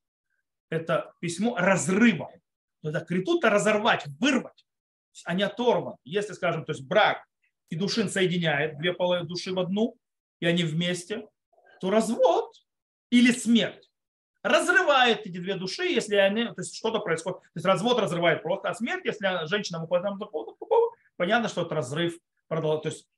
Это 0.70 1.12
письмо 1.20 1.56
разрыва. 1.56 2.30
Это 2.82 3.00
критут– 3.00 3.38
это 3.44 3.50
разорвать, 3.50 4.06
вырвать, 4.20 4.64
а 5.24 5.34
не 5.34 5.42
оторван. 5.42 5.96
Если, 6.04 6.34
скажем, 6.34 6.64
то 6.64 6.72
есть 6.72 6.86
брак 6.86 7.24
и 7.70 7.76
душин 7.76 8.10
соединяет 8.10 8.78
две 8.78 8.92
половины 8.92 9.26
души 9.26 9.52
в 9.52 9.58
одну, 9.58 9.96
и 10.40 10.46
они 10.46 10.64
вместе, 10.64 11.26
то 11.80 11.90
развод 11.90 12.54
или 13.10 13.30
смерть 13.32 13.90
разрывает 14.42 15.26
эти 15.26 15.38
две 15.38 15.56
души, 15.56 15.84
если 15.84 16.16
они, 16.16 16.44
то 16.44 16.58
есть 16.58 16.76
что-то 16.76 16.98
происходит. 16.98 17.40
То 17.40 17.48
есть 17.54 17.66
развод 17.66 17.98
разрывает 17.98 18.42
просто, 18.42 18.68
а 18.68 18.74
смерть, 18.74 19.06
если 19.06 19.46
женщина 19.46 19.80
выходит 19.80 20.04
на 20.04 20.18
такого, 20.18 20.54
понятно, 21.16 21.48
что 21.48 21.62
это 21.62 21.74
разрыв 21.74 22.18
то 22.48 22.82
есть 22.84 23.08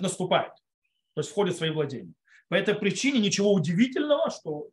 наступает 0.00 0.52
то 1.16 1.20
есть 1.20 1.30
входит 1.30 1.54
в 1.54 1.56
свои 1.56 1.70
владения. 1.70 2.12
По 2.48 2.56
этой 2.56 2.74
причине 2.74 3.20
ничего 3.20 3.54
удивительного, 3.54 4.30
что 4.30 4.68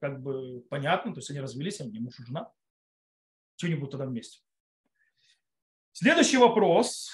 как 0.00 0.22
бы 0.22 0.62
понятно, 0.68 1.14
то 1.14 1.20
есть 1.20 1.30
они 1.30 1.40
развелись, 1.40 1.80
они 1.80 1.98
муж 1.98 2.20
и 2.20 2.24
жена. 2.24 2.52
Чего 3.56 3.70
они 3.70 3.76
будут 3.76 3.92
тогда 3.92 4.04
вместе? 4.04 4.40
Следующий 5.92 6.36
вопрос 6.36 7.10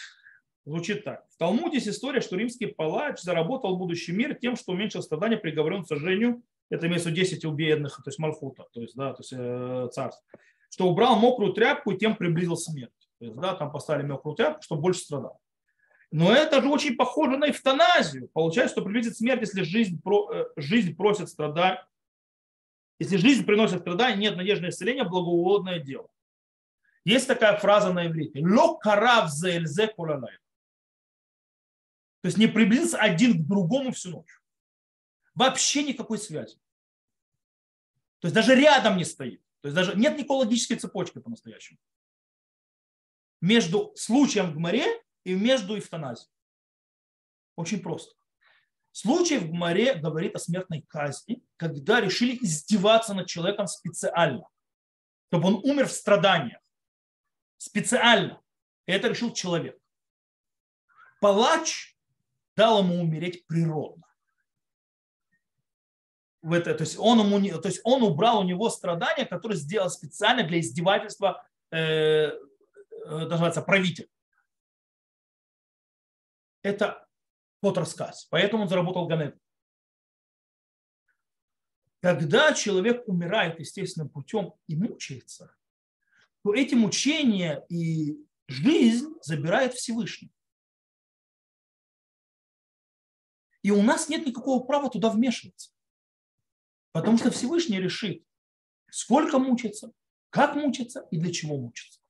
звучит 0.64 1.04
так. 1.04 1.24
В 1.30 1.36
Талмуде 1.36 1.76
есть 1.76 1.86
история, 1.86 2.20
что 2.20 2.34
римский 2.34 2.66
палач 2.66 3.20
заработал 3.20 3.76
будущий 3.76 4.10
мир 4.10 4.34
тем, 4.34 4.56
что 4.56 4.72
уменьшил 4.72 5.00
страдания 5.00 5.36
приговорен 5.36 5.84
к 5.84 5.86
сожжению. 5.86 6.42
Это 6.68 6.88
имеется 6.88 7.10
в 7.10 7.12
виду 7.12 7.22
10 7.22 7.44
убедных, 7.44 7.94
то 7.94 8.08
есть 8.08 8.18
Малфута, 8.18 8.66
то 8.72 8.80
есть, 8.80 8.96
да, 8.96 9.12
то 9.12 9.20
есть 9.20 9.32
э, 9.36 9.88
царство. 9.92 10.26
Что 10.68 10.88
убрал 10.88 11.14
мокрую 11.14 11.52
тряпку 11.52 11.92
и 11.92 11.96
тем 11.96 12.16
приблизил 12.16 12.56
смерть. 12.56 12.90
То 13.20 13.26
есть, 13.26 13.36
да, 13.36 13.54
там 13.54 13.70
поставили 13.70 14.08
мокрую 14.08 14.34
тряпку, 14.34 14.62
чтобы 14.62 14.82
больше 14.82 15.02
страдал. 15.02 15.40
Но 16.12 16.32
это 16.32 16.60
же 16.60 16.68
очень 16.68 16.96
похоже 16.96 17.36
на 17.36 17.50
эвтаназию. 17.50 18.28
Получается, 18.28 18.74
что 18.74 18.82
приблизит 18.82 19.16
смерть, 19.16 19.42
если 19.42 19.62
жизнь, 19.62 20.00
э, 20.04 20.44
жизнь 20.56 20.96
просит 20.96 21.28
страдать. 21.28 21.80
Если 22.98 23.16
жизнь 23.16 23.46
приносит 23.46 23.80
страдания, 23.80 24.16
нет 24.16 24.36
надежды 24.36 24.66
на 24.66 24.70
исцеление, 24.70 25.04
благоугодное 25.04 25.78
дело. 25.78 26.10
Есть 27.04 27.28
такая 27.28 27.56
фраза 27.58 27.92
на 27.92 28.06
иврите. 28.08 28.44
Ло 28.44 28.76
карав 28.76 29.30
зельзе 29.30 29.86
То 29.86 30.28
есть 32.24 32.36
не 32.36 32.46
приблизиться 32.46 32.98
один 32.98 33.42
к 33.42 33.46
другому 33.46 33.92
всю 33.92 34.10
ночь. 34.10 34.40
Вообще 35.34 35.84
никакой 35.84 36.18
связи. 36.18 36.56
То 38.18 38.26
есть 38.26 38.34
даже 38.34 38.54
рядом 38.54 38.96
не 38.98 39.04
стоит. 39.04 39.40
То 39.62 39.68
есть 39.68 39.76
даже 39.76 39.94
нет 39.94 40.18
никакой 40.18 40.38
логической 40.38 40.76
цепочки 40.76 41.20
по-настоящему. 41.20 41.78
Между 43.40 43.92
случаем 43.96 44.52
в 44.52 44.58
море 44.58 45.02
и 45.24 45.34
между 45.34 45.78
эвтаназией. 45.78 46.30
Очень 47.56 47.80
просто. 47.82 48.14
Случай 48.92 49.38
в 49.38 49.52
море 49.52 49.94
говорит 49.94 50.34
о 50.34 50.38
смертной 50.38 50.82
казни, 50.82 51.42
когда 51.56 52.00
решили 52.00 52.36
издеваться 52.40 53.14
над 53.14 53.28
человеком 53.28 53.66
специально, 53.66 54.48
чтобы 55.28 55.48
он 55.48 55.54
умер 55.62 55.86
в 55.86 55.92
страданиях. 55.92 56.60
Специально. 57.56 58.40
Это 58.86 59.08
решил 59.08 59.32
человек. 59.32 59.78
Палач 61.20 61.96
дал 62.56 62.82
ему 62.82 63.00
умереть 63.00 63.46
природно. 63.46 64.06
В 66.42 66.54
это, 66.54 66.74
то, 66.74 66.82
есть 66.82 66.96
он 66.98 67.20
ему, 67.20 67.60
то 67.60 67.68
есть 67.68 67.82
он 67.84 68.02
убрал 68.02 68.40
у 68.40 68.44
него 68.44 68.70
страдания, 68.70 69.26
которые 69.26 69.58
сделал 69.58 69.90
специально 69.90 70.42
для 70.42 70.58
издевательства, 70.58 71.46
э, 71.70 71.76
э, 71.78 72.32
называется, 73.04 73.60
правитель 73.60 74.08
это 76.62 77.06
тот 77.60 77.78
рассказ. 77.78 78.26
Поэтому 78.30 78.64
он 78.64 78.68
заработал 78.68 79.06
Ганет. 79.06 79.38
Когда 82.00 82.54
человек 82.54 83.06
умирает 83.06 83.60
естественным 83.60 84.08
путем 84.08 84.54
и 84.66 84.74
мучается, 84.74 85.54
то 86.42 86.54
эти 86.54 86.74
мучения 86.74 87.64
и 87.68 88.16
жизнь 88.48 89.14
забирает 89.22 89.74
Всевышний. 89.74 90.32
И 93.62 93.70
у 93.70 93.82
нас 93.82 94.08
нет 94.08 94.26
никакого 94.26 94.64
права 94.64 94.88
туда 94.88 95.10
вмешиваться. 95.10 95.70
Потому 96.92 97.18
что 97.18 97.30
Всевышний 97.30 97.78
решит, 97.78 98.24
сколько 98.90 99.38
мучиться, 99.38 99.92
как 100.30 100.54
мучиться 100.54 101.06
и 101.10 101.18
для 101.18 101.30
чего 101.32 101.58
мучиться. 101.58 102.00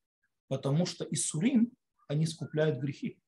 Потому 0.47 0.87
что 0.87 1.05
Иссурим, 1.05 1.73
они 2.07 2.27
скупляют 2.27 2.79
грехи. 2.79 3.21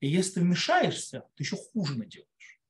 И 0.00 0.08
если 0.08 0.34
ты 0.34 0.40
вмешаешься, 0.40 1.28
ты 1.34 1.42
еще 1.42 1.56
хуже 1.56 1.96
наделаешь. 1.96 2.60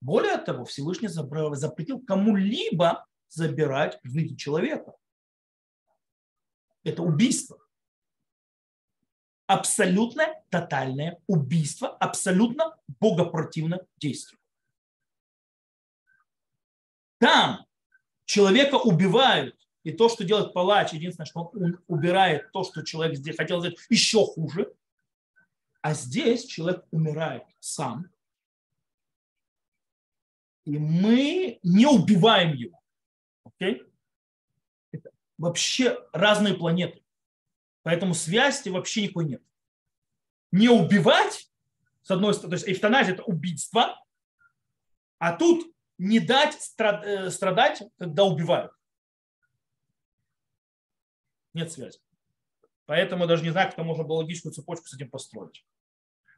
Более 0.00 0.38
того, 0.38 0.64
Всевышний 0.64 1.08
запретил 1.08 2.00
кому-либо 2.00 3.06
забирать 3.28 3.98
жизнь 4.02 4.36
человека. 4.36 4.94
Это 6.84 7.02
убийство. 7.02 7.58
Абсолютное 9.46 10.42
тотальное 10.48 11.20
убийство, 11.26 11.88
абсолютно 11.96 12.76
богопротивное 13.00 13.86
действие. 13.98 14.38
Там 17.18 17.66
человека 18.24 18.76
убивают, 18.76 19.56
и 19.82 19.92
то, 19.92 20.08
что 20.08 20.24
делает 20.24 20.54
палач, 20.54 20.92
единственное, 20.92 21.26
что 21.26 21.50
он 21.52 21.78
убирает 21.88 22.50
то, 22.52 22.64
что 22.64 22.82
человек 22.82 23.18
хотел 23.36 23.60
сделать 23.60 23.78
еще 23.88 24.24
хуже. 24.24 24.72
А 25.82 25.94
здесь 25.94 26.44
человек 26.44 26.84
умирает 26.90 27.44
сам. 27.58 28.10
И 30.64 30.78
мы 30.78 31.58
не 31.62 31.86
убиваем 31.86 32.54
его. 32.54 32.80
Okay? 33.46 33.90
Это 34.92 35.10
вообще 35.38 35.98
разные 36.12 36.54
планеты. 36.54 37.02
Поэтому 37.82 38.14
связи 38.14 38.68
вообще 38.68 39.02
никакой 39.02 39.24
нет. 39.24 39.42
Не 40.52 40.68
убивать, 40.68 41.50
с 42.02 42.10
одной 42.10 42.34
стороны, 42.34 42.56
то 42.56 42.64
есть 42.64 42.76
эвтаназия– 42.76 43.14
это 43.14 43.22
убийство, 43.22 44.04
а 45.18 45.36
тут 45.36 45.74
не 45.96 46.18
дать 46.18 46.56
э, 46.78 47.30
страдать, 47.30 47.82
когда 47.98 48.24
убивают. 48.24 48.72
Нет 51.52 51.72
связи. 51.72 52.00
Поэтому 52.90 53.28
даже 53.28 53.44
не 53.44 53.50
знаю, 53.50 53.70
как 53.70 53.78
можно 53.86 54.02
было 54.02 54.16
логическую 54.16 54.52
цепочку 54.52 54.88
с 54.88 54.94
этим 54.94 55.10
построить. 55.10 55.64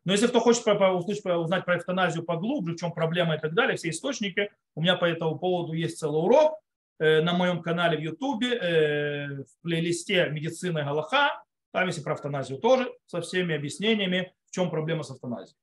Но 0.04 0.12
если 0.12 0.26
кто 0.26 0.38
хочет 0.38 0.66
узнать 0.66 1.64
про 1.64 1.78
эвтаназию 1.78 2.24
поглубже, 2.24 2.74
в 2.74 2.76
чем 2.76 2.92
проблема 2.92 3.36
и 3.36 3.40
так 3.40 3.54
далее, 3.54 3.78
все 3.78 3.88
источники, 3.88 4.50
у 4.74 4.82
меня 4.82 4.96
по 4.96 5.06
этому 5.06 5.38
поводу 5.38 5.72
есть 5.72 5.98
целый 5.98 6.22
урок 6.22 6.58
э, 6.98 7.22
на 7.22 7.32
моем 7.32 7.62
канале 7.62 7.96
в 7.96 8.02
Ютубе, 8.02 8.48
э, 8.48 9.44
в 9.44 9.62
плейлисте 9.62 10.28
«Медицина 10.28 10.80
и 10.80 10.84
Галаха». 10.84 11.42
Там 11.70 11.86
есть 11.86 12.00
и 12.00 12.02
про 12.02 12.16
эвтаназию 12.16 12.58
тоже, 12.58 12.92
со 13.06 13.22
всеми 13.22 13.54
объяснениями, 13.54 14.34
в 14.44 14.50
чем 14.50 14.68
проблема 14.68 15.04
с 15.04 15.10
эвтаназией. 15.10 15.56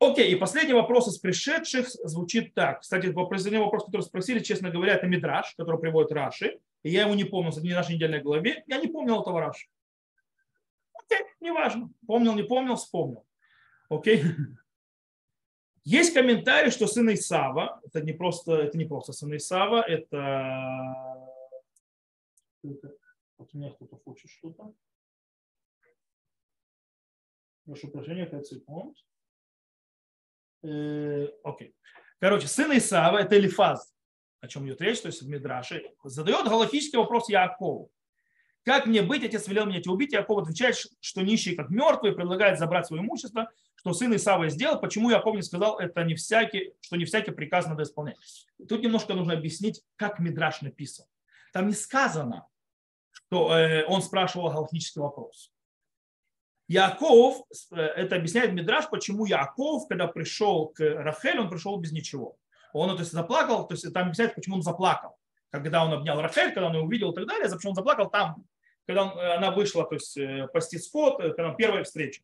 Окей, 0.00 0.32
и 0.32 0.36
последний 0.36 0.74
вопрос 0.74 1.08
из 1.08 1.16
пришедших 1.16 1.88
звучит 1.88 2.52
так. 2.52 2.82
Кстати, 2.82 3.10
последний 3.10 3.58
вопрос, 3.58 3.86
который 3.86 4.02
спросили, 4.02 4.40
честно 4.40 4.68
говоря, 4.68 4.96
это 4.96 5.06
Мидраш, 5.06 5.54
который 5.56 5.80
приводит 5.80 6.12
Раши. 6.12 6.60
И 6.82 6.90
я 6.90 7.02
его 7.02 7.14
не 7.14 7.24
помню, 7.24 7.50
это 7.50 7.60
не 7.60 7.74
нашей 7.74 7.94
недельной 7.94 8.22
главе. 8.22 8.64
Я 8.66 8.78
не 8.78 8.86
помнил 8.86 9.20
этого 9.20 9.40
Раши. 9.40 9.68
Окей, 10.94 11.26
неважно. 11.40 11.90
Помнил, 12.06 12.34
не 12.34 12.42
помнил, 12.42 12.76
вспомнил. 12.76 13.26
Окей. 13.88 14.22
Есть 15.84 16.14
комментарий, 16.14 16.70
что 16.70 16.86
сын 16.86 17.12
Исава, 17.12 17.80
это 17.84 18.02
не 18.02 18.12
просто, 18.12 18.52
это 18.52 18.76
не 18.76 18.84
просто 18.84 19.12
сын 19.12 19.34
Исава, 19.36 19.82
это... 19.82 21.26
Вот 22.62 23.54
у 23.54 23.58
меня 23.58 23.70
кто-то 23.70 23.96
хочет 23.96 24.30
что-то. 24.30 24.74
Прошу 27.64 27.88
прощения, 27.88 28.26
5 28.26 28.46
секунд. 28.46 28.98
Э, 30.62 31.28
окей. 31.42 31.74
Короче, 32.18 32.46
сын 32.46 32.76
Исава, 32.76 33.18
это 33.18 33.38
Элифаз, 33.38 33.94
о 34.40 34.48
чем 34.48 34.66
идет 34.66 34.80
речь, 34.80 35.00
то 35.00 35.08
есть 35.08 35.22
в 35.22 35.28
Мидраше, 35.28 35.82
задает 36.04 36.46
галактический 36.46 36.98
вопрос 36.98 37.28
Якову. 37.28 37.90
Как 38.64 38.86
мне 38.86 39.02
быть? 39.02 39.24
Отец 39.24 39.48
велел 39.48 39.66
меня 39.66 39.80
тебя 39.80 39.92
убить. 39.92 40.12
Яков 40.12 40.42
отвечает, 40.42 40.76
что 41.00 41.22
нищий 41.22 41.56
как 41.56 41.70
мертвый, 41.70 42.12
предлагает 42.12 42.58
забрать 42.58 42.86
свое 42.86 43.02
имущество, 43.02 43.50
что 43.74 43.94
сын 43.94 44.14
Исава 44.14 44.48
сделал. 44.50 44.78
Почему 44.78 45.10
Яков 45.10 45.34
не 45.34 45.42
сказал, 45.42 45.78
это 45.78 46.04
не 46.04 46.14
всякий, 46.14 46.74
что 46.80 46.96
не 46.96 47.06
всякий 47.06 47.30
приказ 47.30 47.66
надо 47.66 47.84
исполнять. 47.84 48.16
Тут 48.68 48.82
немножко 48.82 49.14
нужно 49.14 49.32
объяснить, 49.32 49.82
как 49.96 50.18
Мидраш 50.18 50.60
написан. 50.60 51.06
Там 51.52 51.68
не 51.68 51.74
сказано, 51.74 52.46
что 53.10 53.56
э, 53.56 53.84
он 53.86 54.02
спрашивал 54.02 54.50
галактический 54.50 55.00
вопрос. 55.00 55.50
Яков, 56.68 57.42
э, 57.72 57.80
это 57.80 58.16
объясняет 58.16 58.52
Мидраш, 58.52 58.90
почему 58.90 59.24
Яков, 59.24 59.88
когда 59.88 60.06
пришел 60.06 60.68
к 60.68 60.80
Рахель, 60.80 61.40
он 61.40 61.48
пришел 61.48 61.78
без 61.78 61.92
ничего. 61.92 62.36
Он 62.72 62.94
то 62.94 63.00
есть, 63.00 63.12
заплакал, 63.12 63.66
то 63.66 63.74
есть 63.74 63.92
там 63.92 64.04
объясняет, 64.04 64.34
почему 64.34 64.56
он 64.56 64.62
заплакал. 64.62 65.16
Когда 65.50 65.84
он 65.84 65.92
обнял 65.92 66.20
Рахель, 66.20 66.52
когда 66.52 66.66
он 66.66 66.74
ее 66.74 66.82
увидел 66.82 67.12
и 67.12 67.14
так 67.14 67.26
далее, 67.26 67.50
почему 67.50 67.70
он 67.70 67.76
заплакал 67.76 68.08
там, 68.10 68.44
когда 68.86 69.04
он, 69.04 69.18
э, 69.18 69.34
она 69.34 69.50
вышла 69.50 69.84
то 69.84 69.94
есть, 69.94 70.16
э, 70.16 70.48
пасти 70.52 70.78
скот, 70.78 71.18
когда 71.18 71.52
первая 71.54 71.84
встреча. 71.84 72.22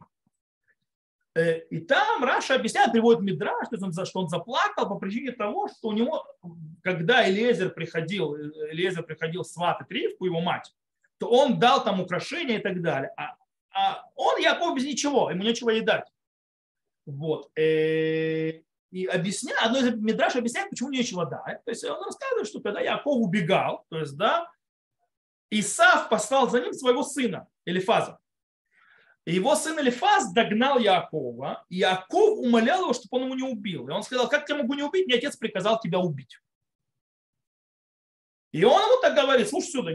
И 1.68 1.80
там 1.80 2.24
Раша 2.24 2.54
объясняет, 2.54 2.92
приводит 2.92 3.20
Мидраш, 3.20 3.66
что 4.08 4.20
он 4.20 4.28
заплакал 4.28 4.88
по 4.88 4.94
причине 4.94 5.32
того, 5.32 5.68
что 5.68 5.88
у 5.88 5.92
него, 5.92 6.26
когда 6.82 7.28
Элезер 7.28 7.68
приходил, 7.68 8.34
Элезер 8.34 9.02
приходил 9.02 9.44
сватать 9.44 9.90
Ривку, 9.90 10.24
его 10.24 10.40
мать, 10.40 10.74
то 11.18 11.28
он 11.28 11.58
дал 11.58 11.84
там 11.84 12.00
украшения 12.00 12.58
и 12.58 12.62
так 12.62 12.80
далее. 12.80 13.12
А 13.18 13.36
а 13.76 14.08
он 14.14 14.40
Яков 14.40 14.74
без 14.74 14.84
ничего, 14.84 15.30
ему 15.30 15.42
нечего 15.42 15.68
едать. 15.70 16.08
Вот. 17.04 17.50
Э, 17.58 18.62
и 18.90 19.06
объясняет, 19.06 19.60
одно 19.60 19.78
из 19.78 19.94
Мидраш 19.94 20.36
объясняет, 20.36 20.70
почему 20.70 20.90
нечего 20.90 21.26
дать. 21.26 21.64
То 21.64 21.70
есть 21.70 21.84
он 21.84 22.02
рассказывает, 22.02 22.46
что 22.46 22.60
когда 22.60 22.80
Яков 22.80 23.16
убегал, 23.16 23.84
то 23.88 23.98
есть, 23.98 24.16
да, 24.16 24.50
Исав 25.50 26.08
послал 26.08 26.50
за 26.50 26.60
ним 26.60 26.72
своего 26.72 27.02
сына, 27.02 27.46
Элифаза. 27.64 28.18
И 29.24 29.34
его 29.34 29.56
сын 29.56 29.78
Элифаз 29.80 30.32
догнал 30.32 30.78
Якова, 30.78 31.64
и 31.68 31.78
Яков 31.78 32.38
умолял 32.38 32.82
его, 32.82 32.92
чтобы 32.92 33.18
он 33.18 33.24
ему 33.24 33.34
не 33.34 33.42
убил. 33.42 33.88
И 33.88 33.92
он 33.92 34.02
сказал, 34.02 34.28
как 34.28 34.48
я 34.48 34.54
могу 34.54 34.74
не 34.74 34.82
убить? 34.82 35.06
Мне 35.06 35.16
отец 35.16 35.36
приказал 35.36 35.80
тебя 35.80 35.98
убить. 35.98 36.40
И 38.52 38.64
он 38.64 38.80
ему 38.80 39.02
так 39.02 39.14
говорит, 39.14 39.48
слушай 39.48 39.68
сюда, 39.68 39.92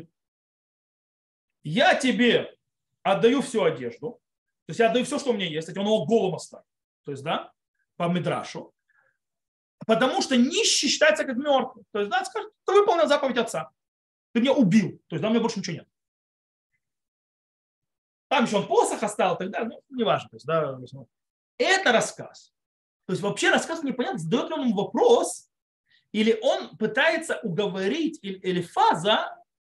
я 1.64 1.96
тебе 1.96 2.56
отдаю 3.04 3.42
всю 3.42 3.64
одежду, 3.64 4.20
то 4.66 4.72
есть 4.72 4.80
я 4.80 4.90
отдаю 4.90 5.06
все, 5.06 5.18
что 5.18 5.32
у 5.32 5.34
меня 5.34 5.48
есть, 5.48 5.68
кстати, 5.68 5.80
он 5.80 5.86
его 5.86 6.06
голым 6.06 6.36
оставит, 6.36 6.66
то 7.04 7.12
есть, 7.12 7.24
да, 7.24 7.52
по 7.96 8.08
Мидрашу, 8.08 8.74
потому 9.86 10.22
что 10.22 10.38
нищий 10.38 10.88
считается 10.88 11.24
как 11.26 11.38
мертвый. 11.38 11.84
То 11.92 12.00
есть, 12.00 12.12
да, 12.12 12.24
скажет, 12.26 12.52
ты 12.66 12.74
выполнил 12.74 13.08
заповедь 13.08 13.38
отца, 13.38 13.72
ты 14.34 14.42
меня 14.42 14.54
убил, 14.54 15.02
то 15.08 15.16
есть, 15.16 15.22
да, 15.22 15.28
у 15.28 15.32
меня 15.32 15.42
больше 15.42 15.60
ничего 15.60 15.78
нет. 15.78 15.88
Там 18.28 18.46
еще 18.46 18.58
он 18.58 18.68
посох 18.68 19.04
оставил 19.04 19.36
далее, 19.52 19.70
ну, 19.70 19.98
неважно. 19.98 20.30
То 20.30 20.36
есть, 20.38 20.46
да, 20.46 20.78
это 21.58 21.92
рассказ. 21.92 22.54
То 23.06 23.14
есть 23.14 23.22
вообще 23.22 23.50
рассказ 23.50 23.84
непонятно, 23.84 24.20
задает 24.20 24.48
ли 24.48 24.54
он 24.54 24.62
ему 24.68 24.86
вопрос, 24.86 25.50
или 26.12 26.38
он 26.42 26.78
пытается 26.78 27.40
уговорить 27.44 28.20
или 28.22 28.62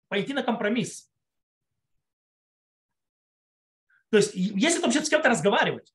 пойти 0.09 0.33
на 0.33 0.43
компромисс. 0.43 1.11
То 4.11 4.17
есть, 4.17 4.33
если 4.35 4.81
вообще 4.81 5.05
с 5.05 5.09
кем-то 5.09 5.29
разговаривать, 5.29 5.95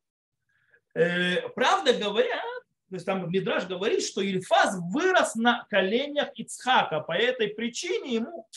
э, 0.96 1.48
правда 1.50 1.94
говоря, 1.94 2.42
то 2.90 2.96
есть 2.96 3.06
там 3.06 3.30
Мидраж 3.32 3.66
говорит, 3.66 4.04
что 4.04 4.22
Ильфаз 4.22 4.78
вырос 4.92 5.36
на 5.36 5.66
коленях 5.70 6.30
Ицхака, 6.36 7.00
по 7.00 7.14
этой 7.14 7.50
причине 7.50 8.16
ему 8.16 8.48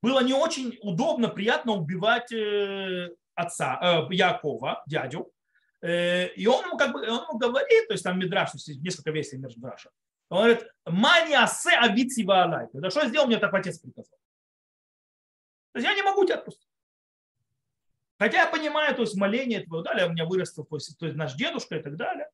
было 0.00 0.22
не 0.22 0.34
очень 0.34 0.78
удобно, 0.82 1.28
приятно 1.28 1.72
убивать 1.72 2.30
э, 2.32 3.10
отца 3.34 4.06
э, 4.10 4.14
Якова, 4.14 4.82
дядю. 4.86 5.30
И 5.82 6.46
он 6.46 6.64
ему, 6.64 6.78
как 6.78 6.92
бы, 6.92 7.00
он 7.00 7.24
ему 7.24 7.38
говорит, 7.38 7.88
то 7.88 7.92
есть 7.92 8.04
там 8.04 8.18
Мидраш, 8.18 8.54
несколько 8.80 9.10
версий 9.10 9.36
Мидраша, 9.36 9.90
он 10.30 10.38
говорит, 10.38 10.66
маниасе 10.86 11.76
авици 11.76 12.24
ваалай. 12.24 12.68
Да 12.72 12.88
что 12.88 13.06
сделал, 13.06 13.26
мне 13.26 13.36
так 13.36 13.52
отец 13.52 13.78
приказал. 13.78 14.18
То 15.72 15.78
есть 15.80 15.88
я 15.88 15.94
не 15.94 16.02
могу 16.02 16.24
тебя 16.24 16.36
отпустить. 16.36 16.68
Хотя 18.18 18.42
я 18.42 18.46
понимаю, 18.46 18.94
то 18.94 19.02
есть 19.02 19.16
моление 19.16 19.60
твое, 19.60 19.82
далее 19.82 20.06
у 20.06 20.10
меня 20.10 20.24
вырос 20.24 20.54
то 20.54 20.66
есть 20.70 21.16
наш 21.16 21.34
дедушка 21.34 21.76
и 21.76 21.82
так 21.82 21.96
далее. 21.96 22.28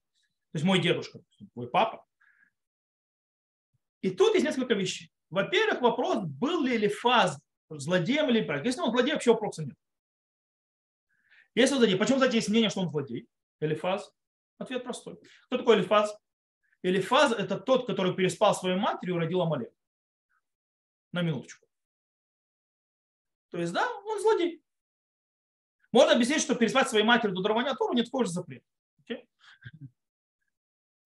То 0.53 0.57
есть 0.57 0.65
мой 0.65 0.81
дедушка, 0.81 1.21
твой 1.53 1.69
папа. 1.69 2.05
И 4.01 4.11
тут 4.11 4.35
есть 4.35 4.47
несколько 4.47 4.75
вещей. 4.75 5.13
Во-первых, 5.29 5.81
вопрос, 5.81 6.25
был 6.25 6.65
ли 6.65 6.77
Элифаз 6.77 7.39
злодеем 7.69 8.29
или 8.31 8.43
правильно. 8.43 8.67
Если 8.67 8.81
он 8.81 8.91
злодей, 8.91 9.13
вообще 9.13 9.33
вопроса 9.33 9.65
нет. 9.65 9.77
Если 11.55 11.75
он 11.75 11.81
злодей, 11.81 11.97
почему, 11.97 12.17
кстати, 12.17 12.37
есть 12.37 12.49
мнение, 12.49 12.71
что 12.71 12.81
он 12.81 12.91
злодей? 12.91 13.29
Элифаз? 13.61 14.13
Ответ 14.59 14.83
простой. 14.83 15.21
Кто 15.47 15.59
такой 15.59 15.77
Элифаз? 15.77 16.17
Элифаз– 16.83 17.33
это 17.39 17.59
тот, 17.59 17.87
который 17.87 18.15
переспал 18.15 18.55
своей 18.55 18.77
матерью 18.77 19.17
и 19.17 19.19
родил 19.19 19.43
Амалек. 19.43 19.73
На 21.13 21.23
минуточку. 21.23 21.67
То 23.51 23.59
есть, 23.59 23.73
да, 23.73 23.89
он 23.89 24.21
злодей. 24.21 24.63
Можно 25.93 26.15
объяснить, 26.15 26.41
что 26.41 26.55
переспать 26.55 26.89
своей 26.89 27.05
матерью 27.05 27.35
до 27.35 27.43
дарования 27.43 27.75
Тору 27.75 27.95
нет 27.95 28.07
такого 28.07 28.25
же 28.25 28.31
запрета. 28.31 28.65
Okay? 29.03 29.27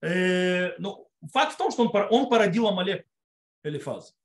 Э, 0.05 0.75
ну, 0.77 1.09
факт 1.33 1.53
в 1.53 1.57
том, 1.57 1.71
что 1.71 1.83
он, 1.83 2.07
он 2.11 2.29
породил 2.29 2.67
Амалек 2.67 3.07
Элифаз. 3.63 4.15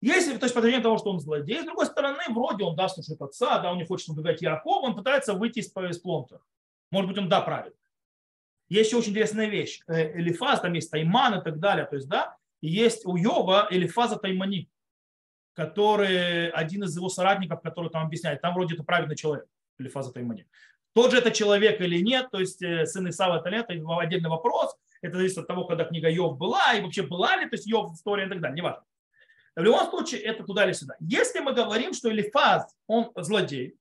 Если, 0.00 0.36
то 0.36 0.46
есть, 0.46 0.54
по 0.54 0.60
того, 0.60 0.98
что 0.98 1.10
он 1.10 1.20
злодей, 1.20 1.62
с 1.62 1.64
другой 1.64 1.86
стороны, 1.86 2.22
вроде 2.30 2.64
он 2.64 2.74
да, 2.74 2.88
слушает 2.88 3.20
отца, 3.20 3.58
да, 3.60 3.70
он 3.70 3.78
не 3.78 3.86
хочет 3.86 4.08
убегать 4.08 4.42
Якова, 4.42 4.86
он 4.86 4.96
пытается 4.96 5.34
выйти 5.34 5.60
из, 5.60 5.72
из 5.90 5.98
плонта. 5.98 6.40
Может 6.90 7.08
быть, 7.08 7.18
он 7.18 7.28
да, 7.28 7.40
правильно. 7.40 7.76
Есть 8.68 8.90
еще 8.90 8.98
очень 8.98 9.10
интересная 9.10 9.46
вещь. 9.46 9.80
Э, 9.86 10.18
Элифаз, 10.18 10.60
там 10.60 10.72
есть 10.72 10.90
Тайман 10.90 11.40
и 11.40 11.42
так 11.42 11.58
далее. 11.58 11.86
То 11.86 11.96
есть, 11.96 12.08
да, 12.08 12.36
есть 12.60 13.04
у 13.04 13.16
Йова 13.16 13.68
Элифаза 13.70 14.16
Таймани, 14.16 14.70
который 15.54 16.50
один 16.50 16.84
из 16.84 16.96
его 16.96 17.08
соратников, 17.08 17.62
который 17.62 17.90
там 17.90 18.06
объясняет, 18.06 18.40
там 18.40 18.54
вроде 18.54 18.74
это 18.74 18.84
правильный 18.84 19.16
человек, 19.16 19.46
Элифаза 19.78 20.12
Таймани. 20.12 20.46
Тот 20.94 21.10
же 21.10 21.18
это 21.18 21.30
человек 21.30 21.80
или 21.80 22.00
нет, 22.02 22.30
то 22.30 22.38
есть 22.38 22.62
э, 22.62 22.86
сын 22.86 23.08
Исава 23.08 23.40
это 23.40 23.50
нет, 23.50 23.66
это 23.68 23.98
отдельный 23.98 24.28
вопрос. 24.28 24.76
Это 25.00 25.16
зависит 25.16 25.38
от 25.38 25.46
того, 25.46 25.64
когда 25.64 25.84
книга 25.84 26.08
Йов 26.08 26.36
была, 26.38 26.74
и 26.74 26.82
вообще 26.82 27.02
была 27.02 27.36
ли, 27.36 27.48
то 27.48 27.56
есть 27.56 27.66
Йов 27.66 27.92
история 27.92 28.26
и 28.26 28.28
так 28.28 28.40
далее, 28.40 28.56
неважно. 28.56 28.84
В 29.56 29.62
любом 29.62 29.88
случае, 29.90 30.20
это 30.22 30.44
туда 30.44 30.64
или 30.64 30.72
сюда. 30.72 30.96
Если 31.00 31.40
мы 31.40 31.52
говорим, 31.52 31.92
что 31.92 32.10
Элифаз, 32.10 32.74
он 32.86 33.10
злодей, 33.16 33.76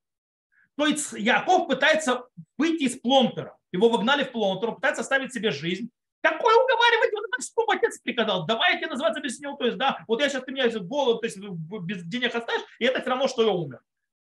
то 0.76 0.86
Яков 0.88 1.68
пытается 1.68 2.26
выйти 2.58 2.84
из 2.84 3.00
плонтера. 3.00 3.58
Его 3.72 3.90
выгнали 3.90 4.24
в 4.24 4.32
плонтер, 4.32 4.70
он 4.70 4.76
пытается 4.76 5.02
оставить 5.02 5.34
себе 5.34 5.52
жизнь. 5.52 5.90
Какой 6.22 6.54
уговаривать? 6.54 7.12
Вот 7.14 7.32
так 7.32 7.42
что 7.42 7.66
отец 7.70 8.00
приказал. 8.00 8.46
Давай 8.46 8.74
я 8.74 8.78
тебе 8.78 8.88
называться 8.88 9.20
объяснил. 9.20 9.58
То 9.58 9.66
есть, 9.66 9.78
да, 9.78 10.04
вот 10.08 10.22
я 10.22 10.30
сейчас 10.30 10.44
ты 10.44 10.52
меня 10.52 10.70
голод, 10.80 11.22
то 11.22 11.26
есть 11.26 11.38
без 11.38 12.04
денег 12.04 12.36
оставишь, 12.36 12.64
и 12.80 12.86
это 12.86 13.02
все 13.02 13.10
равно, 13.10 13.28
что 13.28 13.44
я 13.44 13.52
умер. 13.52 13.82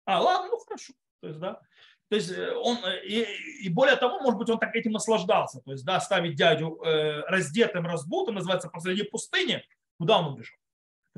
А, 0.05 0.21
ладно, 0.21 0.49
ну 0.51 0.59
хорошо. 0.59 0.93
То 1.21 1.29
есть, 1.29 1.41
да. 1.41 1.61
То 2.09 2.17
есть 2.17 2.31
э, 2.31 2.55
он, 2.55 2.79
э, 2.85 3.05
и, 3.07 3.27
и 3.67 3.69
более 3.69 3.97
того, 3.97 4.21
может 4.21 4.39
быть, 4.39 4.51
он 4.51 4.59
так 4.59 4.75
этим 4.75 4.93
наслаждался. 4.93 5.61
То 5.61 5.73
есть, 5.73 5.85
да, 5.85 6.01
ставить 6.01 6.37
дядю 6.37 6.81
э, 6.83 7.21
раздетым, 7.23 7.87
разбутым, 7.87 8.35
называется, 8.35 8.69
посреди 8.69 9.05
пустыни, 9.05 9.65
куда 9.99 10.19
он 10.19 10.35
убежал? 10.35 10.57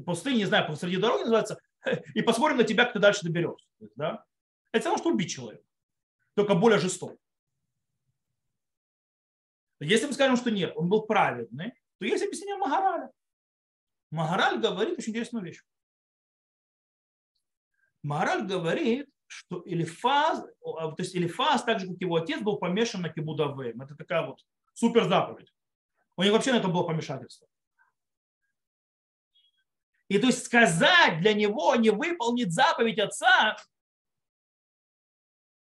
пустыни, 0.04 0.38
не 0.38 0.44
знаю, 0.44 0.66
посреди 0.66 0.98
дороги 0.98 1.22
называется, 1.22 1.58
и 2.14 2.22
посмотрим 2.22 2.58
на 2.58 2.64
тебя, 2.64 2.84
как 2.84 2.92
ты 2.92 2.98
дальше 2.98 3.22
доберешься. 3.22 3.66
Да? 3.96 4.24
Это 4.72 4.80
все 4.80 4.88
равно, 4.90 5.02
что 5.02 5.10
убить 5.10 5.30
человека, 5.30 5.64
только 6.34 6.54
более 6.54 6.78
жестоко. 6.78 7.16
Если 9.80 10.06
мы 10.06 10.12
скажем, 10.12 10.36
что 10.36 10.50
нет, 10.50 10.72
он 10.76 10.88
был 10.88 11.02
праведный, 11.02 11.72
то 11.98 12.04
есть 12.04 12.22
объяснение 12.22 12.56
Магараля. 12.56 13.10
Магараль 14.10 14.58
говорит 14.58 14.98
очень 14.98 15.10
интересную 15.10 15.44
вещь. 15.44 15.62
Магараль 18.02 18.46
говорит, 18.46 19.08
что 19.26 19.62
Элифаз, 19.64 20.44
то 20.60 20.94
есть 20.98 21.16
Элифаз, 21.16 21.64
так 21.64 21.80
же, 21.80 21.88
как 21.88 22.00
его 22.00 22.16
отец, 22.16 22.40
был 22.40 22.56
помешан 22.56 23.02
на 23.02 23.08
Кибудавеем. 23.08 23.80
Это 23.80 23.94
такая 23.94 24.26
вот 24.26 24.44
супер 24.74 25.08
заповедь. 25.08 25.52
У 26.16 26.22
них 26.22 26.32
вообще 26.32 26.52
на 26.52 26.58
это 26.58 26.68
было 26.68 26.84
помешательство. 26.84 27.46
И 30.08 30.18
то 30.18 30.28
есть 30.28 30.44
сказать 30.44 31.20
для 31.20 31.34
него 31.34 31.74
не 31.74 31.90
выполнить 31.90 32.52
заповедь 32.52 32.98
отца, 32.98 33.56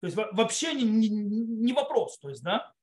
то 0.00 0.06
есть 0.06 0.16
вообще 0.16 0.74
не, 0.74 0.84
не, 0.84 1.08
не 1.08 1.72
вопрос. 1.72 2.18
То 2.18 2.28
есть, 2.28 2.42
да? 2.42 2.74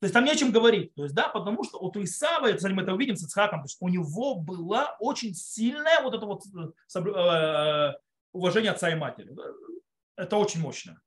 То 0.00 0.06
есть 0.06 0.14
там 0.14 0.24
не 0.24 0.30
о 0.30 0.36
чем 0.36 0.50
говорить. 0.50 0.94
То 0.94 1.02
есть, 1.02 1.14
да, 1.14 1.28
потому 1.28 1.62
что 1.62 1.78
у 1.78 1.92
Исава, 2.02 2.46
это 2.46 2.68
мы 2.70 2.82
это 2.82 2.94
увидим 2.94 3.16
с 3.16 3.22
Ицхаком, 3.22 3.60
то 3.60 3.66
есть 3.66 3.76
у 3.80 3.88
него 3.88 4.34
была 4.34 4.96
очень 4.98 5.34
сильная 5.34 6.00
вот 6.00 6.14
это 6.14 6.24
вот 6.24 6.42
э, 6.46 6.98
э, 6.98 7.94
уважение 8.32 8.72
отца 8.72 8.90
и 8.90 8.94
матери. 8.94 9.30
Это 10.16 10.36
очень 10.36 10.60
мощно. 10.60 11.00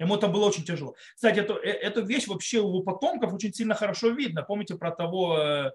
Ему 0.00 0.16
это 0.16 0.26
было 0.26 0.46
очень 0.46 0.64
тяжело. 0.64 0.96
Кстати, 1.14 1.38
эту, 1.38 1.54
э, 1.54 1.70
эту 1.70 2.04
вещь 2.04 2.26
вообще 2.26 2.58
у 2.58 2.82
потомков 2.82 3.32
очень 3.32 3.54
сильно 3.54 3.76
хорошо 3.76 4.08
видно. 4.10 4.42
Помните 4.42 4.74
про 4.74 4.90
того 4.90 5.72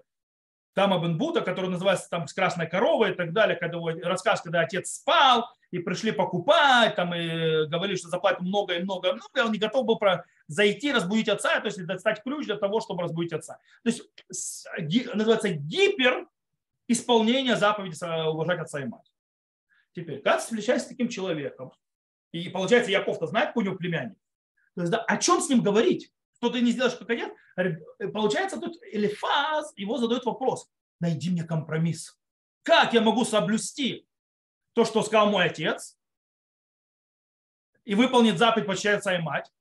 Тама 0.74 1.02
бен 1.02 1.18
Бута, 1.18 1.42
который 1.42 1.70
называется 1.70 2.08
там 2.08 2.26
с 2.26 2.32
красной 2.32 2.66
коровой 2.66 3.10
и 3.10 3.14
так 3.14 3.32
далее, 3.32 3.56
когда 3.56 3.76
его 3.76 3.90
рассказ, 3.90 4.40
когда 4.40 4.60
отец 4.60 4.90
спал, 4.90 5.48
и 5.70 5.78
пришли 5.78 6.12
покупать, 6.12 6.94
там, 6.96 7.14
и 7.14 7.66
говорили, 7.66 7.96
что 7.96 8.08
заплатят 8.08 8.40
много 8.40 8.74
и 8.74 8.82
много, 8.82 9.12
много, 9.12 9.40
и 9.40 9.40
он 9.40 9.52
не 9.52 9.58
готов 9.58 9.86
был 9.86 9.98
про 9.98 10.24
зайти, 10.46 10.92
разбудить 10.92 11.28
отца, 11.28 11.60
то 11.60 11.66
есть 11.66 11.84
достать 11.84 12.22
ключ 12.22 12.46
для 12.46 12.56
того, 12.56 12.80
чтобы 12.80 13.02
разбудить 13.02 13.32
отца. 13.32 13.58
То 13.82 13.90
есть 13.90 14.02
называется 15.14 15.50
гипер 15.50 16.26
исполнение 16.88 17.56
заповеди 17.56 17.96
уважать 18.28 18.60
отца 18.60 18.80
и 18.80 18.84
мать. 18.84 19.12
Теперь, 19.94 20.20
как 20.20 20.40
встречаясь 20.40 20.82
с 20.82 20.86
таким 20.86 21.08
человеком, 21.08 21.72
и 22.32 22.48
получается, 22.48 22.90
Яков-то 22.90 23.26
знает, 23.26 23.48
какой 23.48 23.64
у 23.64 23.66
него 23.66 23.76
племянник. 23.76 24.16
То 24.74 24.80
есть, 24.82 24.92
да, 24.92 24.98
о 24.98 25.16
чем 25.18 25.40
с 25.40 25.50
ним 25.50 25.62
говорить? 25.62 26.10
Что 26.42 26.50
ты 26.50 26.60
не 26.60 26.72
сделаешь, 26.72 26.96
как 26.96 27.08
отец? 27.08 27.32
Получается, 28.12 28.58
тут 28.58 28.76
Элифаз 28.90 29.72
его 29.76 29.96
задает 29.96 30.24
вопрос. 30.24 30.68
Найди 30.98 31.30
мне 31.30 31.44
компромисс. 31.44 32.18
Как 32.64 32.92
я 32.92 33.00
могу 33.00 33.24
соблюсти 33.24 34.08
то, 34.72 34.84
что 34.84 35.04
сказал 35.04 35.30
мой 35.30 35.44
отец, 35.44 35.96
и 37.84 37.94
выполнить 37.94 38.38
заповедь 38.38 38.66
почти 38.66 38.88
отца 38.88 39.16
и 39.16 39.22
мать? 39.22 39.52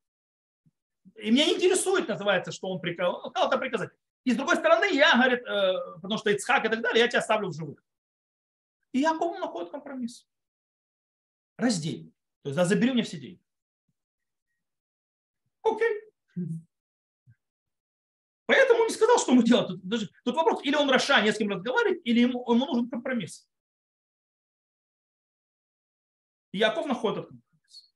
И 1.17 1.29
меня 1.29 1.45
не 1.45 1.53
интересует, 1.53 2.07
называется, 2.07 2.51
что 2.51 2.67
он 2.67 2.81
приказал. 2.81 3.29
Это 3.29 3.59
приказать. 3.59 3.91
И 4.23 4.31
с 4.31 4.35
другой 4.35 4.55
стороны, 4.55 4.91
я, 4.91 5.13
говорит, 5.13 5.45
э, 5.45 5.73
потому 6.01 6.17
что 6.17 6.31
Ицхак 6.31 6.65
и 6.65 6.69
так 6.69 6.81
далее, 6.81 7.03
я 7.03 7.07
тебя 7.07 7.19
оставлю 7.19 7.49
в 7.49 7.55
живых. 7.55 7.83
И 8.91 9.01
Яков 9.01 9.37
находит 9.37 9.69
компромисс. 9.69 10.27
Раздельный. 11.57 12.11
То 12.41 12.49
есть, 12.49 12.57
да, 12.57 12.65
забери 12.65 12.91
мне 12.91 13.03
все 13.03 13.19
деньги. 13.19 13.45
Окей. 15.61 16.11
Поэтому 18.51 18.81
он 18.81 18.87
не 18.87 18.93
сказал, 18.93 19.17
что 19.17 19.31
ему 19.31 19.43
делать. 19.43 19.67
Тут, 19.67 19.81
даже, 19.87 20.09
тут 20.25 20.35
вопрос, 20.35 20.59
или 20.65 20.75
он 20.75 20.89
Раша 20.89 21.21
не 21.21 21.31
с 21.31 21.37
кем 21.37 21.47
разговаривает, 21.47 22.01
или 22.03 22.19
ему, 22.19 22.43
ему 22.53 22.65
нужен 22.65 22.89
компромисс. 22.89 23.49
И 26.51 26.57
Яков 26.57 26.85
находит 26.85 27.19
этот 27.19 27.29
компромисс. 27.29 27.95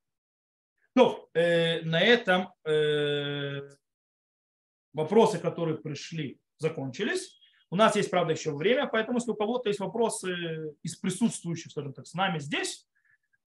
То, 0.93 1.29
э, 1.33 1.81
на 1.81 1.99
этом 1.99 2.53
э, 2.63 3.69
вопросы, 4.93 5.39
которые 5.39 5.77
пришли, 5.77 6.39
закончились. 6.57 7.37
У 7.69 7.75
нас 7.75 7.97
есть, 7.97 8.09
правда, 8.09 8.31
еще 8.31 8.55
время, 8.55 8.87
поэтому 8.87 9.17
если 9.17 9.31
у 9.31 9.35
кого-то 9.35 9.67
есть 9.67 9.81
вопросы 9.81 10.73
из 10.83 10.95
присутствующих, 10.95 11.71
скажем 11.71 11.91
так, 11.91 12.07
с 12.07 12.13
нами 12.13 12.39
здесь, 12.39 12.87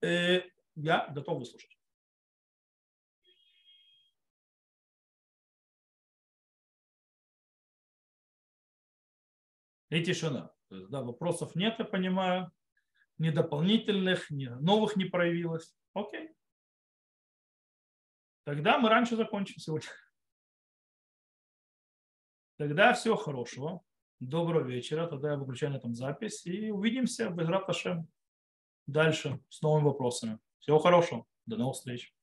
э, 0.03 0.43
я 0.75 1.07
готов 1.07 1.39
выслушать. 1.39 1.78
И 9.89 10.03
тишина. 10.03 10.51
То 10.69 10.75
есть, 10.75 10.89
да, 10.89 11.01
вопросов 11.01 11.55
нет, 11.55 11.75
я 11.79 11.85
понимаю. 11.85 12.51
Ни 13.17 13.31
дополнительных, 13.31 14.29
ни 14.29 14.45
новых 14.45 14.95
не 14.95 15.05
проявилось. 15.05 15.75
Окей. 15.93 16.29
Тогда 18.45 18.77
мы 18.77 18.89
раньше 18.89 19.15
закончим 19.15 19.57
сегодня. 19.57 19.89
Тогда 22.57 22.93
всего 22.93 23.15
хорошего. 23.15 23.81
Доброго 24.19 24.67
вечера. 24.67 25.07
Тогда 25.07 25.31
я 25.31 25.37
выключаю 25.37 25.73
на 25.73 25.77
этом 25.77 25.95
запись. 25.95 26.45
И 26.45 26.71
увидимся 26.71 27.29
в 27.29 27.41
Игра 27.41 27.65
Дальше 28.85 29.39
с 29.49 29.61
новыми 29.61 29.85
вопросами. 29.85 30.39
Всего 30.59 30.79
хорошего. 30.79 31.25
До 31.45 31.57
новых 31.57 31.75
встреч. 31.75 32.13